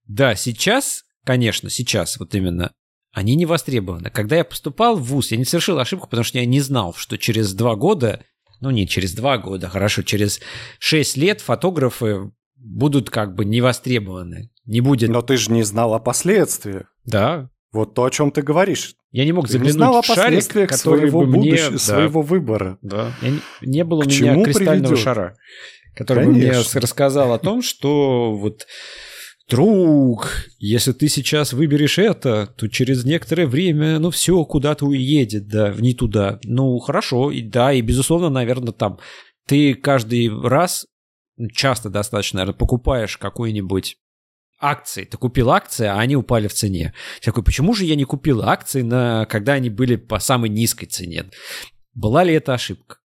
Да, 0.06 0.34
сейчас, 0.34 1.04
конечно, 1.24 1.70
сейчас 1.70 2.18
вот 2.18 2.34
именно, 2.34 2.72
они 3.14 3.36
не 3.36 3.46
востребованы. 3.46 4.10
Когда 4.10 4.36
я 4.36 4.44
поступал 4.44 4.96
в 4.96 5.04
вуз, 5.04 5.30
я 5.30 5.38
не 5.38 5.46
совершил 5.46 5.78
ошибку, 5.78 6.08
потому 6.08 6.24
что 6.24 6.38
я 6.38 6.44
не 6.44 6.60
знал, 6.60 6.92
что 6.92 7.16
через 7.16 7.54
два 7.54 7.74
года, 7.74 8.22
ну 8.60 8.70
не 8.70 8.86
через 8.86 9.14
два 9.14 9.38
года, 9.38 9.68
хорошо, 9.68 10.02
через 10.02 10.40
шесть 10.78 11.16
лет 11.16 11.40
фотографы 11.40 12.30
будут 12.56 13.10
как 13.10 13.34
бы 13.34 13.44
не 13.44 13.60
востребованы. 13.60 14.50
Не 14.66 14.80
будет... 14.80 15.08
Но 15.10 15.22
ты 15.22 15.36
же 15.36 15.50
не 15.50 15.62
знал 15.62 15.94
о 15.94 15.98
последствиях. 15.98 16.84
Да, 17.04 17.48
Вот 17.72 17.94
то, 17.94 18.04
о 18.04 18.10
чем 18.10 18.30
ты 18.30 18.42
говоришь. 18.42 18.94
я 19.10 19.24
не 19.24 19.32
мог 19.32 19.46
Ты 19.46 19.52
не 19.54 19.58
заглянуть 19.58 19.74
знал 19.74 19.96
о 19.98 20.02
шарик, 20.02 20.16
последствиях 20.22 20.68
который 20.70 20.98
своего 21.10 21.20
бы 21.24 21.38
мне... 21.38 21.70
да, 21.70 21.78
своего 21.78 22.22
выбора. 22.22 22.78
да. 22.82 23.12
Я 23.22 23.30
не, 23.30 23.40
не 23.62 23.84
было 23.84 24.02
К 24.02 24.06
у 24.06 24.10
меня 24.10 24.44
кристального 24.44 24.78
приведет? 24.88 24.98
шара, 24.98 25.36
который 25.96 26.26
бы 26.26 26.32
мне 26.32 26.50
Конечно. 26.50 26.80
рассказал 26.80 27.32
о 27.32 27.38
том, 27.38 27.62
что 27.62 28.34
вот 28.34 28.66
друг, 29.50 30.28
если 30.58 30.92
ты 30.92 31.08
сейчас 31.08 31.52
выберешь 31.52 31.98
это, 31.98 32.46
то 32.46 32.68
через 32.68 33.04
некоторое 33.04 33.46
время, 33.46 33.98
ну, 33.98 34.10
все 34.10 34.44
куда-то 34.44 34.86
уедет, 34.86 35.48
да, 35.48 35.74
не 35.76 35.94
туда. 35.94 36.38
Ну, 36.44 36.78
хорошо, 36.78 37.30
и 37.30 37.42
да, 37.42 37.72
и 37.72 37.82
безусловно, 37.82 38.30
наверное, 38.30 38.72
там 38.72 38.98
ты 39.46 39.74
каждый 39.74 40.30
раз, 40.30 40.86
ну, 41.36 41.48
часто 41.50 41.90
достаточно, 41.90 42.38
наверное, 42.38 42.58
покупаешь 42.58 43.18
какой-нибудь 43.18 43.96
акции. 44.60 45.04
Ты 45.04 45.16
купил 45.16 45.50
акции, 45.50 45.86
а 45.86 45.98
они 45.98 46.16
упали 46.16 46.46
в 46.46 46.54
цене. 46.54 46.94
Я 47.22 47.24
такой, 47.24 47.42
почему 47.42 47.74
же 47.74 47.84
я 47.84 47.96
не 47.96 48.04
купил 48.04 48.42
акции, 48.42 48.82
на, 48.82 49.26
когда 49.26 49.54
они 49.54 49.70
были 49.70 49.96
по 49.96 50.18
самой 50.18 50.50
низкой 50.50 50.86
цене? 50.86 51.24
Была 51.94 52.24
ли 52.24 52.34
это 52.34 52.54
ошибка? 52.54 52.98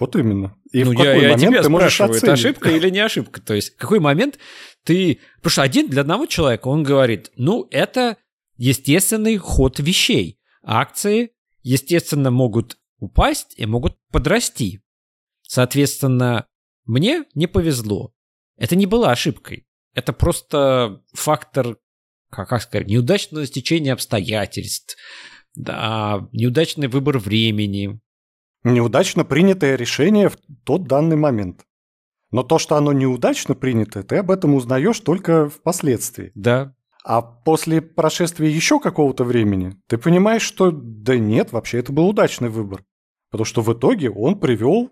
Вот 0.00 0.16
именно. 0.16 0.56
И 0.72 0.84
ну, 0.84 0.92
в 0.92 0.96
какой 0.96 1.06
я, 1.06 1.14
я 1.14 1.32
момент 1.34 1.52
тебя 1.52 1.62
ты 1.62 1.68
можешь 1.68 1.94
спрашиваю, 1.94 2.18
это 2.18 2.32
оценить? 2.32 2.56
ошибка 2.56 2.70
или 2.70 2.90
не 2.90 3.00
ошибка? 3.00 3.40
То 3.40 3.54
есть, 3.54 3.74
в 3.74 3.76
какой 3.76 4.00
момент 4.00 4.38
ты... 4.84 5.20
Потому 5.36 5.50
что 5.50 5.62
один 5.62 5.88
для 5.88 6.02
одного 6.02 6.26
человека, 6.26 6.68
он 6.68 6.82
говорит, 6.82 7.30
ну, 7.36 7.66
это 7.70 8.16
естественный 8.56 9.36
ход 9.36 9.78
вещей. 9.78 10.38
Акции, 10.62 11.32
естественно, 11.62 12.30
могут 12.30 12.78
упасть 12.98 13.54
и 13.56 13.66
могут 13.66 13.96
подрасти. 14.10 14.82
Соответственно, 15.42 16.46
мне 16.84 17.24
не 17.34 17.46
повезло. 17.46 18.12
Это 18.56 18.76
не 18.76 18.86
было 18.86 19.10
ошибкой. 19.10 19.66
Это 19.94 20.12
просто 20.12 21.02
фактор, 21.12 21.78
как, 22.30 22.48
как 22.48 22.62
сказать, 22.62 22.86
неудачного 22.86 23.46
стечения 23.46 23.92
обстоятельств, 23.92 24.96
да, 25.54 26.28
неудачный 26.32 26.88
выбор 26.88 27.18
времени, 27.18 28.00
Неудачно 28.64 29.24
принятое 29.24 29.74
решение 29.74 30.28
в 30.28 30.36
тот 30.64 30.84
данный 30.84 31.16
момент. 31.16 31.66
Но 32.32 32.42
то, 32.42 32.58
что 32.58 32.76
оно 32.76 32.92
неудачно 32.92 33.54
принято, 33.54 34.02
ты 34.02 34.16
об 34.16 34.30
этом 34.30 34.54
узнаешь 34.54 34.98
только 35.00 35.48
впоследствии. 35.48 36.32
да, 36.34 36.74
А 37.04 37.20
после 37.20 37.82
прошествия 37.82 38.50
еще 38.50 38.80
какого-то 38.80 39.24
времени 39.24 39.76
ты 39.86 39.98
понимаешь, 39.98 40.42
что 40.42 40.70
да 40.72 41.16
нет, 41.18 41.52
вообще 41.52 41.78
это 41.78 41.92
был 41.92 42.08
удачный 42.08 42.48
выбор. 42.48 42.84
Потому 43.30 43.44
что 43.44 43.60
в 43.60 43.72
итоге 43.72 44.10
он 44.10 44.38
привел 44.38 44.90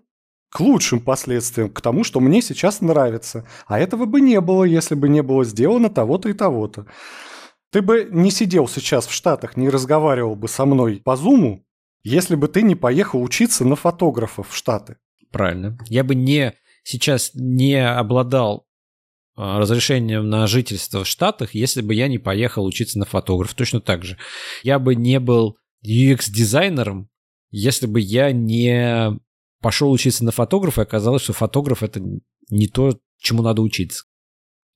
к 0.49 0.59
лучшим 0.59 0.99
последствиям, 0.99 1.69
к 1.69 1.81
тому, 1.81 2.03
что 2.03 2.19
мне 2.19 2.41
сейчас 2.41 2.81
нравится. 2.81 3.47
А 3.67 3.79
этого 3.79 4.05
бы 4.05 4.21
не 4.21 4.39
было, 4.41 4.63
если 4.63 4.95
бы 4.95 5.09
не 5.09 5.23
было 5.23 5.45
сделано 5.45 5.89
того-то 5.89 6.29
и 6.29 6.33
того-то. 6.33 6.85
Ты 7.71 7.81
бы 7.81 8.07
не 8.11 8.31
сидел 8.31 8.67
сейчас 8.67 9.07
в 9.07 9.13
Штатах, 9.13 9.55
не 9.55 9.69
разговаривал 9.69 10.35
бы 10.35 10.49
со 10.49 10.65
мной 10.65 11.01
по 11.03 11.15
Зуму, 11.15 11.65
если 12.03 12.35
бы 12.35 12.49
ты 12.49 12.63
не 12.63 12.75
поехал 12.75 13.21
учиться 13.23 13.63
на 13.63 13.77
фотографа 13.77 14.43
в 14.43 14.53
Штаты. 14.55 14.97
Правильно. 15.31 15.77
Я 15.87 16.03
бы 16.03 16.13
не 16.13 16.53
сейчас 16.83 17.31
не 17.33 17.75
обладал 17.75 18.67
а, 19.35 19.59
разрешением 19.59 20.29
на 20.29 20.47
жительство 20.47 21.03
в 21.03 21.07
Штатах, 21.07 21.53
если 21.55 21.81
бы 21.81 21.93
я 21.93 22.07
не 22.07 22.17
поехал 22.17 22.65
учиться 22.65 22.99
на 22.99 23.05
фотограф. 23.05 23.53
Точно 23.53 23.79
так 23.81 24.03
же. 24.03 24.17
Я 24.63 24.77
бы 24.77 24.95
не 24.95 25.19
был 25.19 25.57
UX-дизайнером, 25.85 27.09
если 27.49 27.87
бы 27.87 27.99
я 27.99 28.31
не 28.31 29.19
пошел 29.61 29.91
учиться 29.91 30.25
на 30.25 30.31
фотографа, 30.31 30.81
и 30.81 30.83
оказалось, 30.83 31.23
что 31.23 31.33
фотограф 31.33 31.83
это 31.83 32.01
не 32.49 32.67
то, 32.67 32.99
чему 33.19 33.41
надо 33.41 33.61
учиться. 33.61 34.05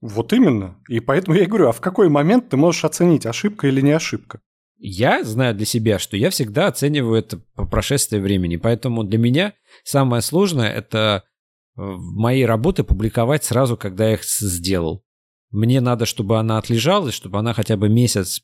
Вот 0.02 0.34
именно. 0.34 0.78
И 0.88 1.00
поэтому 1.00 1.36
я 1.36 1.44
и 1.44 1.48
говорю, 1.48 1.70
а 1.70 1.72
в 1.72 1.82
какой 1.82 2.10
момент 2.10 2.50
ты 2.50 2.58
можешь 2.58 2.86
оценить, 2.86 3.26
ошибка 3.26 3.68
или 3.68 3.82
не 3.82 3.92
ошибка? 3.92 4.42
Я 4.78 5.24
знаю 5.24 5.56
для 5.56 5.66
себя, 5.66 6.00
что 6.00 6.18
я 6.18 6.30
всегда 6.30 6.68
оцениваю 6.68 7.18
это 7.18 7.40
по 7.56 7.66
прошествии 7.66 8.20
времени. 8.20 8.58
Поэтому 8.58 9.04
для 9.04 9.18
меня 9.18 9.54
самое 9.84 10.22
сложное– 10.22 10.72
это 10.76 11.24
мои 11.76 12.44
работы 12.44 12.84
публиковать 12.84 13.44
сразу, 13.44 13.78
когда 13.78 14.08
я 14.08 14.14
их 14.14 14.24
сделал. 14.24 15.04
Мне 15.52 15.82
надо, 15.82 16.06
чтобы 16.06 16.40
она 16.40 16.58
отлежалась, 16.58 17.14
чтобы 17.14 17.40
она 17.40 17.54
хотя 17.54 17.78
бы 17.78 17.90
месяц 17.90 18.42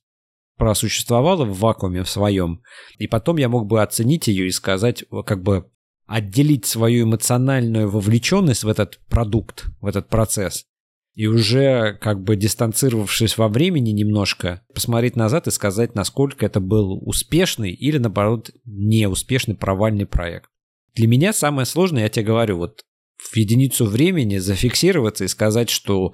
просуществовала 0.58 1.44
в 1.44 1.58
вакууме 1.60 2.04
в 2.04 2.10
своем. 2.10 2.62
И 2.98 3.08
потом 3.08 3.38
я 3.38 3.50
мог 3.50 3.68
бы 3.68 3.82
оценить 3.82 4.28
ее 4.28 4.48
и 4.48 4.52
сказать, 4.52 5.04
как 5.26 5.42
бы 5.42 5.70
отделить 6.06 6.66
свою 6.66 7.06
эмоциональную 7.06 7.90
вовлеченность 7.90 8.64
в 8.64 8.68
этот 8.68 9.00
продукт, 9.10 9.66
в 9.80 9.88
этот 9.88 10.10
процесс. 10.10 10.66
И 11.14 11.28
уже 11.28 11.98
как 12.02 12.24
бы 12.24 12.36
дистанцировавшись 12.36 13.38
во 13.38 13.48
времени 13.48 13.92
немножко, 13.92 14.62
посмотреть 14.74 15.16
назад 15.16 15.48
и 15.48 15.52
сказать, 15.52 15.96
насколько 15.96 16.46
это 16.46 16.60
был 16.60 17.02
успешный 17.06 17.72
или, 17.72 17.98
наоборот, 17.98 18.52
неуспешный 18.66 19.56
провальный 19.56 20.06
проект. 20.06 20.50
Для 20.96 21.08
меня 21.08 21.34
самое 21.34 21.66
сложное, 21.66 22.04
я 22.04 22.10
тебе 22.10 22.26
говорю, 22.26 22.58
вот 22.58 22.84
в 23.22 23.36
единицу 23.36 23.86
времени 23.86 24.38
зафиксироваться 24.38 25.24
и 25.24 25.28
сказать, 25.28 25.70
что 25.70 26.14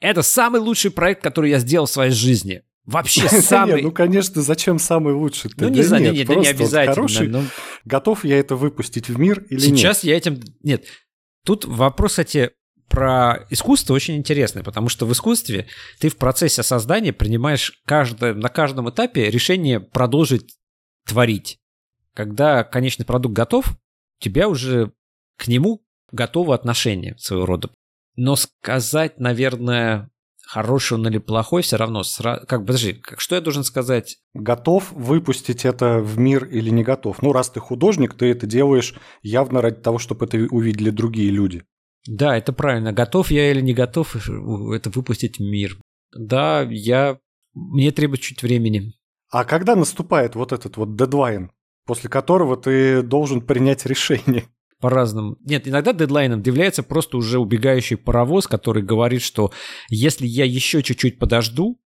это 0.00 0.22
самый 0.22 0.60
лучший 0.60 0.90
проект, 0.90 1.22
который 1.22 1.50
я 1.50 1.58
сделал 1.58 1.86
в 1.86 1.90
своей 1.90 2.12
жизни. 2.12 2.62
Вообще 2.84 3.28
самый... 3.40 3.82
ну, 3.82 3.92
конечно, 3.92 4.42
зачем 4.42 4.78
самый 4.78 5.14
лучший? 5.14 5.50
Ну, 5.56 5.68
не 5.68 5.82
знаю, 5.82 6.12
нет, 6.12 6.28
не 6.28 6.46
обязательно. 6.46 7.44
Готов 7.84 8.24
я 8.24 8.38
это 8.38 8.56
выпустить 8.56 9.08
в 9.08 9.18
мир 9.18 9.44
или 9.50 9.66
нет? 9.66 9.78
Сейчас 9.78 10.04
я 10.04 10.16
этим... 10.16 10.40
Нет. 10.62 10.84
Тут 11.44 11.64
вопрос, 11.64 12.12
кстати, 12.12 12.50
про 12.88 13.46
искусство 13.50 13.94
очень 13.94 14.16
интересный, 14.16 14.62
потому 14.62 14.88
что 14.88 15.06
в 15.06 15.12
искусстве 15.12 15.66
ты 15.98 16.08
в 16.08 16.16
процессе 16.16 16.62
создания 16.62 17.12
принимаешь 17.12 17.82
каждое, 17.86 18.34
на 18.34 18.48
каждом 18.48 18.88
этапе 18.90 19.30
решение 19.30 19.80
продолжить 19.80 20.54
творить. 21.06 21.58
Когда 22.14 22.62
конечный 22.62 23.04
продукт 23.04 23.34
готов, 23.34 23.76
тебя 24.20 24.48
уже 24.48 24.92
к 25.36 25.48
нему 25.48 25.83
готово 26.14 26.54
отношение 26.54 27.16
своего 27.18 27.46
рода. 27.46 27.70
Но 28.16 28.36
сказать, 28.36 29.18
наверное, 29.18 30.10
хороший 30.46 30.94
он 30.94 31.08
или 31.08 31.18
плохой, 31.18 31.62
все 31.62 31.76
равно, 31.76 32.02
сра... 32.02 32.44
как, 32.46 32.64
подожди, 32.64 33.02
что 33.18 33.34
я 33.34 33.40
должен 33.40 33.64
сказать? 33.64 34.18
Готов 34.34 34.92
выпустить 34.92 35.64
это 35.64 35.98
в 35.98 36.18
мир 36.18 36.44
или 36.44 36.70
не 36.70 36.84
готов? 36.84 37.22
Ну, 37.22 37.32
раз 37.32 37.50
ты 37.50 37.60
художник, 37.60 38.14
ты 38.14 38.26
это 38.26 38.46
делаешь 38.46 38.94
явно 39.22 39.60
ради 39.60 39.80
того, 39.80 39.98
чтобы 39.98 40.26
это 40.26 40.38
увидели 40.38 40.90
другие 40.90 41.30
люди. 41.30 41.64
Да, 42.06 42.36
это 42.36 42.52
правильно. 42.52 42.92
Готов 42.92 43.30
я 43.30 43.50
или 43.50 43.60
не 43.60 43.74
готов 43.74 44.14
это 44.16 44.90
выпустить 44.90 45.38
в 45.38 45.42
мир? 45.42 45.78
Да, 46.16 46.62
я... 46.62 47.18
Мне 47.54 47.92
требует 47.92 48.20
чуть 48.20 48.42
времени. 48.42 48.94
А 49.30 49.44
когда 49.44 49.74
наступает 49.76 50.34
вот 50.34 50.52
этот 50.52 50.76
вот 50.76 50.96
дедлайн, 50.96 51.50
после 51.86 52.10
которого 52.10 52.56
ты 52.56 53.02
должен 53.02 53.40
принять 53.40 53.86
решение? 53.86 54.44
По-разному. 54.84 55.38
Нет, 55.40 55.66
иногда 55.66 55.94
дедлайном 55.94 56.42
является 56.42 56.82
просто 56.82 57.16
уже 57.16 57.38
убегающий 57.38 57.96
паровоз, 57.96 58.46
который 58.46 58.82
говорит, 58.82 59.22
что 59.22 59.50
если 59.88 60.26
я 60.26 60.44
еще 60.44 60.82
чуть-чуть 60.82 61.18
подожду, 61.18 61.80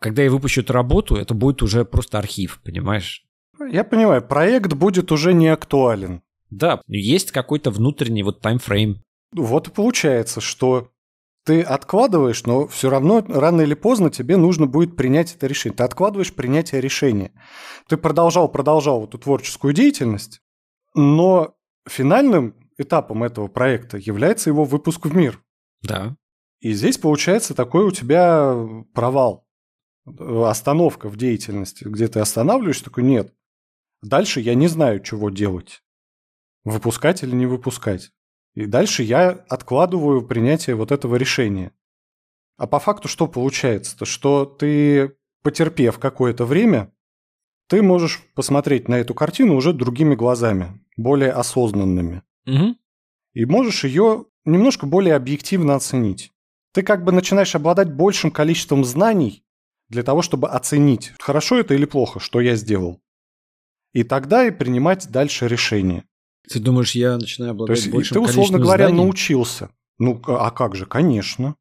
когда 0.00 0.22
я 0.22 0.30
выпущу 0.30 0.60
эту 0.60 0.72
работу, 0.72 1.16
это 1.16 1.34
будет 1.34 1.60
уже 1.60 1.84
просто 1.84 2.20
архив, 2.20 2.60
понимаешь? 2.64 3.26
Я 3.68 3.82
понимаю, 3.82 4.22
проект 4.22 4.74
будет 4.74 5.10
уже 5.10 5.34
не 5.34 5.48
актуален. 5.48 6.22
Да, 6.48 6.82
есть 6.86 7.32
какой-то 7.32 7.72
внутренний 7.72 8.22
вот 8.22 8.40
таймфрейм. 8.40 9.02
Вот 9.34 9.66
и 9.66 9.72
получается, 9.72 10.40
что 10.40 10.92
ты 11.44 11.62
откладываешь, 11.62 12.44
но 12.46 12.68
все 12.68 12.90
равно 12.90 13.24
рано 13.26 13.62
или 13.62 13.74
поздно 13.74 14.10
тебе 14.10 14.36
нужно 14.36 14.66
будет 14.68 14.94
принять 14.94 15.34
это 15.34 15.48
решение. 15.48 15.76
Ты 15.76 15.82
откладываешь 15.82 16.32
принятие 16.32 16.80
решения. 16.80 17.32
Ты 17.88 17.96
продолжал, 17.96 18.48
продолжал 18.48 19.02
эту 19.02 19.18
творческую 19.18 19.74
деятельность, 19.74 20.42
но 20.94 21.55
финальным 21.88 22.54
этапом 22.78 23.24
этого 23.24 23.48
проекта 23.48 23.96
является 23.96 24.50
его 24.50 24.64
выпуск 24.64 25.06
в 25.06 25.14
мир. 25.14 25.42
Да. 25.82 26.16
И 26.60 26.72
здесь 26.72 26.98
получается 26.98 27.54
такой 27.54 27.84
у 27.84 27.90
тебя 27.90 28.54
провал, 28.92 29.46
остановка 30.04 31.08
в 31.08 31.16
деятельности, 31.16 31.84
где 31.84 32.08
ты 32.08 32.20
останавливаешься, 32.20 32.84
такой 32.84 33.04
нет. 33.04 33.32
Дальше 34.02 34.40
я 34.40 34.54
не 34.54 34.68
знаю, 34.68 35.00
чего 35.00 35.30
делать. 35.30 35.82
Выпускать 36.64 37.22
или 37.22 37.34
не 37.34 37.46
выпускать. 37.46 38.12
И 38.54 38.66
дальше 38.66 39.02
я 39.02 39.30
откладываю 39.30 40.26
принятие 40.26 40.76
вот 40.76 40.92
этого 40.92 41.16
решения. 41.16 41.72
А 42.56 42.66
по 42.66 42.78
факту 42.78 43.08
что 43.08 43.26
получается-то? 43.26 44.06
Что 44.06 44.46
ты, 44.46 45.16
потерпев 45.42 45.98
какое-то 45.98 46.46
время, 46.46 46.92
ты 47.68 47.82
можешь 47.82 48.22
посмотреть 48.34 48.88
на 48.88 48.94
эту 48.94 49.14
картину 49.14 49.56
уже 49.56 49.72
другими 49.72 50.14
глазами 50.14 50.80
более 50.96 51.30
осознанными. 51.32 52.22
Угу. 52.46 52.76
И 53.34 53.44
можешь 53.44 53.84
ее 53.84 54.26
немножко 54.44 54.86
более 54.86 55.14
объективно 55.14 55.74
оценить. 55.74 56.32
Ты 56.72 56.82
как 56.82 57.04
бы 57.04 57.12
начинаешь 57.12 57.54
обладать 57.54 57.92
большим 57.92 58.30
количеством 58.30 58.84
знаний 58.84 59.44
для 59.88 60.02
того, 60.02 60.22
чтобы 60.22 60.48
оценить, 60.48 61.12
хорошо 61.18 61.58
это 61.58 61.74
или 61.74 61.84
плохо, 61.84 62.20
что 62.20 62.40
я 62.40 62.56
сделал. 62.56 63.00
И 63.92 64.02
тогда 64.04 64.46
и 64.46 64.50
принимать 64.50 65.10
дальше 65.10 65.48
решение. 65.48 66.04
Ты 66.48 66.60
думаешь, 66.60 66.94
я 66.94 67.16
начинаю 67.16 67.52
обладать 67.52 67.76
То 67.76 67.82
есть, 67.82 67.92
большим 67.92 68.14
ты, 68.14 68.30
условно 68.30 68.58
говоря, 68.58 68.88
знаний? 68.88 69.02
научился. 69.02 69.70
Ну, 69.98 70.20
а 70.26 70.50
как 70.50 70.76
же, 70.76 70.86
конечно. 70.86 71.56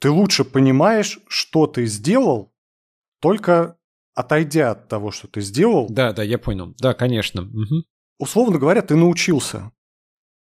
Ты 0.00 0.10
лучше 0.10 0.44
понимаешь, 0.44 1.20
что 1.28 1.66
ты 1.66 1.86
сделал, 1.86 2.52
только 3.20 3.76
отойдя 4.14 4.72
от 4.72 4.88
того, 4.88 5.10
что 5.10 5.28
ты 5.28 5.40
сделал. 5.40 5.86
Да, 5.90 6.12
да, 6.12 6.22
я 6.22 6.38
понял. 6.38 6.74
Да, 6.78 6.94
конечно. 6.94 7.42
Угу 7.42 7.84
условно 8.18 8.58
говоря, 8.58 8.82
ты 8.82 8.96
научился. 8.96 9.72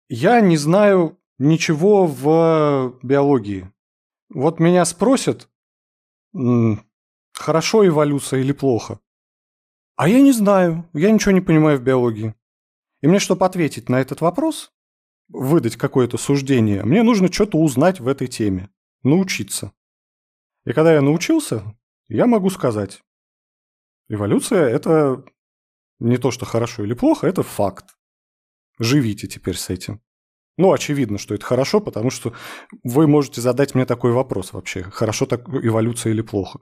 Я 0.10 0.42
не 0.42 0.58
знаю 0.58 1.20
ничего 1.38 2.06
в 2.06 3.00
биологии. 3.02 3.72
Вот 4.30 4.60
меня 4.60 4.86
спросят, 4.86 5.50
хорошо 7.34 7.88
эволюция 7.88 8.42
или 8.42 8.52
плохо. 8.52 9.00
А 9.96 10.08
я 10.08 10.22
не 10.22 10.32
знаю, 10.32 10.90
я 10.94 11.12
ничего 11.12 11.32
не 11.32 11.42
понимаю 11.42 11.78
в 11.78 11.84
биологии. 11.84 12.36
И 13.02 13.08
мне, 13.08 13.20
чтобы 13.20 13.46
ответить 13.46 13.90
на 13.90 14.00
этот 14.00 14.22
вопрос, 14.22 14.72
выдать 15.28 15.76
какое-то 15.76 16.18
суждение, 16.18 16.84
мне 16.84 17.04
нужно 17.04 17.32
что-то 17.32 17.58
узнать 17.58 18.00
в 18.00 18.08
этой 18.08 18.28
теме, 18.28 18.70
научиться. 19.04 19.74
И 20.66 20.74
когда 20.74 20.94
я 20.94 21.02
научился, 21.02 21.64
я 22.08 22.28
могу 22.28 22.50
сказать, 22.50 23.02
эволюция– 24.10 24.68
это 24.70 25.24
не 26.02 26.18
то, 26.18 26.32
что 26.32 26.46
хорошо 26.46 26.84
или 26.84 26.94
плохо, 26.94 27.28
это 27.28 27.44
факт. 27.44 27.96
Живите 28.80 29.28
теперь 29.28 29.56
с 29.56 29.70
этим. 29.70 30.02
Ну, 30.58 30.74
очевидно, 30.74 31.18
что 31.18 31.34
это 31.34 31.46
хорошо, 31.46 31.80
потому 31.80 32.10
что 32.10 32.34
вы 32.84 33.08
можете 33.08 33.42
задать 33.42 33.74
мне 33.74 33.86
такой 33.86 34.12
вопрос 34.12 34.54
вообще. 34.54 34.84
Хорошо 34.84 35.26
так 35.26 35.48
эволюция 35.50 36.12
или 36.12 36.22
плохо? 36.22 36.60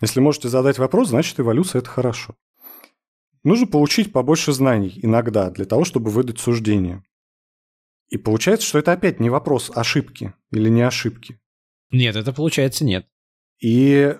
Если 0.00 0.20
можете 0.20 0.48
задать 0.48 0.78
вопрос, 0.78 1.08
значит 1.08 1.38
эволюция– 1.38 1.78
это 1.80 1.90
хорошо. 1.90 2.34
Нужно 3.44 3.66
получить 3.66 4.12
побольше 4.12 4.52
знаний 4.52 4.98
иногда 5.02 5.50
для 5.50 5.64
того, 5.64 5.84
чтобы 5.84 6.10
выдать 6.10 6.38
суждение. 6.40 7.02
И 8.08 8.18
получается, 8.18 8.66
что 8.66 8.78
это 8.78 8.92
опять 8.92 9.20
не 9.20 9.30
вопрос 9.30 9.70
ошибки 9.74 10.34
или 10.50 10.68
не 10.68 10.82
ошибки. 10.82 11.38
Нет, 11.90 12.16
это 12.16 12.32
получается 12.32 12.84
нет. 12.84 13.06
И 13.60 14.16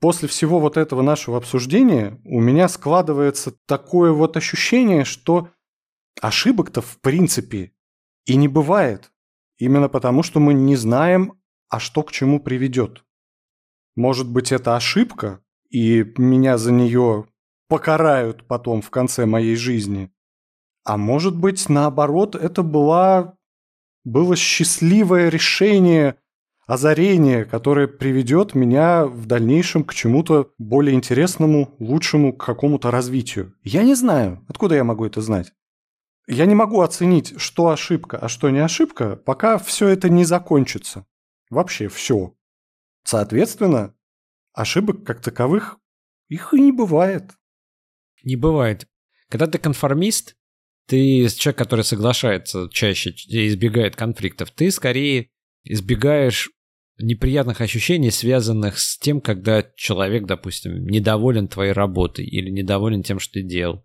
после 0.00 0.28
всего 0.28 0.58
вот 0.58 0.76
этого 0.76 1.02
нашего 1.02 1.36
обсуждения 1.36 2.20
у 2.24 2.40
меня 2.40 2.68
складывается 2.68 3.52
такое 3.66 4.12
вот 4.12 4.36
ощущение, 4.36 5.04
что 5.04 5.50
ошибок-то 6.20 6.80
в 6.80 6.98
принципе 7.00 7.72
и 8.26 8.36
не 8.36 8.48
бывает. 8.48 9.12
Именно 9.58 9.88
потому, 9.88 10.22
что 10.22 10.40
мы 10.40 10.54
не 10.54 10.74
знаем, 10.76 11.40
а 11.68 11.78
что 11.78 12.02
к 12.02 12.12
чему 12.12 12.40
приведет. 12.40 13.04
Может 13.94 14.28
быть, 14.28 14.52
это 14.52 14.76
ошибка, 14.76 15.42
и 15.68 16.12
меня 16.16 16.56
за 16.56 16.72
нее 16.72 17.26
покарают 17.68 18.46
потом 18.46 18.82
в 18.82 18.90
конце 18.90 19.26
моей 19.26 19.56
жизни. 19.56 20.10
А 20.84 20.96
может 20.96 21.36
быть, 21.36 21.68
наоборот, 21.68 22.34
это 22.34 22.62
была, 22.62 23.36
было 24.04 24.34
счастливое 24.34 25.28
решение 25.28 26.16
озарение, 26.70 27.44
которое 27.44 27.88
приведет 27.88 28.54
меня 28.54 29.04
в 29.04 29.26
дальнейшем 29.26 29.82
к 29.82 29.92
чему-то 29.92 30.52
более 30.56 30.94
интересному, 30.94 31.74
лучшему, 31.80 32.32
к 32.32 32.46
какому-то 32.46 32.92
развитию. 32.92 33.56
Я 33.64 33.82
не 33.82 33.96
знаю, 33.96 34.44
откуда 34.46 34.76
я 34.76 34.84
могу 34.84 35.04
это 35.04 35.20
знать. 35.20 35.52
Я 36.28 36.46
не 36.46 36.54
могу 36.54 36.80
оценить, 36.80 37.34
что 37.40 37.70
ошибка, 37.70 38.18
а 38.18 38.28
что 38.28 38.50
не 38.50 38.60
ошибка, 38.60 39.16
пока 39.16 39.58
все 39.58 39.88
это 39.88 40.08
не 40.08 40.24
закончится. 40.24 41.06
Вообще 41.50 41.88
все. 41.88 42.36
Соответственно, 43.02 43.96
ошибок 44.52 45.02
как 45.04 45.20
таковых 45.20 45.76
их 46.28 46.54
и 46.54 46.60
не 46.60 46.70
бывает. 46.70 47.32
Не 48.22 48.36
бывает. 48.36 48.86
Когда 49.28 49.48
ты 49.48 49.58
конформист, 49.58 50.36
ты 50.86 51.26
человек, 51.30 51.58
который 51.58 51.84
соглашается 51.84 52.68
чаще 52.70 53.10
и 53.10 53.48
избегает 53.48 53.96
конфликтов, 53.96 54.52
ты 54.52 54.70
скорее 54.70 55.30
избегаешь 55.64 56.52
неприятных 57.02 57.60
ощущений, 57.60 58.10
связанных 58.10 58.78
с 58.78 58.98
тем, 58.98 59.20
когда 59.20 59.64
человек, 59.76 60.26
допустим, 60.26 60.86
недоволен 60.86 61.48
твоей 61.48 61.72
работой 61.72 62.24
или 62.24 62.50
недоволен 62.50 63.02
тем, 63.02 63.18
что 63.18 63.34
ты 63.34 63.42
делал, 63.42 63.84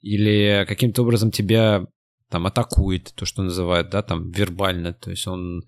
или 0.00 0.64
каким-то 0.66 1.02
образом 1.02 1.30
тебя 1.30 1.86
там 2.30 2.46
атакует, 2.46 3.12
то, 3.14 3.26
что 3.26 3.42
называют, 3.42 3.90
да, 3.90 4.02
там 4.02 4.30
вербально, 4.30 4.92
то 4.92 5.10
есть 5.10 5.26
он 5.26 5.62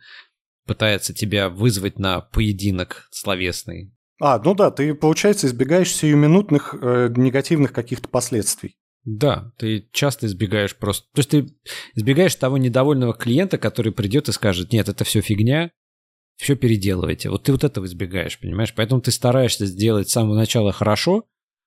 пытается 0.67 1.15
тебя 1.15 1.49
вызвать 1.49 1.99
на 1.99 2.21
поединок 2.21 3.09
словесный. 3.11 3.95
А, 4.21 4.39
ну 4.43 4.55
да, 4.55 4.71
ты, 4.71 4.95
получается, 4.95 5.47
избегаешь 5.47 5.93
сиюминутных 5.93 6.75
э, 6.81 7.13
негативных 7.17 7.73
каких-то 7.73 8.09
последствий. 8.09 8.77
Да, 9.05 9.53
ты 9.57 9.89
часто 9.93 10.27
избегаешь 10.27 10.77
просто... 10.77 11.07
То 11.15 11.21
есть 11.21 11.31
ты 11.31 11.47
избегаешь 11.95 12.35
того 12.35 12.59
недовольного 12.59 13.15
клиента, 13.15 13.57
который 13.57 13.93
придет 13.93 14.29
и 14.29 14.33
скажет, 14.33 14.73
нет, 14.73 14.89
это 14.89 15.05
все 15.05 15.21
фигня, 15.21 15.71
все 16.37 16.55
переделывайте. 16.57 17.31
Вот 17.31 17.45
ты 17.45 17.53
вот 17.53 17.65
этого 17.65 17.87
избегаешь, 17.87 18.39
понимаешь? 18.39 18.75
Поэтому 18.75 19.01
ты 19.01 19.11
стараешься 19.11 19.67
сделать 19.67 20.09
с 20.09 20.13
самого 20.13 20.37
начала 20.37 20.73
хорошо, 20.73 21.25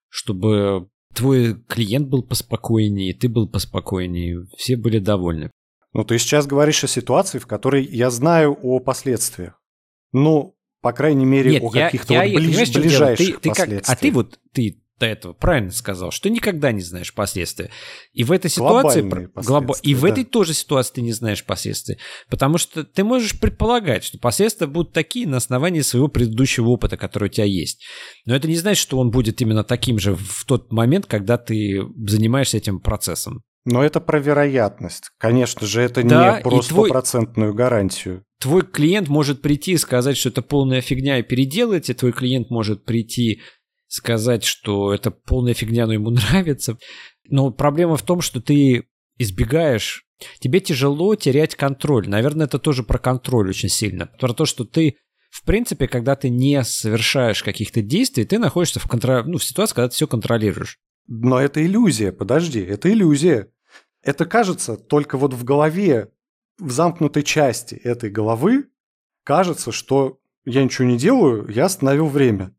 чтобы 0.09 0.89
твой 1.13 1.55
клиент 1.67 2.07
был 2.07 2.23
поспокойнее, 2.23 3.13
ты 3.13 3.29
был 3.29 3.47
поспокойнее, 3.47 4.47
все 4.57 4.75
были 4.77 4.99
довольны. 4.99 5.51
Ну, 5.93 6.03
ты 6.03 6.19
сейчас 6.19 6.45
говоришь 6.45 6.83
о 6.83 6.87
ситуации, 6.87 7.39
в 7.39 7.47
которой 7.47 7.83
я 7.83 8.11
знаю 8.11 8.57
о 8.61 8.79
последствиях. 8.79 9.59
Ну, 10.11 10.55
по 10.81 10.93
крайней 10.93 11.25
мере, 11.25 11.51
Нет, 11.51 11.63
о 11.63 11.71
я, 11.73 11.85
каких-то 11.85 12.13
я, 12.13 12.21
вот 12.21 12.41
ближ, 12.41 12.45
понимаешь, 12.45 12.73
ближайших 12.73 13.27
ты, 13.27 13.33
ты 13.33 13.49
как, 13.49 13.57
последствиях. 13.57 13.97
а 13.97 14.01
ты 14.01 14.11
вот, 14.11 14.39
ты 14.53 14.78
до 14.99 15.05
этого 15.05 15.33
правильно 15.33 15.71
сказал, 15.71 16.11
что 16.11 16.29
никогда 16.29 16.71
не 16.71 16.81
знаешь 16.81 17.13
последствия. 17.13 17.69
И 18.13 18.23
в 18.23 18.31
этой 18.31 18.51
ситуации... 18.51 19.01
Глобо- 19.01 19.75
и 19.81 19.93
в 19.93 20.01
последствия, 20.01 20.09
этой 20.09 20.23
да. 20.25 20.29
тоже 20.29 20.53
ситуации 20.53 20.93
ты 20.95 21.01
не 21.01 21.13
знаешь 21.13 21.45
последствий. 21.45 21.97
Потому 22.29 22.57
что 22.57 22.83
ты 22.83 23.03
можешь 23.03 23.39
предполагать, 23.39 24.03
что 24.03 24.19
последствия 24.19 24.67
будут 24.67 24.93
такие 24.93 25.27
на 25.27 25.37
основании 25.37 25.81
своего 25.81 26.07
предыдущего 26.07 26.67
опыта, 26.69 26.97
который 26.97 27.25
у 27.25 27.31
тебя 27.31 27.45
есть. 27.45 27.83
Но 28.25 28.35
это 28.35 28.47
не 28.47 28.57
значит, 28.57 28.81
что 28.81 28.99
он 28.99 29.11
будет 29.11 29.41
именно 29.41 29.63
таким 29.63 29.99
же 29.99 30.15
в 30.15 30.45
тот 30.45 30.71
момент, 30.71 31.05
когда 31.05 31.37
ты 31.37 31.81
занимаешься 32.05 32.57
этим 32.57 32.79
процессом. 32.79 33.43
Но 33.65 33.83
это 33.83 33.99
про 33.99 34.19
вероятность. 34.19 35.11
Конечно 35.17 35.67
же, 35.67 35.81
это 35.81 36.01
Да, 36.03 36.37
не 36.37 36.43
про 36.43 36.57
и 36.59 36.61
твой- 36.61 36.87
стопроцентную 36.87 37.53
гарантию. 37.53 38.23
Твой 38.39 38.61
клиент 38.61 39.09
может 39.09 39.41
прийти 39.41 39.73
и 39.73 39.77
сказать, 39.77 40.15
что 40.15 40.29
это 40.29 40.41
полная 40.41 40.79
фигня 40.81 41.19
и 41.19 41.23
переделать, 41.23 41.89
и 41.89 41.93
твой 41.93 42.13
клиент 42.13 42.49
может 42.49 42.85
прийти 42.85 43.41
сказать, 43.89 44.45
что 44.45 44.93
это 44.93 45.11
полная 45.11 45.53
фигня, 45.53 45.85
но 45.85 45.93
ему 45.93 46.09
нравится. 46.11 46.77
Но 47.27 47.51
проблема 47.51 47.97
в 47.97 48.03
том, 48.03 48.21
что 48.21 48.39
ты 48.39 48.87
избегаешь, 49.17 50.05
тебе 50.39 50.61
тяжело 50.61 51.15
терять 51.15 51.55
контроль. 51.55 52.07
Наверное, 52.07 52.45
это 52.45 52.59
тоже 52.59 52.83
про 52.83 52.97
контроль 52.97 53.49
очень 53.49 53.69
сильно. 53.69 54.07
Про 54.19 54.33
то, 54.33 54.45
что 54.45 54.63
ты, 54.63 54.97
в 55.29 55.43
принципе, 55.43 55.87
когда 55.87 56.15
ты 56.15 56.29
не 56.29 56.63
совершаешь 56.63 57.43
каких-то 57.43 57.81
действий, 57.81 58.25
ты 58.25 58.39
находишься 58.39 58.79
в, 58.79 58.87
контро... 58.87 59.23
ну, 59.23 59.37
в 59.37 59.43
ситуации, 59.43 59.75
когда 59.75 59.89
ты 59.89 59.95
все 59.95 60.07
контролируешь. 60.07 60.77
Но 61.07 61.39
это 61.39 61.65
иллюзия, 61.65 62.11
подожди, 62.11 62.61
это 62.61 62.91
иллюзия. 62.91 63.51
Это 64.01 64.25
кажется 64.25 64.77
только 64.77 65.17
вот 65.17 65.33
в 65.33 65.43
голове, 65.43 66.11
в 66.59 66.71
замкнутой 66.71 67.23
части 67.23 67.75
этой 67.75 68.09
головы, 68.09 68.69
кажется, 69.23 69.71
что 69.71 70.19
я 70.45 70.63
ничего 70.63 70.87
не 70.87 70.97
делаю, 70.97 71.49
я 71.49 71.65
остановил 71.65 72.07
время. 72.07 72.53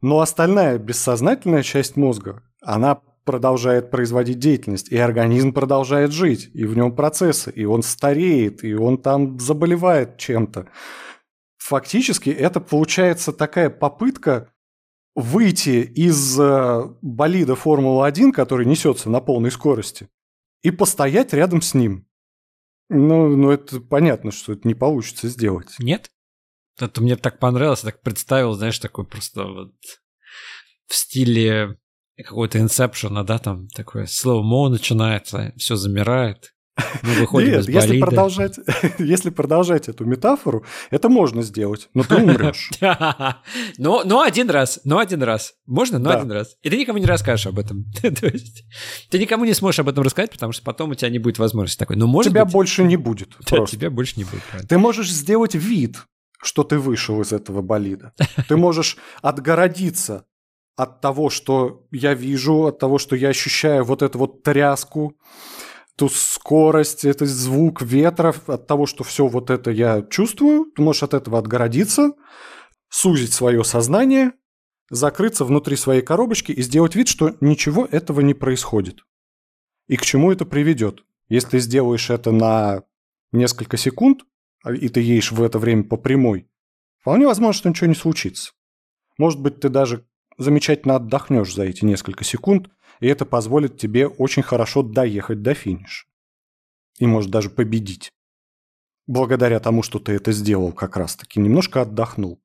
Но 0.00 0.20
остальная 0.20 0.78
бессознательная 0.78 1.62
часть 1.62 1.96
мозга, 1.96 2.42
она 2.62 3.00
продолжает 3.24 3.90
производить 3.90 4.38
деятельность, 4.38 4.88
и 4.88 4.96
организм 4.96 5.52
продолжает 5.52 6.12
жить, 6.12 6.50
и 6.54 6.64
в 6.64 6.76
нем 6.76 6.94
процессы, 6.96 7.50
и 7.50 7.64
он 7.64 7.82
стареет, 7.82 8.64
и 8.64 8.74
он 8.74 8.96
там 8.96 9.38
заболевает 9.38 10.16
чем-то. 10.16 10.68
Фактически 11.58 12.30
это 12.30 12.60
получается 12.60 13.32
такая 13.32 13.68
попытка 13.68 14.50
выйти 15.14 15.82
из 15.82 16.40
э, 16.40 16.82
болида 17.02 17.54
Формулы-1, 17.56 18.32
который 18.32 18.64
несется 18.64 19.10
на 19.10 19.20
полной 19.20 19.50
скорости, 19.50 20.08
и 20.62 20.70
постоять 20.70 21.34
рядом 21.34 21.60
с 21.60 21.74
ним. 21.74 22.06
Ну, 22.88 23.36
ну, 23.36 23.50
это 23.50 23.80
понятно, 23.80 24.30
что 24.30 24.54
это 24.54 24.66
не 24.66 24.74
получится 24.74 25.28
сделать. 25.28 25.74
Нет? 25.78 26.10
Это 26.80 27.00
мне 27.02 27.16
так 27.16 27.38
понравилось, 27.38 27.82
я 27.84 27.90
так 27.90 28.02
представил, 28.02 28.52
знаешь, 28.54 28.78
такой 28.78 29.04
просто 29.06 29.44
вот 29.44 29.72
в 30.86 30.94
стиле 30.94 31.76
какого-то 32.16 32.58
инсепшена, 32.58 33.22
да, 33.24 33.38
там 33.38 33.68
такое 33.68 34.06
слово 34.06 34.42
мо 34.42 34.68
начинается, 34.68 35.52
все 35.56 35.76
замирает. 35.76 36.52
Мы 37.02 37.12
выходим 37.14 37.50
Нет, 37.50 37.60
из 37.62 37.68
если 37.68 37.98
продолжать, 38.00 38.56
если 39.00 39.30
продолжать 39.30 39.88
эту 39.88 40.04
метафору, 40.04 40.64
это 40.90 41.08
можно 41.08 41.42
сделать, 41.42 41.88
но 41.92 42.04
ты 42.04 42.14
умрешь. 42.16 42.70
Но, 43.78 44.04
но 44.04 44.22
один 44.22 44.48
раз, 44.48 44.80
но 44.84 44.98
один 44.98 45.24
раз. 45.24 45.54
Можно, 45.66 45.98
но 45.98 46.10
Да. 46.10 46.18
один 46.20 46.30
раз. 46.30 46.54
И 46.62 46.70
ты 46.70 46.76
никому 46.76 46.98
не 47.00 47.06
расскажешь 47.06 47.46
об 47.48 47.58
этом. 47.58 47.84
То 48.00 48.26
есть 48.28 48.64
ты 49.10 49.18
никому 49.18 49.44
не 49.44 49.54
сможешь 49.54 49.80
об 49.80 49.88
этом 49.88 50.04
рассказать, 50.04 50.30
потому 50.30 50.52
что 50.52 50.62
потом 50.62 50.90
у 50.90 50.94
тебя 50.94 51.10
не 51.10 51.18
будет 51.18 51.38
возможности 51.40 51.80
такой. 51.80 51.96
Ну, 51.96 52.06
может 52.06 52.30
Тебя 52.30 52.44
быть, 52.44 52.52
больше 52.54 52.84
не 52.84 52.96
будет. 52.96 53.30
да, 53.50 53.66
тебя 53.66 53.90
больше 53.90 54.14
не 54.16 54.22
будет. 54.24 54.42
правильно. 54.44 54.68
Ты 54.68 54.78
можешь 54.78 55.10
сделать 55.10 55.56
вид, 55.56 55.96
что 56.38 56.64
ты 56.64 56.78
вышел 56.78 57.20
из 57.20 57.32
этого 57.32 57.62
болида. 57.62 58.12
Ты 58.48 58.56
можешь 58.56 58.96
отгородиться 59.22 60.26
от 60.76 61.00
того, 61.00 61.28
что 61.30 61.86
я 61.90 62.14
вижу, 62.14 62.66
от 62.66 62.78
того, 62.78 62.98
что 62.98 63.16
я 63.16 63.28
ощущаю 63.28 63.84
вот 63.84 64.02
эту 64.02 64.18
вот 64.18 64.42
тряску, 64.42 65.16
ту 65.96 66.08
скорость, 66.08 67.04
этот 67.04 67.28
звук 67.28 67.82
ветра, 67.82 68.32
от 68.46 68.66
того, 68.68 68.86
что 68.86 69.02
все 69.02 69.26
вот 69.26 69.50
это 69.50 69.72
я 69.72 70.02
чувствую. 70.02 70.66
Ты 70.76 70.82
можешь 70.82 71.02
от 71.02 71.14
этого 71.14 71.38
отгородиться, 71.38 72.12
сузить 72.88 73.32
свое 73.32 73.64
сознание, 73.64 74.32
закрыться 74.88 75.44
внутри 75.44 75.74
своей 75.74 76.02
коробочки 76.02 76.52
и 76.52 76.62
сделать 76.62 76.94
вид, 76.94 77.08
что 77.08 77.36
ничего 77.40 77.84
этого 77.84 78.20
не 78.20 78.34
происходит. 78.34 79.00
И 79.88 79.96
к 79.96 80.02
чему 80.02 80.30
это 80.30 80.44
приведет? 80.44 81.02
Если 81.28 81.58
сделаешь 81.58 82.10
это 82.10 82.30
на 82.30 82.84
несколько 83.32 83.76
секунд, 83.76 84.22
и 84.72 84.88
ты 84.88 85.00
едешь 85.00 85.32
в 85.32 85.42
это 85.42 85.58
время 85.58 85.84
по 85.84 85.96
прямой, 85.96 86.48
вполне 87.00 87.26
возможно, 87.26 87.52
что 87.52 87.68
ничего 87.68 87.86
не 87.86 87.94
случится. 87.94 88.52
Может 89.16 89.40
быть, 89.40 89.60
ты 89.60 89.68
даже 89.68 90.06
замечательно 90.36 90.96
отдохнешь 90.96 91.54
за 91.54 91.64
эти 91.64 91.84
несколько 91.84 92.24
секунд, 92.24 92.70
и 93.00 93.06
это 93.06 93.26
позволит 93.26 93.78
тебе 93.78 94.06
очень 94.06 94.42
хорошо 94.42 94.82
доехать 94.82 95.42
до 95.42 95.54
финиша. 95.54 96.06
И 96.98 97.06
может 97.06 97.30
даже 97.30 97.50
победить. 97.50 98.12
Благодаря 99.06 99.60
тому, 99.60 99.82
что 99.82 99.98
ты 99.98 100.12
это 100.12 100.32
сделал 100.32 100.72
как 100.72 100.96
раз-таки, 100.96 101.40
немножко 101.40 101.82
отдохнул. 101.82 102.42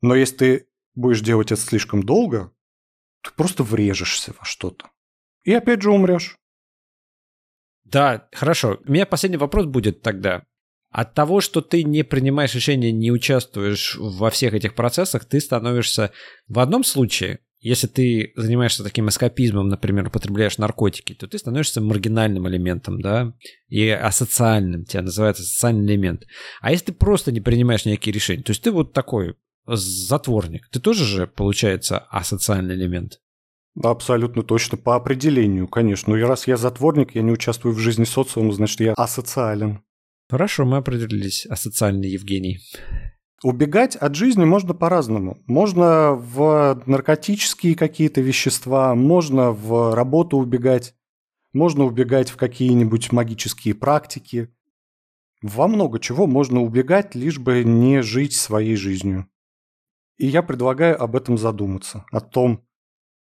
Но 0.00 0.14
если 0.14 0.36
ты 0.36 0.68
будешь 0.94 1.20
делать 1.20 1.50
это 1.52 1.60
слишком 1.60 2.02
долго, 2.02 2.52
ты 3.22 3.30
просто 3.32 3.62
врежешься 3.62 4.34
во 4.38 4.44
что-то. 4.44 4.90
И 5.44 5.52
опять 5.52 5.82
же 5.82 5.90
умрешь. 5.90 6.38
Да, 7.84 8.28
хорошо. 8.32 8.80
У 8.86 8.92
меня 8.92 9.06
последний 9.06 9.38
вопрос 9.38 9.66
будет 9.66 10.02
тогда. 10.02 10.44
От 10.90 11.14
того, 11.14 11.40
что 11.40 11.60
ты 11.60 11.82
не 11.84 12.02
принимаешь 12.02 12.54
решения, 12.54 12.92
не 12.92 13.12
участвуешь 13.12 13.96
во 13.98 14.30
всех 14.30 14.54
этих 14.54 14.74
процессах, 14.74 15.26
ты 15.26 15.40
становишься 15.40 16.12
в 16.48 16.58
одном 16.58 16.82
случае, 16.82 17.40
если 17.60 17.88
ты 17.88 18.32
занимаешься 18.36 18.84
таким 18.84 19.08
эскапизмом, 19.08 19.68
например, 19.68 20.06
употребляешь 20.06 20.58
наркотики, 20.58 21.14
то 21.14 21.26
ты 21.26 21.38
становишься 21.38 21.80
маргинальным 21.80 22.48
элементом, 22.48 23.00
да, 23.00 23.34
и 23.68 23.88
асоциальным, 23.88 24.84
тебя 24.84 25.02
называется 25.02 25.42
социальный 25.42 25.84
элемент. 25.86 26.24
А 26.60 26.70
если 26.70 26.86
ты 26.86 26.92
просто 26.92 27.32
не 27.32 27.40
принимаешь 27.40 27.84
никакие 27.84 28.14
решения, 28.14 28.42
то 28.42 28.52
есть 28.52 28.62
ты 28.62 28.70
вот 28.70 28.92
такой 28.92 29.34
затворник, 29.66 30.68
ты 30.70 30.80
тоже 30.80 31.04
же, 31.04 31.26
получается, 31.26 31.98
асоциальный 32.10 32.76
элемент. 32.76 33.20
Абсолютно 33.82 34.42
точно, 34.42 34.78
по 34.78 34.96
определению, 34.96 35.68
конечно. 35.68 36.12
Но 36.12 36.18
и 36.18 36.22
раз 36.22 36.46
я 36.46 36.56
затворник, 36.56 37.14
я 37.14 37.22
не 37.22 37.30
участвую 37.30 37.74
в 37.74 37.78
жизни 37.78 38.04
социума, 38.04 38.52
значит, 38.52 38.80
я 38.80 38.92
асоциален. 38.94 39.82
Хорошо, 40.30 40.66
мы 40.66 40.76
определились, 40.76 41.46
асоциальный 41.46 42.10
Евгений. 42.10 42.58
Убегать 43.42 43.96
от 43.96 44.14
жизни 44.14 44.44
можно 44.44 44.74
по-разному. 44.74 45.38
Можно 45.46 46.12
в 46.12 46.82
наркотические 46.84 47.74
какие-то 47.76 48.20
вещества, 48.20 48.94
можно 48.94 49.52
в 49.52 49.94
работу 49.94 50.36
убегать, 50.36 50.94
можно 51.54 51.84
убегать 51.84 52.30
в 52.30 52.36
какие-нибудь 52.36 53.10
магические 53.10 53.74
практики. 53.74 54.48
Во 55.40 55.66
много 55.66 55.98
чего 55.98 56.26
можно 56.26 56.60
убегать, 56.62 57.14
лишь 57.14 57.38
бы 57.38 57.64
не 57.64 58.02
жить 58.02 58.34
своей 58.34 58.76
жизнью. 58.76 59.28
И 60.18 60.26
я 60.26 60.42
предлагаю 60.42 61.00
об 61.00 61.16
этом 61.16 61.38
задуматься, 61.38 62.04
о 62.10 62.20
том, 62.20 62.66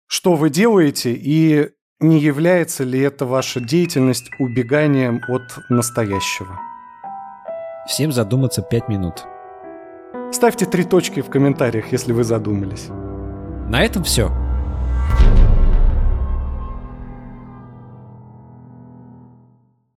что 0.07 0.35
вы 0.35 0.49
делаете 0.49 1.13
и 1.13 1.69
не 1.99 2.19
является 2.19 2.83
ли 2.83 2.99
эта 2.99 3.25
ваша 3.27 3.61
деятельность 3.61 4.31
убеганием 4.39 5.21
от 5.29 5.59
настоящего. 5.69 6.59
Всем 7.87 8.11
задуматься 8.11 8.61
5 8.61 8.89
минут. 8.89 9.25
Ставьте 10.31 10.65
три 10.65 10.83
точки 10.83 11.21
в 11.21 11.29
комментариях, 11.29 11.91
если 11.91 12.13
вы 12.13 12.23
задумались. 12.23 12.87
На 13.69 13.83
этом 13.83 14.03
все. 14.03 14.31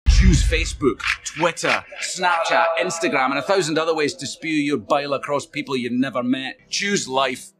Choose 0.09 0.45
Facebook, 0.49 1.01
Twitter, 1.25 1.85
Snapchat, 2.01 2.67
Instagram, 2.81 3.33
and 3.33 3.39
a 3.39 3.43
thousand 3.43 3.79
other 3.79 3.95
ways 3.95 4.15
to 4.15 4.27
spew 4.27 4.55
your 4.55 4.79
bile 4.79 5.15
across 5.15 5.45
people 5.45 5.77
you've 5.77 5.93
never 5.93 6.23
met. 6.23 6.55
Choose 6.71 7.09
life. 7.09 7.51